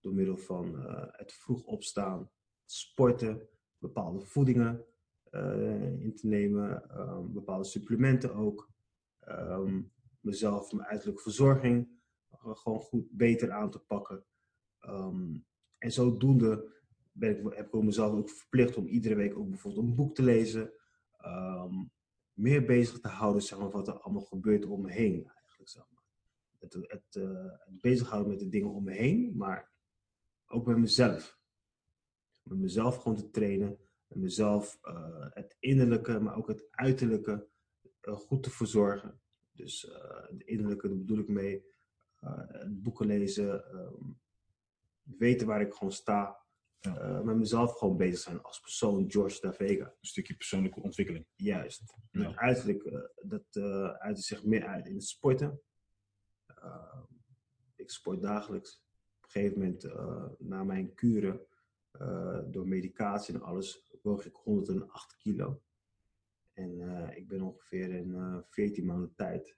Door 0.00 0.14
middel 0.14 0.36
van 0.36 0.86
eh, 0.86 1.06
het 1.10 1.32
vroeg 1.32 1.64
opstaan, 1.64 2.30
sporten, 2.64 3.48
bepaalde 3.78 4.20
voedingen 4.20 4.84
eh, 5.30 6.00
in 6.02 6.14
te 6.14 6.26
nemen, 6.26 6.90
ehm, 6.90 7.32
bepaalde 7.32 7.64
supplementen 7.64 8.34
ook. 8.34 8.70
Ehm, 9.20 9.82
mezelf, 10.20 10.72
mijn 10.72 10.88
uiterlijke 10.88 11.22
verzorging 11.22 11.88
eh, 12.28 12.56
gewoon 12.56 12.80
goed 12.80 13.10
beter 13.10 13.50
aan 13.50 13.70
te 13.70 13.78
pakken. 13.78 14.24
Ehm, 14.78 15.36
en 15.78 15.92
zodoende 15.92 16.76
ben 17.12 17.36
ik, 17.36 17.54
heb 17.54 17.74
ik 17.74 17.82
mezelf 17.82 18.12
ook 18.12 18.30
verplicht 18.30 18.76
om 18.76 18.86
iedere 18.86 19.14
week 19.14 19.38
ook 19.38 19.48
bijvoorbeeld 19.48 19.86
een 19.86 19.94
boek 19.94 20.14
te 20.14 20.22
lezen. 20.22 20.72
Meer 22.32 22.64
bezig 22.64 23.00
te 23.00 23.08
houden 23.08 23.42
zeg 23.42 23.58
wat 23.58 23.88
er 23.88 24.00
allemaal 24.00 24.22
gebeurt 24.22 24.66
om 24.66 24.80
me 24.80 24.90
heen. 24.92 25.26
Eigenlijk, 25.26 25.74
maar. 25.90 25.97
Het, 26.58 26.74
het, 26.74 27.16
eh, 27.16 27.44
het 27.64 27.80
bezighouden 27.80 28.30
met 28.30 28.40
de 28.40 28.48
dingen 28.48 28.70
om 28.70 28.84
me 28.84 28.92
heen, 28.92 29.36
maar 29.36 29.72
ook 30.46 30.66
met 30.66 30.78
mezelf. 30.78 31.38
Met 32.42 32.58
mezelf 32.58 32.96
gewoon 32.96 33.16
te 33.16 33.30
trainen. 33.30 33.78
Met 34.06 34.18
mezelf 34.18 34.78
eh, 34.82 35.26
het 35.30 35.56
innerlijke, 35.58 36.18
maar 36.18 36.36
ook 36.36 36.48
het 36.48 36.66
uiterlijke 36.70 37.48
eh, 38.00 38.14
goed 38.14 38.42
te 38.42 38.50
verzorgen. 38.50 39.20
Dus 39.52 39.82
het 40.28 40.42
innerlijke, 40.42 40.88
daar 40.88 40.98
bedoel 40.98 41.18
ik 41.18 41.28
mee. 41.28 41.64
boeken 42.68 43.06
lezen. 43.06 43.64
ehm, 43.64 44.10
weten 45.02 45.46
waar 45.46 45.60
ik 45.60 45.72
gewoon 45.72 45.92
sta. 45.92 46.46
Ja. 46.80 47.22
met 47.22 47.36
mezelf 47.36 47.78
gewoon 47.78 47.96
bezig 47.96 48.18
zijn 48.18 48.42
als 48.42 48.60
persoon, 48.60 49.10
George 49.10 49.40
Da 49.40 49.52
Vega. 49.52 49.84
Een 49.84 50.06
stukje 50.08 50.36
persoonlijke 50.36 50.82
ontwikkeling. 50.82 51.26
Juist. 51.36 51.94
Ja. 52.10 52.28
Het 52.28 52.36
uiterlijk, 52.36 53.10
dat 53.22 53.44
uh, 53.52 53.90
uitte 53.90 54.22
zich 54.22 54.44
meer 54.44 54.66
uit 54.66 54.86
in 54.86 54.94
het 54.94 55.04
sporten. 55.04 55.62
Uh, 56.64 57.00
ik 57.76 57.90
sport 57.90 58.22
dagelijks. 58.22 58.86
Op 59.16 59.24
een 59.24 59.30
gegeven 59.30 59.58
moment, 59.58 59.84
uh, 59.84 60.24
na 60.38 60.64
mijn 60.64 60.94
kuren, 60.94 61.46
uh, 62.00 62.40
door 62.46 62.68
medicatie 62.68 63.34
en 63.34 63.42
alles, 63.42 63.98
woog 64.02 64.26
ik 64.26 64.34
108 64.34 65.16
kilo. 65.16 65.62
En 66.52 66.80
ik 67.16 67.28
ben 67.28 67.42
ongeveer 67.42 67.90
in 67.90 68.42
14 68.48 68.86
maanden 68.86 69.14
tijd, 69.14 69.56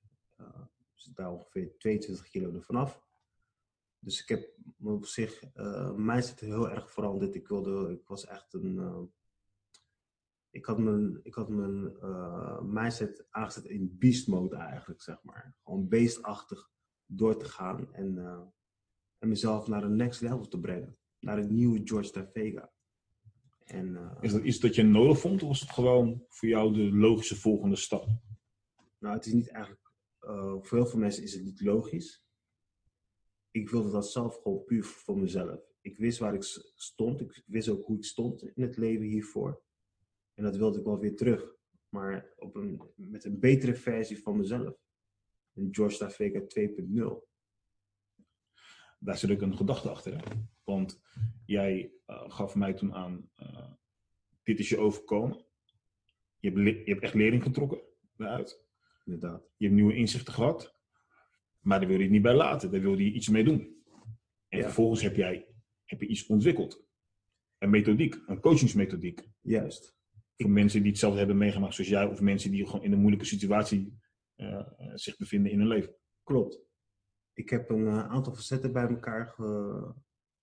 dus 0.94 1.04
daar 1.04 1.32
ongeveer 1.32 1.78
22 1.78 2.28
kilo 2.28 2.54
ervan 2.54 2.76
af. 2.76 3.02
Dus 4.00 4.22
ik 4.22 4.28
heb 4.28 4.50
op 4.82 5.06
zich, 5.06 5.42
uh, 5.56 5.94
mindset 5.94 6.40
heel 6.40 6.70
erg 6.70 6.92
veranderd. 6.92 7.34
Ik, 7.34 7.48
wilde, 7.48 7.92
ik 7.92 8.06
was 8.06 8.26
echt 8.26 8.52
een. 8.52 8.74
Uh, 8.74 9.00
ik 10.50 10.64
had 10.64 10.78
mijn, 10.78 11.20
ik 11.22 11.34
had 11.34 11.48
mijn 11.48 11.96
uh, 12.02 12.60
mindset 12.60 13.26
aangezet 13.30 13.64
in 13.64 13.96
beast 13.98 14.28
mode 14.28 14.56
eigenlijk, 14.56 15.02
zeg 15.02 15.22
maar. 15.22 15.54
Gewoon 15.64 15.88
beestachtig 15.88 16.70
door 17.12 17.36
te 17.36 17.44
gaan 17.44 17.94
en, 17.94 18.14
uh, 18.14 18.40
en 19.18 19.28
mezelf 19.28 19.66
naar 19.66 19.82
een 19.82 19.96
next 19.96 20.20
level 20.20 20.48
te 20.48 20.60
brengen. 20.60 20.96
Naar 21.18 21.38
een 21.38 21.54
nieuwe 21.54 21.80
George 21.84 22.12
Da 22.12 22.26
Vega. 22.32 22.72
En, 23.64 23.86
uh, 23.86 24.16
is 24.20 24.32
dat 24.32 24.42
iets 24.42 24.58
dat 24.58 24.74
je 24.74 24.82
nodig 24.82 25.20
vond 25.20 25.42
of 25.42 25.48
was 25.48 25.60
het 25.60 25.70
gewoon 25.70 26.24
voor 26.28 26.48
jou 26.48 26.72
de 26.72 26.96
logische 26.96 27.36
volgende 27.36 27.76
stap? 27.76 28.06
Nou, 28.98 29.14
het 29.14 29.26
is 29.26 29.32
niet 29.32 29.48
eigenlijk. 29.48 29.92
uh, 30.20 30.56
voor 30.60 30.78
heel 30.78 30.86
veel 30.86 30.98
mensen 30.98 31.22
is 31.22 31.34
het 31.34 31.44
niet 31.44 31.60
logisch 31.60 32.24
ik 33.50 33.70
wilde 33.70 33.90
dat 33.90 34.10
zelf 34.10 34.40
gewoon 34.42 34.64
puur 34.64 34.84
voor 34.84 35.18
mezelf. 35.18 35.60
Ik 35.80 35.96
wist 35.96 36.18
waar 36.18 36.34
ik 36.34 36.42
stond. 36.74 37.20
Ik 37.20 37.42
wist 37.46 37.68
ook 37.68 37.86
hoe 37.86 37.96
ik 37.96 38.04
stond 38.04 38.42
in 38.42 38.62
het 38.62 38.76
leven 38.76 39.06
hiervoor. 39.06 39.62
En 40.34 40.44
dat 40.44 40.56
wilde 40.56 40.78
ik 40.78 40.84
wel 40.84 40.98
weer 40.98 41.16
terug. 41.16 41.54
Maar 41.88 42.32
op 42.36 42.56
een, 42.56 42.82
met 42.94 43.24
een 43.24 43.38
betere 43.38 43.74
versie 43.74 44.22
van 44.22 44.36
mezelf. 44.36 44.76
Een 45.54 45.68
George 45.70 45.98
Da 45.98 46.10
Vega 46.10 46.40
2.0. 46.40 47.28
Daar 48.98 49.18
zit 49.18 49.30
ook 49.30 49.40
een 49.40 49.56
gedachte 49.56 49.90
achter. 49.90 50.16
Hè? 50.16 50.22
Want 50.64 51.02
jij 51.44 51.92
uh, 52.06 52.30
gaf 52.30 52.54
mij 52.54 52.74
toen 52.74 52.94
aan, 52.94 53.30
uh, 53.38 53.70
dit 54.42 54.58
is 54.58 54.68
je 54.68 54.78
overkomen. 54.78 55.44
Je 56.38 56.50
hebt, 56.50 56.86
je 56.86 56.92
hebt 56.92 57.02
echt 57.02 57.14
lering 57.14 57.42
getrokken 57.42 57.80
daaruit. 58.16 58.64
Inderdaad. 59.04 59.50
Je 59.56 59.64
hebt 59.64 59.76
nieuwe 59.76 59.94
inzichten 59.96 60.32
gehad. 60.32 60.78
Maar 61.60 61.78
daar 61.78 61.88
wil 61.88 61.96
je 61.96 62.02
het 62.02 62.12
niet 62.12 62.22
bij 62.22 62.34
laten. 62.34 62.70
Daar 62.70 62.80
wil 62.80 62.98
je 62.98 63.12
iets 63.12 63.28
mee 63.28 63.44
doen. 63.44 63.82
En 64.48 64.58
ja. 64.58 64.64
vervolgens 64.64 65.02
heb 65.02 65.16
jij 65.16 65.50
heb 65.90 66.00
je 66.00 66.06
iets 66.06 66.26
ontwikkeld. 66.26 66.84
Een 67.58 67.70
methodiek, 67.70 68.22
een 68.26 68.40
coachingsmethodiek. 68.40 69.28
Juist. 69.40 69.98
Voor 70.36 70.50
mensen 70.50 70.80
die 70.80 70.90
hetzelfde 70.90 71.18
hebben 71.18 71.36
meegemaakt 71.36 71.74
zoals 71.74 71.90
jij. 71.90 72.04
Of 72.04 72.20
mensen 72.20 72.50
die 72.50 72.66
gewoon 72.66 72.84
in 72.84 72.92
een 72.92 72.98
moeilijke 72.98 73.26
situatie 73.26 73.98
zich 74.94 75.16
bevinden 75.16 75.52
in 75.52 75.58
hun 75.58 75.68
leven. 75.68 75.94
Klopt. 76.22 76.60
Ik 77.32 77.50
heb 77.50 77.70
een 77.70 77.84
uh, 77.84 78.08
aantal 78.08 78.34
facetten 78.34 78.72
bij 78.72 78.88
elkaar 78.88 79.34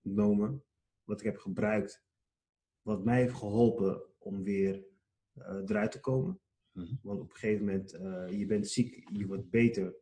genomen. 0.02 0.64
Wat 1.04 1.20
ik 1.20 1.26
heb 1.26 1.36
gebruikt. 1.36 2.04
Wat 2.82 3.04
mij 3.04 3.20
heeft 3.20 3.34
geholpen 3.34 4.02
om 4.18 4.42
weer 4.42 4.84
uh, 5.34 5.44
eruit 5.44 5.92
te 5.92 6.00
komen. 6.00 6.40
Mm-hmm. 6.72 6.98
Want 7.02 7.20
op 7.20 7.30
een 7.30 7.36
gegeven 7.36 7.64
moment, 7.64 7.90
je 8.38 8.44
bent 8.46 8.68
ziek, 8.68 9.08
je 9.12 9.26
wordt 9.26 9.50
beter. 9.50 9.96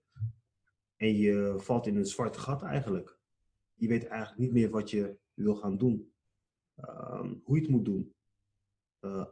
En 0.97 1.17
je 1.17 1.55
valt 1.57 1.87
in 1.87 1.97
een 1.97 2.07
zwarte 2.07 2.39
gat 2.39 2.63
eigenlijk. 2.63 3.19
Je 3.75 3.89
weet 3.89 4.07
eigenlijk 4.07 4.41
niet 4.41 4.53
meer 4.53 4.71
wat 4.71 4.91
je 4.91 5.19
wil 5.35 5.55
gaan 5.55 5.79
doen. 5.79 6.15
Uh, 6.77 7.33
hoe 7.43 7.57
je 7.57 7.63
het 7.63 7.71
moet 7.71 7.85
doen. 7.85 8.15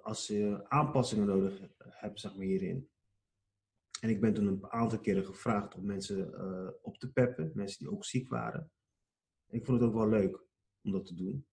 Als 0.02 0.26
je 0.26 0.68
aanpassingen 0.68 1.26
nodig 1.26 1.60
hebt, 1.78 2.20
zeg 2.20 2.36
maar 2.36 2.44
hierin. 2.44 2.88
En 4.04 4.10
ik 4.10 4.20
ben 4.20 4.34
toen 4.34 4.46
een 4.46 4.70
aantal 4.70 4.98
keren 4.98 5.24
gevraagd 5.24 5.74
om 5.74 5.84
mensen 5.84 6.30
uh, 6.30 6.68
op 6.82 6.98
te 6.98 7.12
peppen. 7.12 7.50
Mensen 7.54 7.78
die 7.78 7.90
ook 7.90 8.04
ziek 8.04 8.28
waren. 8.28 8.70
En 9.46 9.58
ik 9.58 9.64
vond 9.64 9.80
het 9.80 9.88
ook 9.88 9.94
wel 9.94 10.08
leuk 10.08 10.44
om 10.82 10.92
dat 10.92 11.06
te 11.06 11.14
doen. 11.14 11.46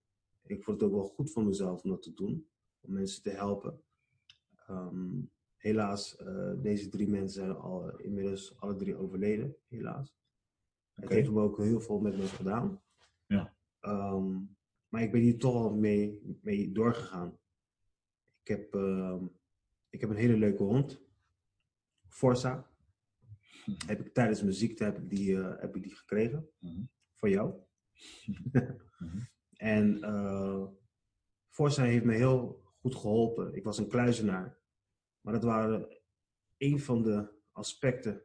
Ik 0.44 0.64
vond 0.64 0.82
het 0.82 0.90
ook 0.90 0.96
wel 0.96 1.08
goed 1.08 1.32
voor 1.32 1.46
mezelf 1.46 1.84
om 1.84 1.90
dat 1.90 2.02
te 2.02 2.14
doen. 2.14 2.48
Om 2.80 2.94
mensen 2.94 3.24
te 3.24 3.30
helpen. 3.30 3.82
Um, 4.70 5.32
Helaas, 5.56 6.20
uh, 6.20 6.54
deze 6.62 6.90
drie 6.90 7.08
mensen 7.08 7.44
zijn 7.44 7.56
al 7.56 8.00
inmiddels 8.00 8.60
alle 8.60 8.76
drie 8.76 8.96
overleden, 8.96 9.56
helaas. 9.68 10.16
Okay. 10.96 11.04
Het 11.04 11.12
heeft 11.12 11.32
me 11.32 11.42
ook 11.42 11.58
heel 11.58 11.82
veel 11.82 12.00
met 12.00 12.18
me 12.18 12.26
gedaan. 12.26 12.82
Ja. 13.26 13.56
Um, 13.82 14.58
maar 14.88 15.02
ik 15.02 15.12
ben 15.12 15.22
hier 15.22 15.40
toch 15.40 15.56
al 15.56 15.76
mee, 15.76 16.38
mee 16.42 16.72
doorgegaan. 16.72 17.38
Ik 18.44 18.48
heb, 18.48 18.76
uh, 18.76 19.22
ik 19.90 20.02
heb 20.02 20.10
een 20.10 20.16
hele 20.16 20.38
leuke 20.38 20.64
hond. 20.64 21.10
Forza. 22.12 22.70
Hm. 23.66 23.72
Heb 23.86 24.00
ik 24.00 24.14
tijdens 24.14 24.42
mijn 24.42 24.54
ziekte 24.54 24.84
heb 24.84 24.98
ik 24.98 25.10
die, 25.10 25.30
uh, 25.30 25.60
heb 25.60 25.76
ik 25.76 25.84
die 25.84 25.96
gekregen. 25.96 26.50
Mm-hmm. 26.60 26.90
Van 27.16 27.30
jou. 27.30 27.54
mm-hmm. 28.26 29.30
En 29.56 29.98
uh, 29.98 30.68
Forza 31.50 31.84
heeft 31.84 32.06
me 32.06 32.14
heel 32.14 32.64
goed 32.80 32.96
geholpen. 32.96 33.54
Ik 33.56 33.64
was 33.64 33.78
een 33.78 33.88
kluizenaar. 33.88 34.58
Maar 35.22 35.34
dat 35.34 35.44
waren 35.44 35.98
een 36.58 36.80
van 36.80 37.04
de 37.04 37.32
aspecten 37.52 38.24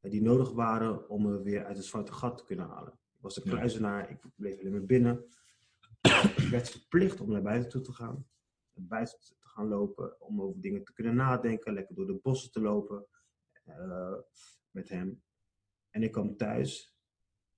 die 0.00 0.22
nodig 0.22 0.52
waren 0.52 1.08
om 1.08 1.22
me 1.22 1.42
weer 1.42 1.64
uit 1.64 1.76
het 1.76 1.86
zwarte 1.86 2.12
gat 2.12 2.38
te 2.38 2.44
kunnen 2.44 2.66
halen. 2.66 2.92
Ik 2.92 3.20
was 3.20 3.36
een 3.36 3.50
kluizenaar, 3.50 4.10
ik 4.10 4.18
bleef 4.36 4.58
alleen 4.58 4.72
maar 4.72 4.84
binnen. 4.84 5.24
ik 6.36 6.48
werd 6.50 6.70
verplicht 6.70 7.20
om 7.20 7.30
naar 7.30 7.42
buiten 7.42 7.70
toe 7.70 7.80
te 7.80 7.92
gaan. 7.92 8.26
Buiten 8.74 9.20
te 9.20 9.34
gaan 9.52 9.68
lopen, 9.68 10.20
om 10.20 10.42
over 10.42 10.60
dingen 10.60 10.84
te 10.84 10.92
kunnen 10.92 11.14
nadenken, 11.14 11.72
lekker 11.72 11.94
door 11.94 12.06
de 12.06 12.18
bossen 12.22 12.50
te 12.50 12.60
lopen 12.60 13.06
uh, 13.66 14.18
met 14.70 14.88
hem. 14.88 15.22
En 15.90 16.02
ik 16.02 16.12
kwam 16.12 16.36
thuis 16.36 16.96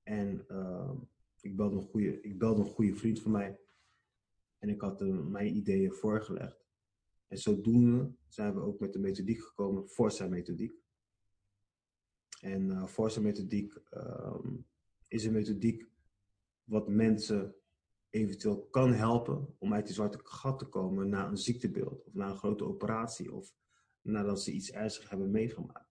En 0.02 0.44
ehm, 0.48 0.96
ik, 1.40 1.56
belde 1.56 1.76
een 1.76 1.82
goede, 1.82 2.20
ik 2.20 2.38
belde 2.38 2.60
een 2.60 2.74
goede 2.74 2.94
vriend 2.94 3.20
van 3.20 3.30
mij. 3.30 3.60
En 4.58 4.68
ik 4.68 4.80
had 4.80 5.00
hem 5.00 5.30
mijn 5.30 5.56
ideeën 5.56 5.92
voorgelegd. 5.92 6.66
En 7.26 7.38
zodoende 7.38 8.14
zijn 8.26 8.54
we 8.54 8.60
ook 8.60 8.80
met 8.80 8.92
de 8.92 8.98
methodiek 8.98 9.40
gekomen, 9.40 9.88
Forza 9.88 10.28
methodiek. 10.28 10.82
En 12.40 12.70
uh, 12.70 12.86
Forza 12.86 13.20
methodiek 13.20 13.74
ehm, 13.74 14.56
is 15.08 15.24
een 15.24 15.32
methodiek 15.32 15.88
wat 16.64 16.88
mensen 16.88 17.54
eventueel 18.14 18.68
kan 18.70 18.92
helpen 18.92 19.54
om 19.58 19.74
uit 19.74 19.86
die 19.86 19.94
zwarte 19.94 20.18
gat 20.22 20.58
te 20.58 20.64
komen 20.64 21.08
na 21.08 21.28
een 21.28 21.36
ziektebeeld 21.36 22.04
of 22.04 22.14
na 22.14 22.28
een 22.28 22.36
grote 22.36 22.64
operatie 22.64 23.32
of 23.32 23.52
nadat 24.00 24.42
ze 24.42 24.52
iets 24.52 24.70
ernstigs 24.70 25.10
hebben 25.10 25.30
meegemaakt. 25.30 25.88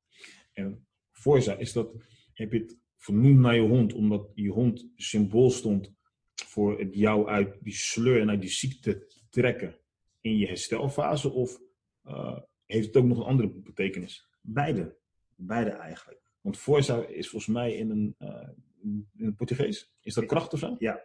En 0.54 0.88
Forza, 1.12 1.56
is 1.56 1.74
dat, 1.74 1.94
heb 2.34 2.52
je 2.52 2.60
het 2.60 2.78
vernoemd 2.96 3.40
naar 3.40 3.56
je 3.56 3.62
hond 3.62 3.94
omdat 3.94 4.32
je 4.34 4.50
hond 4.50 4.92
symbool 4.96 5.50
stond 5.50 5.94
voor 6.34 6.80
het 6.80 6.96
jou 6.96 7.28
uit 7.28 7.58
die 7.62 7.74
sleur 7.74 8.22
en 8.22 8.30
uit 8.30 8.42
die 8.42 8.50
ziekte 8.50 9.08
trekken 9.30 9.76
in 10.22 10.38
je 10.38 10.48
herstelfase? 10.48 11.32
Of 11.32 11.60
uh, 12.06 12.40
heeft 12.66 12.88
het 12.88 12.98
ook 12.98 13.06
nog 13.06 13.18
een 13.18 13.24
andere 13.24 13.50
betekenis? 13.50 14.30
Beide. 14.42 14.98
Beide 15.36 15.70
eigenlijk. 15.70 16.22
Want 16.42 16.58
Forza 16.58 17.06
is 17.06 17.30
volgens 17.30 17.54
mij 17.54 17.74
in 17.74 17.90
een, 17.90 18.16
uh, 18.20 18.50
in 19.18 19.26
het 19.26 19.36
Portugees. 19.36 19.94
Is 20.02 20.14
dat 20.14 20.26
kracht 20.26 20.54
of 20.54 20.60
zo? 20.60 20.76
Ja. 20.80 21.02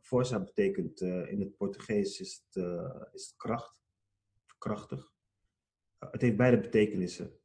Forza 0.00 0.40
betekent 0.40 1.00
uh, 1.00 1.32
in 1.32 1.40
het 1.40 1.56
Portugees 1.56 2.20
is 2.20 2.44
het, 2.44 2.64
is 3.12 3.26
het 3.26 3.34
kracht. 3.36 3.78
Krachtig. 4.58 5.12
het 5.98 6.20
heeft 6.20 6.36
beide 6.36 6.60
betekenissen. 6.60 7.38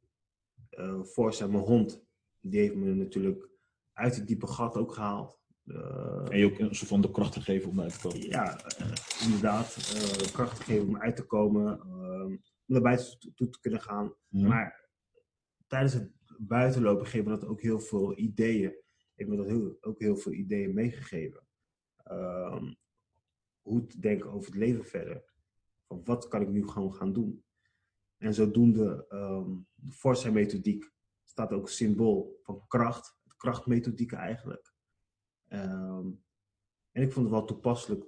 Forza, 1.04 1.46
mijn 1.46 1.62
hond, 1.62 2.04
die 2.40 2.60
heeft 2.60 2.74
me 2.74 2.94
natuurlijk 2.94 3.48
uit 3.92 4.16
het 4.16 4.26
diepe 4.26 4.46
gat 4.46 4.76
ook 4.76 4.92
gehaald. 4.92 5.40
Uh, 5.64 6.26
en 6.30 6.38
je 6.38 6.44
ook 6.44 6.58
een 6.58 6.74
soort 6.74 6.88
van 6.88 7.00
de 7.00 7.10
kracht 7.10 7.34
gegeven 7.34 7.70
om 7.70 7.80
uit 7.80 7.92
te 7.92 8.00
komen. 8.00 8.28
Ja, 8.28 8.60
uh, 8.80 8.92
inderdaad. 9.24 9.76
Uh, 9.94 10.32
kracht 10.32 10.58
gegeven 10.58 10.88
om 10.88 10.96
uit 10.96 11.16
te 11.16 11.26
komen. 11.26 11.82
om 12.24 12.40
naar 12.64 12.80
buiten 12.80 13.18
toe, 13.18 13.34
toe 13.34 13.50
te 13.50 13.60
kunnen 13.60 13.80
gaan. 13.80 14.14
Mm. 14.28 14.46
Maar 14.46 14.88
tijdens 15.66 15.92
het 15.92 16.12
buitenlopen 16.38 17.06
geven 17.06 17.32
we 17.32 17.38
dat 17.38 17.48
ook 17.48 17.60
heel 17.60 17.80
veel 17.80 18.18
ideeën. 18.18 18.70
Ik 19.14 19.26
heb 19.26 19.36
dat 19.36 19.46
heel, 19.46 19.76
ook 19.80 20.00
heel 20.00 20.16
veel 20.16 20.32
ideeën 20.32 20.74
meegegeven. 20.74 21.45
Ehm, 22.06 22.74
hoe 23.62 23.86
te 23.86 24.00
denken 24.00 24.30
over 24.30 24.46
het 24.46 24.58
leven 24.58 24.84
verder. 24.84 25.24
Van 25.86 26.04
wat 26.04 26.28
kan 26.28 26.42
ik 26.42 26.48
nu 26.48 26.68
gewoon 26.68 26.94
gaan 26.94 27.12
doen? 27.12 27.44
En 28.16 28.34
zodoende 28.34 29.06
um, 29.08 29.66
de 29.74 29.92
Forza 29.92 30.30
methodiek 30.30 30.90
staat 31.24 31.52
ook 31.52 31.68
symbool 31.68 32.40
van 32.42 32.66
kracht. 32.66 33.14
Krachtmethodiek 33.36 34.12
eigenlijk. 34.12 34.74
Um, 35.48 36.24
en 36.92 37.02
ik 37.02 37.12
vond 37.12 37.26
het 37.26 37.34
wel 37.34 37.44
toepasselijk 37.44 38.04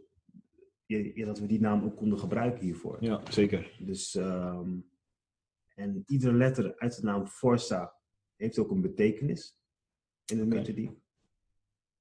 ja, 0.86 1.26
dat 1.26 1.38
we 1.38 1.46
die 1.46 1.60
naam 1.60 1.84
ook 1.84 1.96
konden 1.96 2.18
gebruiken 2.18 2.64
hiervoor. 2.64 3.04
Ja, 3.04 3.30
zeker. 3.30 3.76
Dus, 3.78 4.14
um, 4.14 4.90
en 5.74 6.02
iedere 6.06 6.32
letter 6.32 6.78
uit 6.78 6.96
de 6.96 7.02
naam 7.02 7.26
Forza 7.26 7.94
heeft 8.36 8.58
ook 8.58 8.70
een 8.70 8.80
betekenis 8.80 9.58
in 10.24 10.36
de 10.36 10.44
okay. 10.44 10.58
methodiek. 10.58 10.90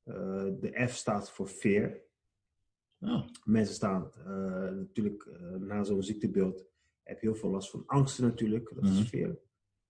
Uh, 0.07 0.13
de 0.59 0.87
F 0.87 0.95
staat 0.95 1.31
voor 1.31 1.47
fear. 1.47 1.97
Oh. 2.99 3.27
Mensen 3.43 3.75
staan 3.75 4.11
uh, 4.17 4.25
natuurlijk 4.69 5.25
uh, 5.25 5.55
na 5.55 5.83
zo'n 5.83 6.03
ziektebeeld 6.03 6.65
heb 7.03 7.21
je 7.21 7.27
heel 7.27 7.35
veel 7.35 7.49
last 7.49 7.69
van 7.69 7.83
angsten 7.85 8.23
natuurlijk. 8.23 8.69
Dat 8.73 8.83
mm 8.83 8.89
-hmm. 8.89 8.99
is 8.99 9.07
fear. 9.07 9.37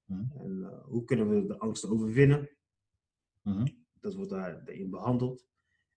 Mm 0.06 0.30
-hmm. 0.32 0.42
En 0.42 0.82
hoe 0.84 1.04
kunnen 1.04 1.30
we 1.30 1.46
de 1.46 1.58
angst 1.58 1.86
overwinnen? 1.86 2.50
Mm 3.42 3.54
-hmm. 3.54 3.86
Dat 4.00 4.14
wordt 4.14 4.30
daarin 4.30 4.90
behandeld. 4.90 5.48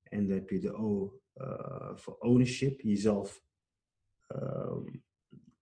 En 0.02 0.26
dan 0.26 0.36
heb 0.36 0.50
je 0.50 0.58
de 0.58 0.72
O 0.72 1.20
voor 1.94 2.16
ownership, 2.18 2.80
jezelf 2.80 3.42
uh, 4.36 4.76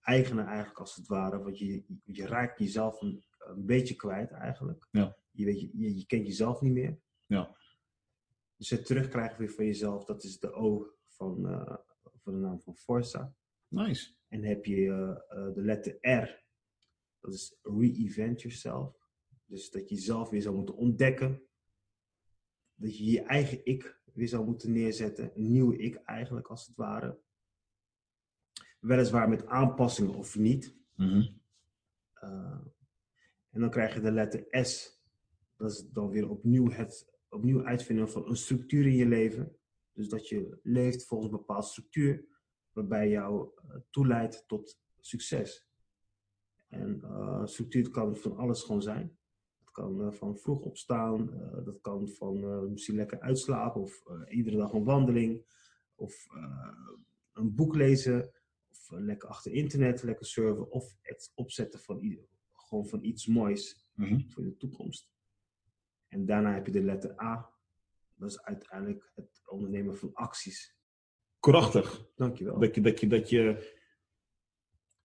eigenen 0.01 0.47
eigenlijk 0.47 0.79
als 0.79 0.97
het 0.97 1.07
ware. 1.07 1.43
Want 1.43 1.59
je, 1.59 1.85
je 2.05 2.27
raakt 2.27 2.59
jezelf 2.59 3.01
een, 3.01 3.25
een 3.39 3.67
beetje 3.67 3.95
kwijt 3.95 4.31
eigenlijk. 4.31 4.89
Ja. 4.91 5.17
Je, 5.31 5.45
weet, 5.45 5.61
je, 5.61 5.97
je 5.97 6.07
kent 6.07 6.27
jezelf 6.27 6.61
niet 6.61 6.73
meer. 6.73 6.99
Ja. 7.27 7.57
Dus 8.59 8.71
het 8.71 8.87
terugkrijgen 8.87 9.39
weer 9.39 9.51
van 9.51 9.65
jezelf, 9.65 10.05
dat 10.05 10.25
is 10.25 10.39
de 10.39 10.53
O 10.53 10.93
van, 11.07 11.47
uh, 11.47 11.77
van 12.15 12.33
de 12.33 12.39
naam 12.39 12.61
van 12.61 12.77
Forza. 12.77 13.35
Nice. 13.69 14.15
En 14.29 14.43
heb 14.43 14.65
je 14.65 14.77
uh, 14.77 15.55
de 15.55 15.63
letter 15.63 15.99
R, 16.01 16.45
dat 17.21 17.35
is 17.35 17.59
re-event 17.63 18.41
yourself. 18.41 19.07
Dus 19.45 19.71
dat 19.71 19.89
je 19.89 19.95
jezelf 19.95 20.31
weer 20.31 20.43
zou 20.43 20.55
moeten 20.57 20.77
ontdekken. 20.77 21.43
Dat 22.75 22.99
je 22.99 23.05
je 23.05 23.23
eigen 23.23 23.65
ik 23.65 24.01
weer 24.13 24.29
zou 24.29 24.45
moeten 24.45 24.73
neerzetten. 24.73 25.31
Een 25.35 25.51
nieuwe 25.51 25.77
ik 25.77 25.95
eigenlijk, 25.95 26.47
als 26.47 26.67
het 26.67 26.77
ware. 26.77 27.19
Weliswaar 28.81 29.29
met 29.29 29.47
aanpassingen 29.47 30.15
of 30.15 30.37
niet. 30.37 30.77
Mm 30.95 31.09
-hmm. 31.09 31.41
uh, 32.23 32.61
en 33.51 33.61
dan 33.61 33.71
krijg 33.71 33.95
je 33.95 34.01
de 34.01 34.13
letter 34.13 34.47
S. 34.65 35.01
Dat 35.57 35.71
is 35.71 35.89
dan 35.91 36.09
weer 36.09 36.29
opnieuw 36.29 36.71
het 36.71 37.18
opnieuw 37.29 37.64
uitvinden 37.64 38.11
van 38.11 38.29
een 38.29 38.37
structuur 38.37 38.87
in 38.87 38.97
je 38.97 39.07
leven. 39.07 39.57
Dus 39.93 40.09
dat 40.09 40.29
je 40.29 40.59
leeft 40.62 41.07
volgens 41.07 41.31
een 41.31 41.39
bepaalde 41.39 41.66
structuur, 41.66 42.24
waarbij 42.72 43.09
jou 43.09 43.51
uh, 43.64 43.76
toeleidt 43.91 44.45
tot 44.47 44.81
succes. 45.01 45.66
En 46.68 47.01
uh, 47.05 47.47
structuur 47.47 47.91
kan 47.91 48.16
van 48.16 48.37
alles 48.37 48.62
gewoon 48.62 48.83
zijn 48.83 49.18
kan 49.79 50.01
uh, 50.01 50.12
van 50.12 50.39
vroeg 50.39 50.61
opstaan, 50.61 51.31
uh, 51.35 51.64
dat 51.64 51.81
kan 51.81 52.09
van 52.09 52.70
misschien 52.72 52.95
lekker 52.95 53.20
uitslapen 53.20 53.81
of 53.81 54.03
iedere 54.29 54.57
dag 54.57 54.72
een 54.72 54.85
wandeling 54.85 55.43
of 55.95 56.26
een 57.33 57.55
boek 57.55 57.74
lezen 57.74 58.31
of 58.68 58.91
lekker 58.91 59.29
achter 59.29 59.53
internet 59.53 60.03
lekker 60.03 60.26
surfen 60.26 60.70
of 60.70 60.97
het 61.01 61.33
opzetten 61.35 61.81
van, 61.81 62.18
gewoon 62.53 62.87
van 62.87 63.05
iets 63.05 63.26
moois 63.26 63.91
mm 63.95 64.05
-hmm. 64.05 64.31
voor 64.31 64.43
de 64.43 64.57
toekomst. 64.57 65.11
En 66.09 66.27
daarna 66.27 66.55
heb 66.55 66.67
je 66.67 66.73
de 66.73 66.83
letter 66.83 67.21
A, 67.23 67.51
dat 68.15 68.31
is 68.31 68.43
uiteindelijk 68.43 69.11
het 69.15 69.43
ondernemen 69.47 69.97
van 69.97 70.15
acties. 70.15 70.77
Krachtig. 71.41 72.07
Dankjewel. 72.17 72.59
Dat 72.59 72.75
je, 72.75 72.81
dat 72.81 73.01
je, 73.01 73.07
dat 73.07 73.31
je 73.31 73.77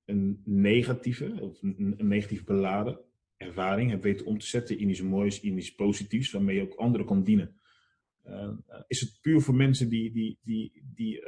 een 0.05 0.41
negatieve, 0.45 1.37
of 1.41 1.61
een, 1.61 1.95
een 1.97 2.07
negatief 2.07 2.43
beladen 2.43 2.99
ervaring 3.37 3.89
hebt 3.89 4.03
weten 4.03 4.25
om 4.25 4.37
te 4.37 4.45
zetten 4.45 4.79
in 4.79 4.89
iets 4.89 5.01
moois, 5.01 5.39
in 5.39 5.57
iets 5.57 5.75
positiefs, 5.75 6.31
waarmee 6.31 6.55
je 6.55 6.61
ook 6.61 6.75
anderen 6.75 7.05
kan 7.05 7.23
dienen. 7.23 7.61
Uh, 8.27 8.53
is 8.87 8.99
het 8.99 9.21
puur 9.21 9.41
voor 9.41 9.55
mensen 9.55 9.89
die, 9.89 10.11
die, 10.11 10.39
die, 10.41 10.83
die 10.93 11.21
uh, 11.21 11.27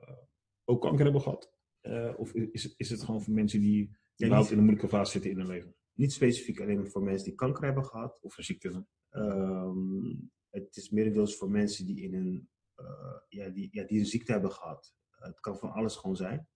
uh, 0.00 0.08
ook 0.64 0.80
kanker 0.80 1.04
hebben 1.04 1.22
gehad? 1.22 1.54
of 2.16 2.32
is, 2.32 2.76
is 2.76 2.90
het 2.90 3.02
gewoon 3.02 3.22
voor 3.22 3.34
mensen 3.34 3.60
die 3.60 3.96
ja, 4.14 4.26
in 4.26 4.58
een 4.58 4.64
moeilijke 4.64 4.88
fase 4.88 5.10
zitten 5.10 5.30
in 5.30 5.36
hun 5.36 5.46
leven? 5.46 5.74
Niet 5.96 6.12
specifiek 6.12 6.60
alleen 6.60 6.90
voor 6.90 7.02
mensen 7.02 7.24
die 7.24 7.34
kanker 7.34 7.64
hebben 7.64 7.84
gehad. 7.84 8.18
Of 8.22 8.38
een 8.38 8.44
ziekte. 8.44 8.86
Um, 9.10 10.30
het 10.50 10.76
is 10.76 10.90
merendeels 10.90 11.36
voor 11.36 11.50
mensen 11.50 11.86
die, 11.86 12.02
in 12.02 12.14
een, 12.14 12.48
ja, 13.28 13.48
die, 13.48 13.68
ja, 13.72 13.84
die 13.84 13.98
een 13.98 14.06
ziekte 14.06 14.32
hebben 14.32 14.52
gehad. 14.52 14.94
het 15.10 15.40
kan 15.40 15.58
van 15.58 15.70
alles 15.70 15.96
gewoon 15.96 16.16
zijn. 16.16 16.48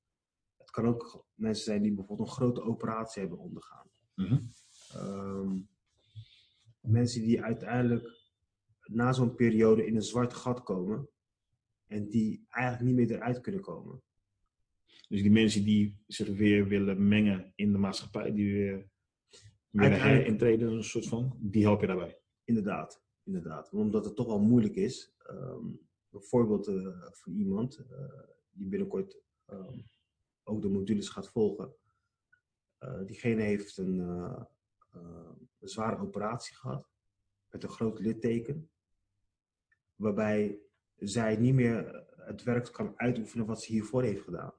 Het 0.56 0.70
kan 0.70 0.86
ook 0.86 1.26
mensen 1.34 1.64
zijn 1.64 1.82
die 1.82 1.94
bijvoorbeeld 1.94 2.28
een 2.28 2.34
grote 2.34 2.62
operatie 2.62 3.20
hebben 3.20 3.38
ondergaan. 3.38 3.90
Mm 4.14 4.26
-hmm. 4.26 4.52
um, 4.96 5.68
mensen 6.80 7.22
die 7.22 7.42
uiteindelijk 7.42 8.20
na 8.82 9.12
zo'n 9.12 9.34
periode 9.34 9.86
in 9.86 9.96
een 9.96 10.02
zwart 10.02 10.34
gat 10.34 10.62
komen 10.62 11.08
en 11.86 12.08
die 12.08 12.44
eigenlijk 12.48 12.84
niet 12.84 13.08
meer 13.08 13.16
eruit 13.16 13.40
kunnen 13.40 13.60
komen. 13.60 14.02
Dus 15.08 15.22
die 15.22 15.30
mensen 15.30 15.64
die 15.64 16.02
zich 16.06 16.28
weer 16.28 16.68
willen 16.68 17.08
mengen 17.08 17.52
in 17.54 17.72
de 17.72 17.78
maatschappij, 17.78 18.32
die 18.32 18.52
weer 18.52 18.90
willen 19.70 20.00
herintreden, 20.00 20.72
een 20.72 20.84
soort 20.84 21.08
van, 21.08 21.36
die 21.40 21.62
help 21.62 21.80
je 21.80 21.86
daarbij. 21.86 22.18
Inderdaad, 22.44 23.02
inderdaad. 23.22 23.70
Omdat 23.70 24.04
het 24.04 24.16
toch 24.16 24.26
wel 24.26 24.40
moeilijk 24.40 24.74
is. 24.74 25.14
Um, 25.30 25.88
een 26.10 26.22
voorbeeld 26.22 26.68
uh, 26.68 26.96
van 27.10 27.32
iemand 27.32 27.78
uh, 27.78 27.98
die 28.50 28.68
binnenkort 28.68 29.20
um, 29.50 29.88
ook 30.42 30.62
de 30.62 30.68
modules 30.68 31.08
gaat 31.08 31.28
volgen. 31.28 31.74
Uh, 32.80 33.06
diegene 33.06 33.42
heeft 33.42 33.76
een, 33.76 33.98
een 35.58 35.68
zware 35.68 36.00
operatie 36.00 36.56
gehad. 36.56 36.88
Met 37.50 37.62
een 37.62 37.68
groot 37.68 37.98
litteken. 37.98 38.70
Waarbij 39.94 40.60
zij 40.96 41.36
niet 41.36 41.54
meer 41.54 42.06
het 42.16 42.42
werk 42.42 42.72
kan 42.72 42.92
uitoefenen 42.96 43.46
wat 43.46 43.62
ze 43.62 43.72
hiervoor 43.72 44.02
heeft 44.02 44.22
gedaan. 44.22 44.52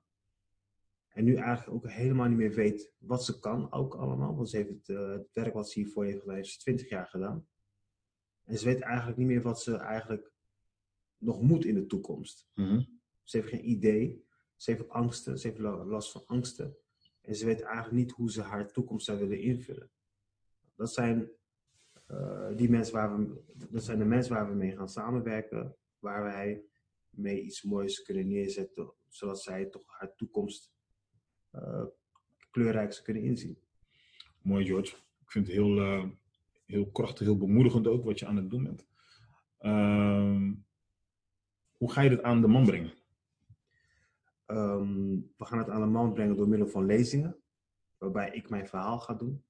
En 1.12 1.24
nu 1.24 1.36
eigenlijk 1.36 1.76
ook 1.76 1.92
helemaal 1.92 2.28
niet 2.28 2.38
meer 2.38 2.54
weet 2.54 2.94
wat 2.98 3.26
ze 3.26 3.40
kan, 3.40 3.72
ook 3.72 3.96
allemaal. 3.96 4.36
Want 4.36 4.50
ze 4.50 4.58
heeft 4.58 4.70
het, 4.70 4.88
het 4.88 5.30
werk 5.34 5.54
wat 5.54 5.70
ze 5.70 5.80
hiervoor 5.80 6.06
heeft 6.06 6.20
gedaan, 6.20 6.36
heeft 6.36 6.52
ze 6.52 6.60
20 6.60 6.90
jaar 6.90 7.08
gedaan. 7.08 7.48
En 8.44 8.58
ze 8.58 8.66
weet 8.66 8.82
eigenlijk 8.82 9.18
niet 9.18 9.28
meer 9.28 9.42
wat 9.42 9.62
ze 9.62 9.76
eigenlijk 9.76 10.32
nog 11.18 11.42
moet 11.42 11.66
in 11.66 11.76
de 11.76 11.86
toekomst. 11.86 12.50
Mm 12.54 12.68
-hmm. 12.68 13.00
Ze 13.24 13.38
heeft 13.38 13.50
geen 13.50 13.70
idee. 13.70 14.26
Ze 14.56 14.72
heeft 14.72 14.90
angsten. 14.90 15.40
Ze 15.40 15.48
heeft 15.48 15.60
last 15.60 16.12
van 16.12 16.26
angsten. 16.26 16.78
En 17.22 17.36
ze 17.36 17.46
weet 17.46 17.62
eigenlijk 17.62 17.96
niet 17.96 18.12
hoe 18.12 18.32
ze 18.32 18.42
haar 18.42 18.72
toekomst 18.72 19.06
zou 19.06 19.20
willen 19.20 19.40
invullen. 19.40 19.92
Dat 20.76 20.94
zijn 20.94 21.32
eh, 22.08 22.56
die 22.56 22.70
mensen 22.70 22.94
waar 22.94 23.18
we, 23.18 23.44
dat 23.70 23.84
zijn 23.84 24.00
de 24.00 24.06
mensen 24.06 24.34
waar 24.34 24.50
we 24.50 24.56
mee 24.56 24.76
gaan 24.76 24.90
samenwerken, 24.90 25.76
waar 26.00 26.24
wij 26.24 26.66
mee 27.10 27.42
iets 27.42 27.64
moois 27.64 28.02
kunnen 28.02 28.28
neerzetten, 28.28 28.94
zodat 29.08 29.42
zij 29.42 29.66
toch 29.66 29.84
haar 29.88 30.16
toekomst 30.16 30.72
uh, 31.56 31.84
kleurrijk 32.52 33.02
kunnen 33.04 33.24
inzien. 33.24 33.58
Mooi, 34.42 34.66
George. 34.66 34.96
Ik 34.96 35.32
vind 35.32 35.48
het 35.48 35.56
heel, 35.56 35.78
uh, 35.78 36.06
heel 36.66 36.92
krachtig, 36.92 37.20
heel 37.20 37.38
bemoedigend 37.38 37.88
ook 37.88 38.04
wat 38.04 38.20
je 38.20 38.26
aan 38.26 38.36
het 38.36 38.50
doen 38.50 38.64
bent. 38.64 38.86
Uh, 39.60 40.52
hoe 41.72 41.92
ga 41.92 42.02
je 42.02 42.10
dit 42.10 42.24
aan 42.24 42.42
de 42.42 42.48
man 42.48 42.66
brengen? 42.66 42.94
Um, 44.48 45.32
we 45.38 45.46
gaan 45.46 45.58
het 45.58 45.70
aan 45.70 45.82
de 45.82 45.88
man 45.88 46.14
brengen 46.14 46.36
door 46.36 46.48
middel 46.48 46.68
van 46.68 46.86
lezingen, 46.86 47.38
waarbij 47.98 48.32
ik 48.32 48.50
mijn 48.50 48.68
verhaal 48.68 49.00
ga 49.00 49.14
doen. 49.14 49.44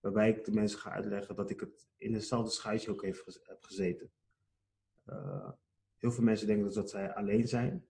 Waarbij 0.00 0.28
ik 0.28 0.44
de 0.44 0.52
mensen 0.52 0.78
ga 0.78 0.90
uitleggen 0.90 1.36
dat 1.36 1.50
ik 1.50 1.60
het 1.60 1.88
in 1.96 2.14
hetzelfde 2.14 2.50
schuitje 2.50 2.90
ook 2.90 3.02
heb 3.02 3.60
gezeten. 3.60 4.10
Uh, 5.06 5.50
heel 5.96 6.12
veel 6.12 6.24
mensen 6.24 6.46
denken 6.46 6.74
dat 6.74 6.90
zij 6.90 7.14
alleen 7.14 7.48
zijn. 7.48 7.86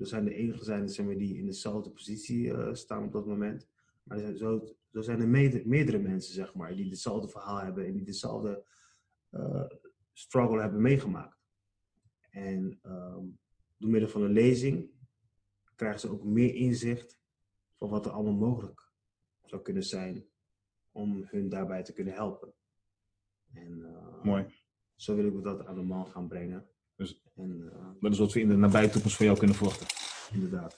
Er 0.00 0.06
zijn 0.06 0.24
de 0.24 0.34
enige 0.34 0.64
zijn 0.64 0.88
zeg 0.88 1.06
maar, 1.06 1.18
die 1.18 1.36
in 1.36 1.46
dezelfde 1.46 1.90
positie 1.90 2.44
uh, 2.44 2.74
staan 2.74 3.04
op 3.04 3.12
dat 3.12 3.26
moment. 3.26 3.68
Maar 4.02 4.16
er 4.16 4.22
zijn 4.22 4.36
zo, 4.36 4.76
zo 4.92 5.00
zijn 5.00 5.20
er 5.20 5.28
meerdere, 5.28 5.66
meerdere 5.66 5.98
mensen 5.98 6.34
zeg 6.34 6.54
maar, 6.54 6.76
die 6.76 6.90
hetzelfde 6.90 7.28
verhaal 7.28 7.60
hebben 7.60 7.86
en 7.86 7.92
die 7.92 8.04
dezelfde 8.04 8.64
uh, 9.30 9.66
struggle 10.12 10.60
hebben 10.60 10.80
meegemaakt. 10.82 11.38
En 12.30 12.80
um, 12.82 13.38
door 13.76 13.90
middel 13.90 14.08
van 14.08 14.22
een 14.22 14.32
lezing 14.32 14.90
krijgen 15.74 16.00
ze 16.00 16.10
ook 16.10 16.24
meer 16.24 16.54
inzicht 16.54 17.20
van 17.76 17.88
wat 17.88 18.06
er 18.06 18.12
allemaal 18.12 18.48
mogelijk 18.48 18.92
zou 19.44 19.62
kunnen 19.62 19.84
zijn 19.84 20.26
om 20.92 21.24
hun 21.26 21.48
daarbij 21.48 21.82
te 21.82 21.92
kunnen 21.92 22.14
helpen. 22.14 22.54
En, 23.52 23.78
uh, 23.78 24.22
Mooi. 24.22 24.46
Zo 24.94 25.14
wil 25.14 25.26
ik 25.26 25.42
dat 25.42 25.66
aan 25.66 25.74
de 25.74 25.82
man 25.82 26.06
gaan 26.06 26.28
brengen. 26.28 26.68
Dus, 27.00 27.20
en, 27.34 27.60
uh, 27.60 28.00
dat 28.00 28.12
is 28.12 28.18
wat 28.18 28.32
we 28.32 28.40
in 28.40 28.48
de 28.48 28.56
nabije 28.56 28.90
toekomst 28.90 29.16
van 29.16 29.26
jou 29.26 29.38
kunnen 29.38 29.56
verwachten. 29.56 29.86
Inderdaad. 30.32 30.74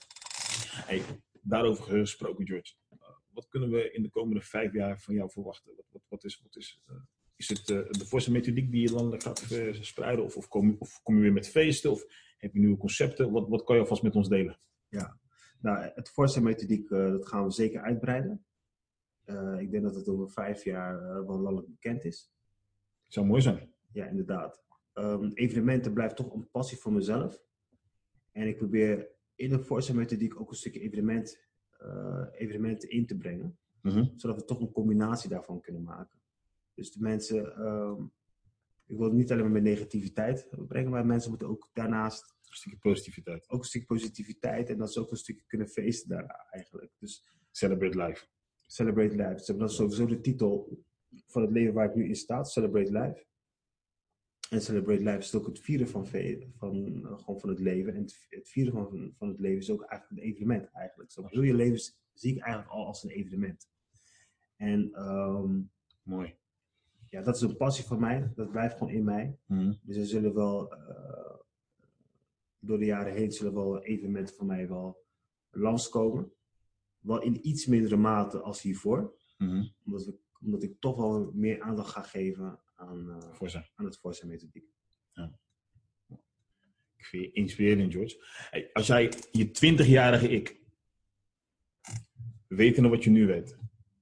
Hey, 0.85 1.01
daarover 1.41 1.83
gesproken, 1.83 2.47
George. 2.47 2.73
Uh, 2.93 2.99
wat 3.29 3.47
kunnen 3.47 3.69
we 3.69 3.91
in 3.91 4.01
de 4.01 4.09
komende 4.09 4.41
vijf 4.41 4.73
jaar 4.73 4.99
van 4.99 5.13
jou 5.13 5.29
verwachten? 5.31 5.73
Wat, 5.75 5.85
wat, 5.91 6.01
wat 6.07 6.23
is, 6.23 6.41
wat 6.43 6.55
is, 6.55 6.81
uh, 6.89 6.95
is 7.35 7.49
het 7.49 7.65
de 7.67 8.05
forse 8.05 8.31
methodiek 8.31 8.71
die 8.71 8.81
je 8.81 8.93
landelijk 8.93 9.23
gaat 9.23 9.41
verspreiden? 9.41 10.25
Of, 10.25 10.37
of, 10.37 10.47
kom, 10.47 10.75
of 10.79 11.01
kom 11.01 11.15
je 11.15 11.21
weer 11.21 11.33
met 11.33 11.49
feesten? 11.49 11.91
Of 11.91 12.05
heb 12.37 12.53
je 12.53 12.59
nieuwe 12.59 12.77
concepten? 12.77 13.31
Wat, 13.31 13.47
wat 13.47 13.63
kan 13.63 13.75
je 13.75 13.81
alvast 13.81 14.03
met 14.03 14.15
ons 14.15 14.29
delen? 14.29 14.59
Ja, 14.87 15.19
nou, 15.61 15.91
het 15.95 16.09
forse 16.09 16.41
methodiek 16.41 16.89
dat 16.89 17.27
gaan 17.27 17.43
we 17.43 17.51
zeker 17.51 17.81
uitbreiden. 17.81 18.45
ik 19.57 19.71
denk 19.71 19.83
dat 19.83 19.95
het 19.95 20.07
over 20.07 20.31
vijf 20.31 20.63
jaar 20.63 21.25
wel 21.25 21.39
landelijk 21.39 21.69
bekend 21.69 22.03
is. 22.03 22.31
Zou 23.07 23.25
mooi 23.25 23.41
zijn. 23.41 23.73
Ja, 23.91 24.05
inderdaad. 24.05 24.63
Um, 24.93 25.31
evenementen 25.33 25.93
blijft 25.93 26.15
toch 26.15 26.33
een 26.33 26.49
passie 26.49 26.77
voor 26.77 26.93
mezelf. 26.93 27.43
En 28.31 28.47
ik 28.47 28.57
probeer 28.57 29.09
in 29.35 29.49
de 29.49 29.63
Forza 29.63 29.93
methodiek 29.93 30.39
ook 30.39 30.49
een 30.49 30.55
stukje 30.55 30.79
evenement, 30.79 31.39
uh, 31.81 32.25
evenementen 32.31 32.89
in 32.89 33.05
te 33.05 33.17
brengen. 33.17 33.57
Mm 33.81 33.91
-hmm. 33.91 34.13
Zodat 34.15 34.35
we 34.35 34.45
toch 34.45 34.59
een 34.59 34.71
combinatie 34.71 35.29
daarvan 35.29 35.61
kunnen 35.61 35.83
maken. 35.83 36.19
Dus 36.73 36.91
de 36.91 37.01
mensen, 37.01 37.67
um, 37.67 38.11
ik 38.85 38.97
wil 38.97 39.05
het 39.05 39.15
niet 39.15 39.31
alleen 39.31 39.43
maar 39.43 39.51
met 39.51 39.63
negativiteit 39.63 40.47
brengen, 40.67 40.91
maar 40.91 41.05
mensen 41.05 41.29
moeten 41.29 41.47
ook 41.47 41.69
daarnaast... 41.73 42.31
Een 42.53 42.59
stukje 42.59 42.79
positiviteit. 42.79 43.49
Ook 43.49 43.59
een 43.59 43.65
stukje 43.65 43.87
positiviteit 43.87 44.69
en 44.69 44.77
dat 44.77 44.93
ze 44.93 44.99
ook 44.99 45.11
een 45.11 45.17
stukje 45.17 45.43
kunnen 45.47 45.67
feesten 45.67 46.09
daarna 46.09 46.47
eigenlijk. 46.49 46.91
Dus, 46.99 47.25
Celebrate 47.51 47.97
life. 47.97 48.25
Celebrate 48.67 49.15
life. 49.15 49.33
Dus 49.33 49.45
dat 49.45 49.69
is 49.69 49.75
sowieso 49.75 50.05
de 50.05 50.21
titel 50.21 50.83
van 51.27 51.41
het 51.41 51.51
leven 51.51 51.73
waar 51.73 51.89
ik 51.89 51.95
nu 51.95 52.07
in 52.07 52.15
sta, 52.15 52.43
Celebrate 52.43 52.91
life. 52.91 53.25
En 54.53 54.61
Celebrate 54.61 55.03
Life 55.03 55.17
is 55.17 55.35
ook 55.35 55.45
het 55.45 55.59
vieren 55.59 55.87
van, 55.87 56.07
van, 56.07 57.01
gewoon 57.03 57.39
van 57.39 57.49
het 57.49 57.59
leven. 57.59 57.93
En 57.93 58.01
het, 58.01 58.25
het 58.29 58.49
vieren 58.49 58.73
van, 58.73 59.13
van 59.17 59.27
het 59.27 59.39
leven 59.39 59.59
is 59.59 59.69
ook 59.69 59.81
eigenlijk 59.81 60.21
een 60.21 60.29
evenement 60.29 60.69
eigenlijk. 60.71 61.11
Zo 61.11 61.43
je 61.43 61.53
leven 61.53 61.79
zie 62.13 62.35
ik 62.35 62.41
eigenlijk 62.41 62.73
al 62.73 62.85
als 62.85 63.03
een 63.03 63.09
evenement. 63.09 63.69
En 64.55 65.01
um, 65.09 65.71
mooi. 66.03 66.35
Ja, 67.09 67.21
dat 67.21 67.35
is 67.35 67.41
een 67.41 67.57
passie 67.57 67.85
van 67.85 67.99
mij. 67.99 68.31
Dat 68.35 68.51
blijft 68.51 68.77
gewoon 68.77 68.93
in 68.93 69.03
mij. 69.03 69.37
Mm. 69.45 69.79
Dus 69.81 69.97
er 69.97 70.05
zullen 70.05 70.33
wel 70.33 70.73
uh, 70.73 71.35
door 72.59 72.79
de 72.79 72.85
jaren 72.85 73.13
heen 73.13 73.31
zullen 73.31 73.53
wel 73.53 73.83
evenementen 73.83 74.35
van 74.35 74.45
mij 74.45 74.67
wel 74.67 75.03
langskomen. 75.51 76.31
Wel 76.99 77.21
in 77.21 77.47
iets 77.47 77.65
mindere 77.65 77.97
mate 77.97 78.39
als 78.39 78.61
hiervoor. 78.61 79.13
Mm. 79.37 79.73
Omdat, 79.85 80.05
we, 80.05 80.17
omdat 80.41 80.63
ik 80.63 80.79
toch 80.79 80.97
wel 80.97 81.31
meer 81.33 81.61
aandacht 81.61 81.91
ga 81.91 82.01
geven 82.01 82.62
aan, 82.75 83.33
Forza. 83.33 83.69
aan 83.75 83.85
het 83.85 83.97
Forza 83.97 84.25
methodiek. 84.25 84.65
Ja. 85.11 85.39
Ik 86.95 87.05
vind 87.05 87.23
je 87.23 87.31
inspirerend, 87.31 87.93
George. 87.93 88.25
Hey, 88.49 88.69
als 88.73 88.87
jij 88.87 89.13
je 89.31 89.47
20-jarige 89.47 90.29
ik, 90.29 90.61
wetende 92.47 92.89
wat 92.89 93.03
je 93.03 93.09
nu 93.09 93.25
weet, 93.25 93.57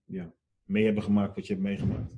ja. 0.05 0.33
mee 0.63 0.85
hebben 0.85 1.03
gemaakt 1.03 1.35
wat 1.35 1.47
je 1.47 1.53
hebt 1.53 1.65
meegemaakt, 1.65 2.13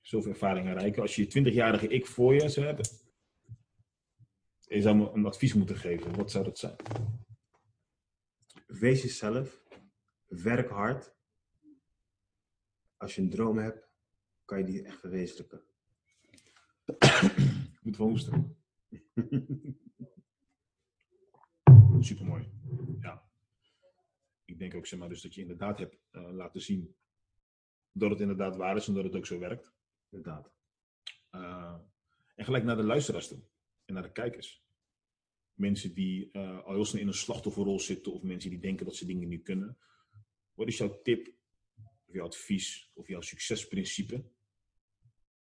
zoveel 0.00 0.32
ervaringen 0.32 0.78
rijken, 0.78 1.02
als 1.02 1.16
je 1.16 1.26
je 1.28 1.50
20-jarige 1.50 1.88
ik 1.88 2.06
voor 2.06 2.34
je 2.34 2.48
zou 2.48 2.66
hebben, 2.66 2.86
je 4.58 4.80
zou 4.80 4.96
me 4.96 5.10
een 5.10 5.26
advies 5.26 5.54
moeten 5.54 5.76
geven, 5.76 6.16
wat 6.16 6.30
zou 6.30 6.44
dat 6.44 6.58
zijn? 6.58 6.76
Wees 8.66 9.02
jezelf, 9.02 9.62
werk 10.26 10.70
hard. 10.70 11.16
Als 12.96 13.14
je 13.14 13.22
een 13.22 13.30
droom 13.30 13.58
hebt, 13.58 13.87
kan 14.48 14.58
je 14.58 14.64
die 14.64 14.82
echt 14.82 15.00
verwezenlijken. 15.00 15.62
Ik 17.78 17.82
moet 17.82 17.96
wel 17.96 18.08
hoesten. 18.08 18.56
Supermooi. 22.00 22.50
Ja. 23.00 23.30
Ik 24.44 24.58
denk 24.58 24.74
ook 24.74 24.86
zeg 24.86 24.98
maar, 24.98 25.08
dus 25.08 25.22
dat 25.22 25.34
je 25.34 25.40
inderdaad 25.40 25.78
hebt 25.78 25.98
uh, 26.12 26.30
laten 26.32 26.60
zien 26.60 26.96
dat 27.92 28.10
het 28.10 28.20
inderdaad 28.20 28.56
waar 28.56 28.76
is 28.76 28.88
en 28.88 28.94
dat 28.94 29.04
het 29.04 29.14
ook 29.14 29.26
zo 29.26 29.38
werkt. 29.38 29.72
Inderdaad. 30.10 30.52
Uh, 31.30 31.78
en 32.34 32.44
gelijk 32.44 32.64
naar 32.64 32.76
de 32.76 32.84
luisteraars 32.84 33.28
toe 33.28 33.40
en 33.84 33.94
naar 33.94 34.02
de 34.02 34.12
kijkers. 34.12 34.64
Mensen 35.54 35.94
die 35.94 36.28
uh, 36.32 36.64
al 36.64 36.74
heel 36.74 36.84
snel 36.84 37.00
in 37.00 37.06
een 37.06 37.14
slachtofferrol 37.14 37.80
zitten 37.80 38.12
of 38.12 38.22
mensen 38.22 38.50
die 38.50 38.60
denken 38.60 38.86
dat 38.86 38.96
ze 38.96 39.06
dingen 39.06 39.28
niet 39.28 39.42
kunnen. 39.42 39.78
Wat 40.54 40.68
is 40.68 40.78
jouw 40.78 41.02
tip 41.02 41.34
of 42.06 42.14
jouw 42.14 42.26
advies 42.26 42.90
of 42.94 43.08
jouw 43.08 43.20
succesprincipe 43.20 44.24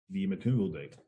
die 0.09 0.21
je 0.21 0.27
met 0.27 0.43
hun 0.43 0.55
wil 0.55 0.71
delen? 0.71 1.03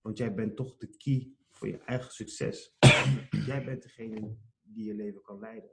Want 0.00 0.18
jij 0.18 0.34
bent 0.34 0.56
toch 0.56 0.76
de 0.76 0.96
key 0.96 1.34
voor 1.50 1.68
je 1.68 1.78
eigen 1.78 2.12
succes. 2.12 2.76
jij 3.46 3.64
bent 3.64 3.82
degene 3.82 4.36
die 4.62 4.84
je 4.84 4.94
leven 4.94 5.22
kan 5.22 5.38
leiden. 5.38 5.70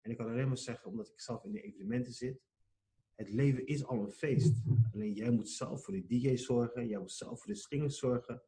En 0.00 0.10
ik 0.10 0.16
kan 0.16 0.28
alleen 0.28 0.48
maar 0.48 0.58
zeggen, 0.58 0.90
omdat 0.90 1.08
ik 1.08 1.20
zelf 1.20 1.44
in 1.44 1.52
de 1.52 1.60
evenementen 1.60 2.12
zit. 2.12 2.42
Het 3.14 3.28
leven 3.28 3.66
is 3.66 3.84
al 3.84 4.04
een 4.04 4.10
feest. 4.10 4.62
Alleen 4.92 5.12
jij 5.12 5.30
moet 5.30 5.48
zelf 5.48 5.84
voor 5.84 5.94
de 5.94 6.06
DJ 6.06 6.36
zorgen. 6.36 6.86
Jij 6.86 6.98
moet 6.98 7.12
zelf 7.12 7.38
voor 7.38 7.52
de 7.52 7.58
slingers 7.58 7.98
zorgen. 7.98 8.42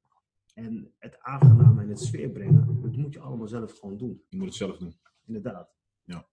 En 0.55 0.94
het 0.98 1.18
aangename 1.18 1.82
en 1.82 1.88
het 1.88 2.00
sfeer 2.00 2.30
brengen. 2.30 2.82
Dat 2.82 2.96
moet 2.96 3.12
je 3.12 3.20
allemaal 3.20 3.48
zelf 3.48 3.78
gewoon 3.78 3.96
doen. 3.96 4.24
Je 4.28 4.36
moet 4.36 4.46
het 4.46 4.55
zelf 4.55 4.78
doen. 4.78 4.94
Inderdaad. 5.26 5.74
Ja. 6.05 6.28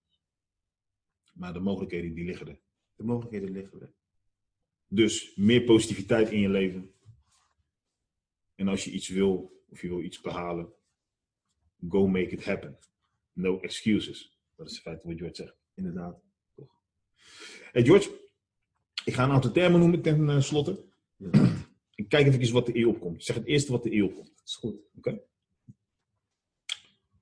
Maar 1.34 1.54
de 1.54 1.60
mogelijkheden 1.60 2.14
die 2.14 2.26
liggen 2.26 2.48
er. 2.48 2.62
De 2.96 3.04
mogelijkheden 3.04 3.52
liggen 3.52 3.82
er. 3.82 3.94
Dus 4.92 5.36
meer 5.36 5.64
positiviteit 5.64 6.30
in 6.30 6.40
je 6.40 6.50
leven. 6.50 6.94
En 8.56 8.68
als 8.68 8.84
je 8.84 8.92
iets 8.92 9.08
wil, 9.08 9.64
of 9.70 9.82
je 9.82 9.88
wil 9.88 10.04
iets 10.04 10.22
behalen, 10.22 10.74
go 11.90 12.08
make 12.08 12.30
it 12.30 12.46
happen. 12.46 12.80
No 13.34 13.60
excuses. 13.60 14.40
Dat 14.56 14.70
is 14.70 14.76
in 14.76 14.82
feite 14.82 15.08
wat 15.08 15.18
George 15.18 15.36
zegt. 15.36 15.56
Inderdaad. 15.74 16.22
Toch. 16.56 16.72
Hey 17.72 17.86
George, 17.86 18.20
ik 19.04 19.14
ga 19.14 19.24
een 19.24 19.32
aantal 19.32 19.52
termen 19.52 19.80
noemen 19.80 20.02
ten 20.02 20.30
uh, 20.30 20.42
slotte. 20.42 20.86
Inderdaad. 21.18 21.68
En 21.96 22.08
kijk 22.08 22.28
even 22.28 22.54
wat 22.54 22.66
de 22.66 22.78
eeuw 22.78 22.90
opkomt. 22.90 23.24
Zeg 23.24 23.36
het 23.36 23.46
eerste 23.46 23.72
wat 23.72 23.84
de 23.84 23.94
eeuw 23.94 24.08
opkomt. 24.08 24.42
Is 24.46 24.56
goed. 24.56 24.74
Oké. 24.74 24.98
Okay. 24.98 25.22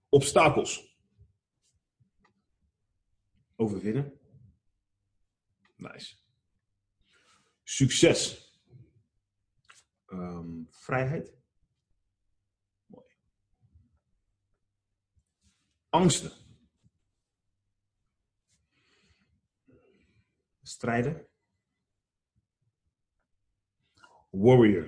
Obstakels. 0.10 0.98
Overwinnen. 3.56 4.20
Nice. 5.76 6.16
Succes. 7.70 8.52
Um, 10.08 10.68
vrijheid. 10.70 11.38
Mooi. 12.86 13.06
Angsten. 15.90 16.32
Strijden. 20.62 21.28
Warrior. 24.30 24.88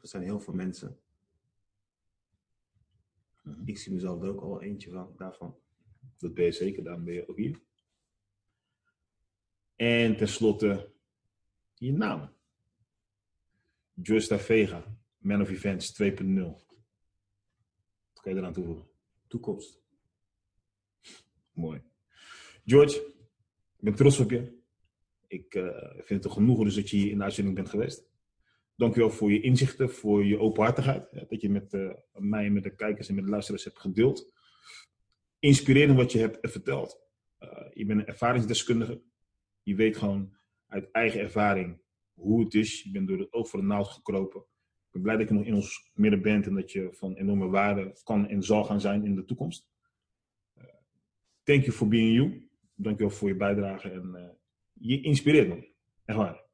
Er 0.00 0.08
zijn 0.08 0.22
heel 0.22 0.40
veel 0.40 0.54
mensen. 0.54 1.00
Mhm. 3.42 3.62
Ik 3.68 3.78
zie 3.78 3.92
mezelf 3.92 4.22
er 4.22 4.28
ook 4.28 4.40
al 4.40 4.62
eentje 4.62 4.90
van, 4.90 5.16
daarvan. 5.16 5.58
Dat 6.18 6.34
ben 6.34 6.44
je 6.44 6.52
zeker, 6.52 6.84
daarom 6.84 7.04
ben 7.04 7.14
je 7.14 7.28
ook 7.28 7.36
hier. 7.36 7.66
En 9.78 10.16
tenslotte 10.16 10.92
je 11.74 11.92
naam. 11.92 12.30
Justa 13.94 14.38
Vega, 14.38 14.84
Man 15.18 15.40
of 15.40 15.50
Events 15.50 16.02
2.0. 16.02 16.08
Wat 18.12 18.20
kan 18.20 18.32
je 18.32 18.38
eraan 18.38 18.52
toevoegen? 18.52 18.86
Toekomst. 19.28 19.80
Mooi. 21.52 21.82
George, 22.64 22.96
ik 23.76 23.84
ben 23.84 23.94
trots 23.94 24.18
op 24.18 24.30
je. 24.30 24.56
Ik 25.26 25.54
uh, 25.54 25.78
vind 25.94 26.08
het 26.08 26.24
een 26.24 26.30
genoegen 26.30 26.64
dus 26.64 26.74
dat 26.74 26.90
je 26.90 26.96
hier 26.96 27.10
in 27.10 27.18
de 27.18 27.24
uitzending 27.24 27.56
bent 27.56 27.68
geweest. 27.68 28.08
Dankjewel 28.74 29.10
voor 29.10 29.32
je 29.32 29.40
inzichten, 29.40 29.90
voor 29.90 30.24
je 30.24 30.38
openhartigheid. 30.38 31.28
Dat 31.28 31.40
je 31.40 31.50
met 31.50 31.72
uh, 31.72 31.92
mij, 32.12 32.50
met 32.50 32.62
de 32.62 32.74
kijkers 32.74 33.08
en 33.08 33.14
met 33.14 33.24
de 33.24 33.30
luisteraars 33.30 33.64
hebt 33.64 33.78
gedeeld. 33.78 34.32
Inspirerend 35.38 35.96
wat 35.96 36.12
je 36.12 36.18
hebt 36.18 36.50
verteld. 36.50 37.00
Uh, 37.40 37.50
je 37.72 37.84
bent 37.84 38.00
een 38.00 38.06
ervaringsdeskundige. 38.06 39.02
Je 39.68 39.74
weet 39.74 39.96
gewoon 39.96 40.36
uit 40.66 40.90
eigen 40.90 41.20
ervaring 41.20 41.80
hoe 42.14 42.44
het 42.44 42.54
is. 42.54 42.82
Je 42.82 42.90
bent 42.90 43.08
door 43.08 43.18
het 43.18 43.32
oog 43.32 43.48
voor 43.48 43.60
de 43.60 43.66
naald 43.66 43.88
gekropen. 43.88 44.40
Ik 44.40 44.90
ben 44.90 45.02
blij 45.02 45.16
dat 45.16 45.28
je 45.28 45.34
nog 45.34 45.44
in 45.44 45.54
ons 45.54 45.90
midden 45.94 46.22
bent 46.22 46.46
en 46.46 46.54
dat 46.54 46.72
je 46.72 46.88
van 46.92 47.14
enorme 47.14 47.48
waarde 47.48 48.00
kan 48.02 48.28
en 48.28 48.42
zal 48.42 48.64
gaan 48.64 48.80
zijn 48.80 49.04
in 49.04 49.14
de 49.14 49.24
toekomst. 49.24 49.68
Uh, 50.58 50.64
thank 51.42 51.60
you 51.60 51.72
for 51.72 51.88
being 51.88 52.14
you. 52.14 52.48
Dankjewel 52.74 53.14
voor 53.14 53.28
je 53.28 53.36
bijdrage 53.36 53.90
en 53.90 54.12
uh, 54.14 54.28
je 54.72 55.00
inspireert 55.00 55.48
me. 55.48 55.72
Echt 56.04 56.18
waar. 56.18 56.44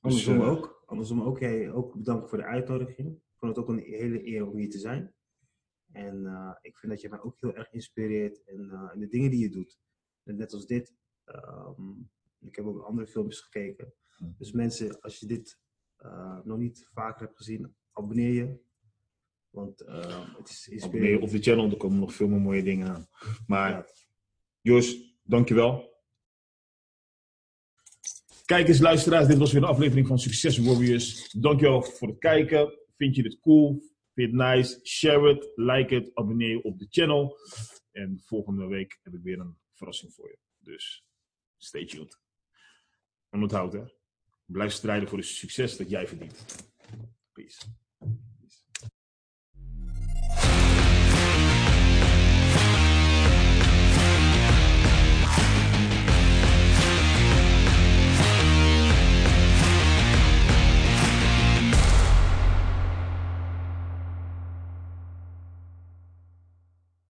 Andersom 0.00 0.38
dus, 0.38 0.46
ook. 0.46 0.82
Andersom 0.86 1.22
ook. 1.22 1.38
Jij 1.38 1.72
ook 1.72 1.94
bedankt 1.94 2.28
voor 2.28 2.38
de 2.38 2.44
uitnodiging. 2.44 3.08
Ik 3.08 3.38
vond 3.38 3.56
het 3.56 3.64
ook 3.64 3.70
een 3.70 3.82
hele 3.82 4.26
eer 4.26 4.46
om 4.46 4.56
hier 4.56 4.70
te 4.70 4.78
zijn. 4.78 5.14
En 5.92 6.26
ik 6.62 6.78
vind 6.78 6.92
dat 6.92 7.00
je 7.00 7.08
mij 7.08 7.20
ook 7.20 7.40
heel 7.40 7.54
erg 7.54 7.72
inspireert 7.72 8.42
in, 8.44 8.90
in 8.94 9.00
de 9.00 9.08
dingen 9.08 9.30
die 9.30 9.40
je 9.40 9.50
doet. 9.50 9.78
En 10.22 10.36
net 10.36 10.52
als 10.52 10.66
dit. 10.66 10.94
Um, 11.24 12.10
ik 12.46 12.56
heb 12.56 12.64
ook 12.64 12.82
andere 12.82 13.06
filmpjes 13.06 13.40
gekeken. 13.40 13.94
Dus 14.38 14.52
mensen, 14.52 15.00
als 15.00 15.18
je 15.18 15.26
dit 15.26 15.58
uh, 15.98 16.38
nog 16.44 16.58
niet 16.58 16.88
vaker 16.92 17.26
hebt 17.26 17.36
gezien, 17.36 17.76
abonneer 17.92 18.32
je. 18.32 18.64
Want 19.50 19.82
uh, 19.82 20.36
het 20.36 20.66
is. 20.70 20.84
Abonneer 20.84 21.10
je 21.10 21.20
op 21.20 21.30
de 21.30 21.42
channel, 21.42 21.70
er 21.70 21.76
komen 21.76 21.98
nog 21.98 22.14
veel 22.14 22.28
meer 22.28 22.40
mooie 22.40 22.62
dingen 22.62 22.88
aan. 22.88 23.06
Maar 23.46 23.70
ja. 23.70 23.86
Jos, 24.60 25.16
dankjewel. 25.22 25.94
Kijkers, 28.44 28.78
luisteraars, 28.78 29.26
dit 29.26 29.38
was 29.38 29.52
weer 29.52 29.62
een 29.62 29.68
aflevering 29.68 30.06
van 30.06 30.18
Success 30.18 30.58
Warriors. 30.58 31.30
Dankjewel 31.32 31.82
voor 31.82 32.08
het 32.08 32.18
kijken. 32.18 32.78
Vind 32.96 33.16
je 33.16 33.22
dit 33.22 33.40
cool? 33.40 33.70
Vind 33.70 33.90
je 34.14 34.22
het 34.22 34.32
nice? 34.32 34.80
Share 34.82 35.28
het, 35.28 35.52
like 35.54 35.94
het, 35.94 36.10
abonneer 36.14 36.48
je 36.48 36.62
op 36.62 36.78
de 36.78 36.86
channel. 36.90 37.36
En 37.92 38.20
volgende 38.24 38.66
week 38.66 38.98
heb 39.02 39.14
ik 39.14 39.22
weer 39.22 39.38
een 39.38 39.58
verrassing 39.72 40.14
voor 40.14 40.28
je. 40.28 40.38
Dus 40.58 41.06
stay 41.56 41.86
tuned. 41.86 42.25
Onthoud 43.30 43.72
hè, 43.72 43.84
blijf 44.44 44.72
strijden 44.72 45.08
voor 45.08 45.18
het 45.18 45.26
succes 45.26 45.76
dat 45.76 45.90
jij 45.90 46.08
verdient. 46.08 46.44
Peace. 47.32 47.60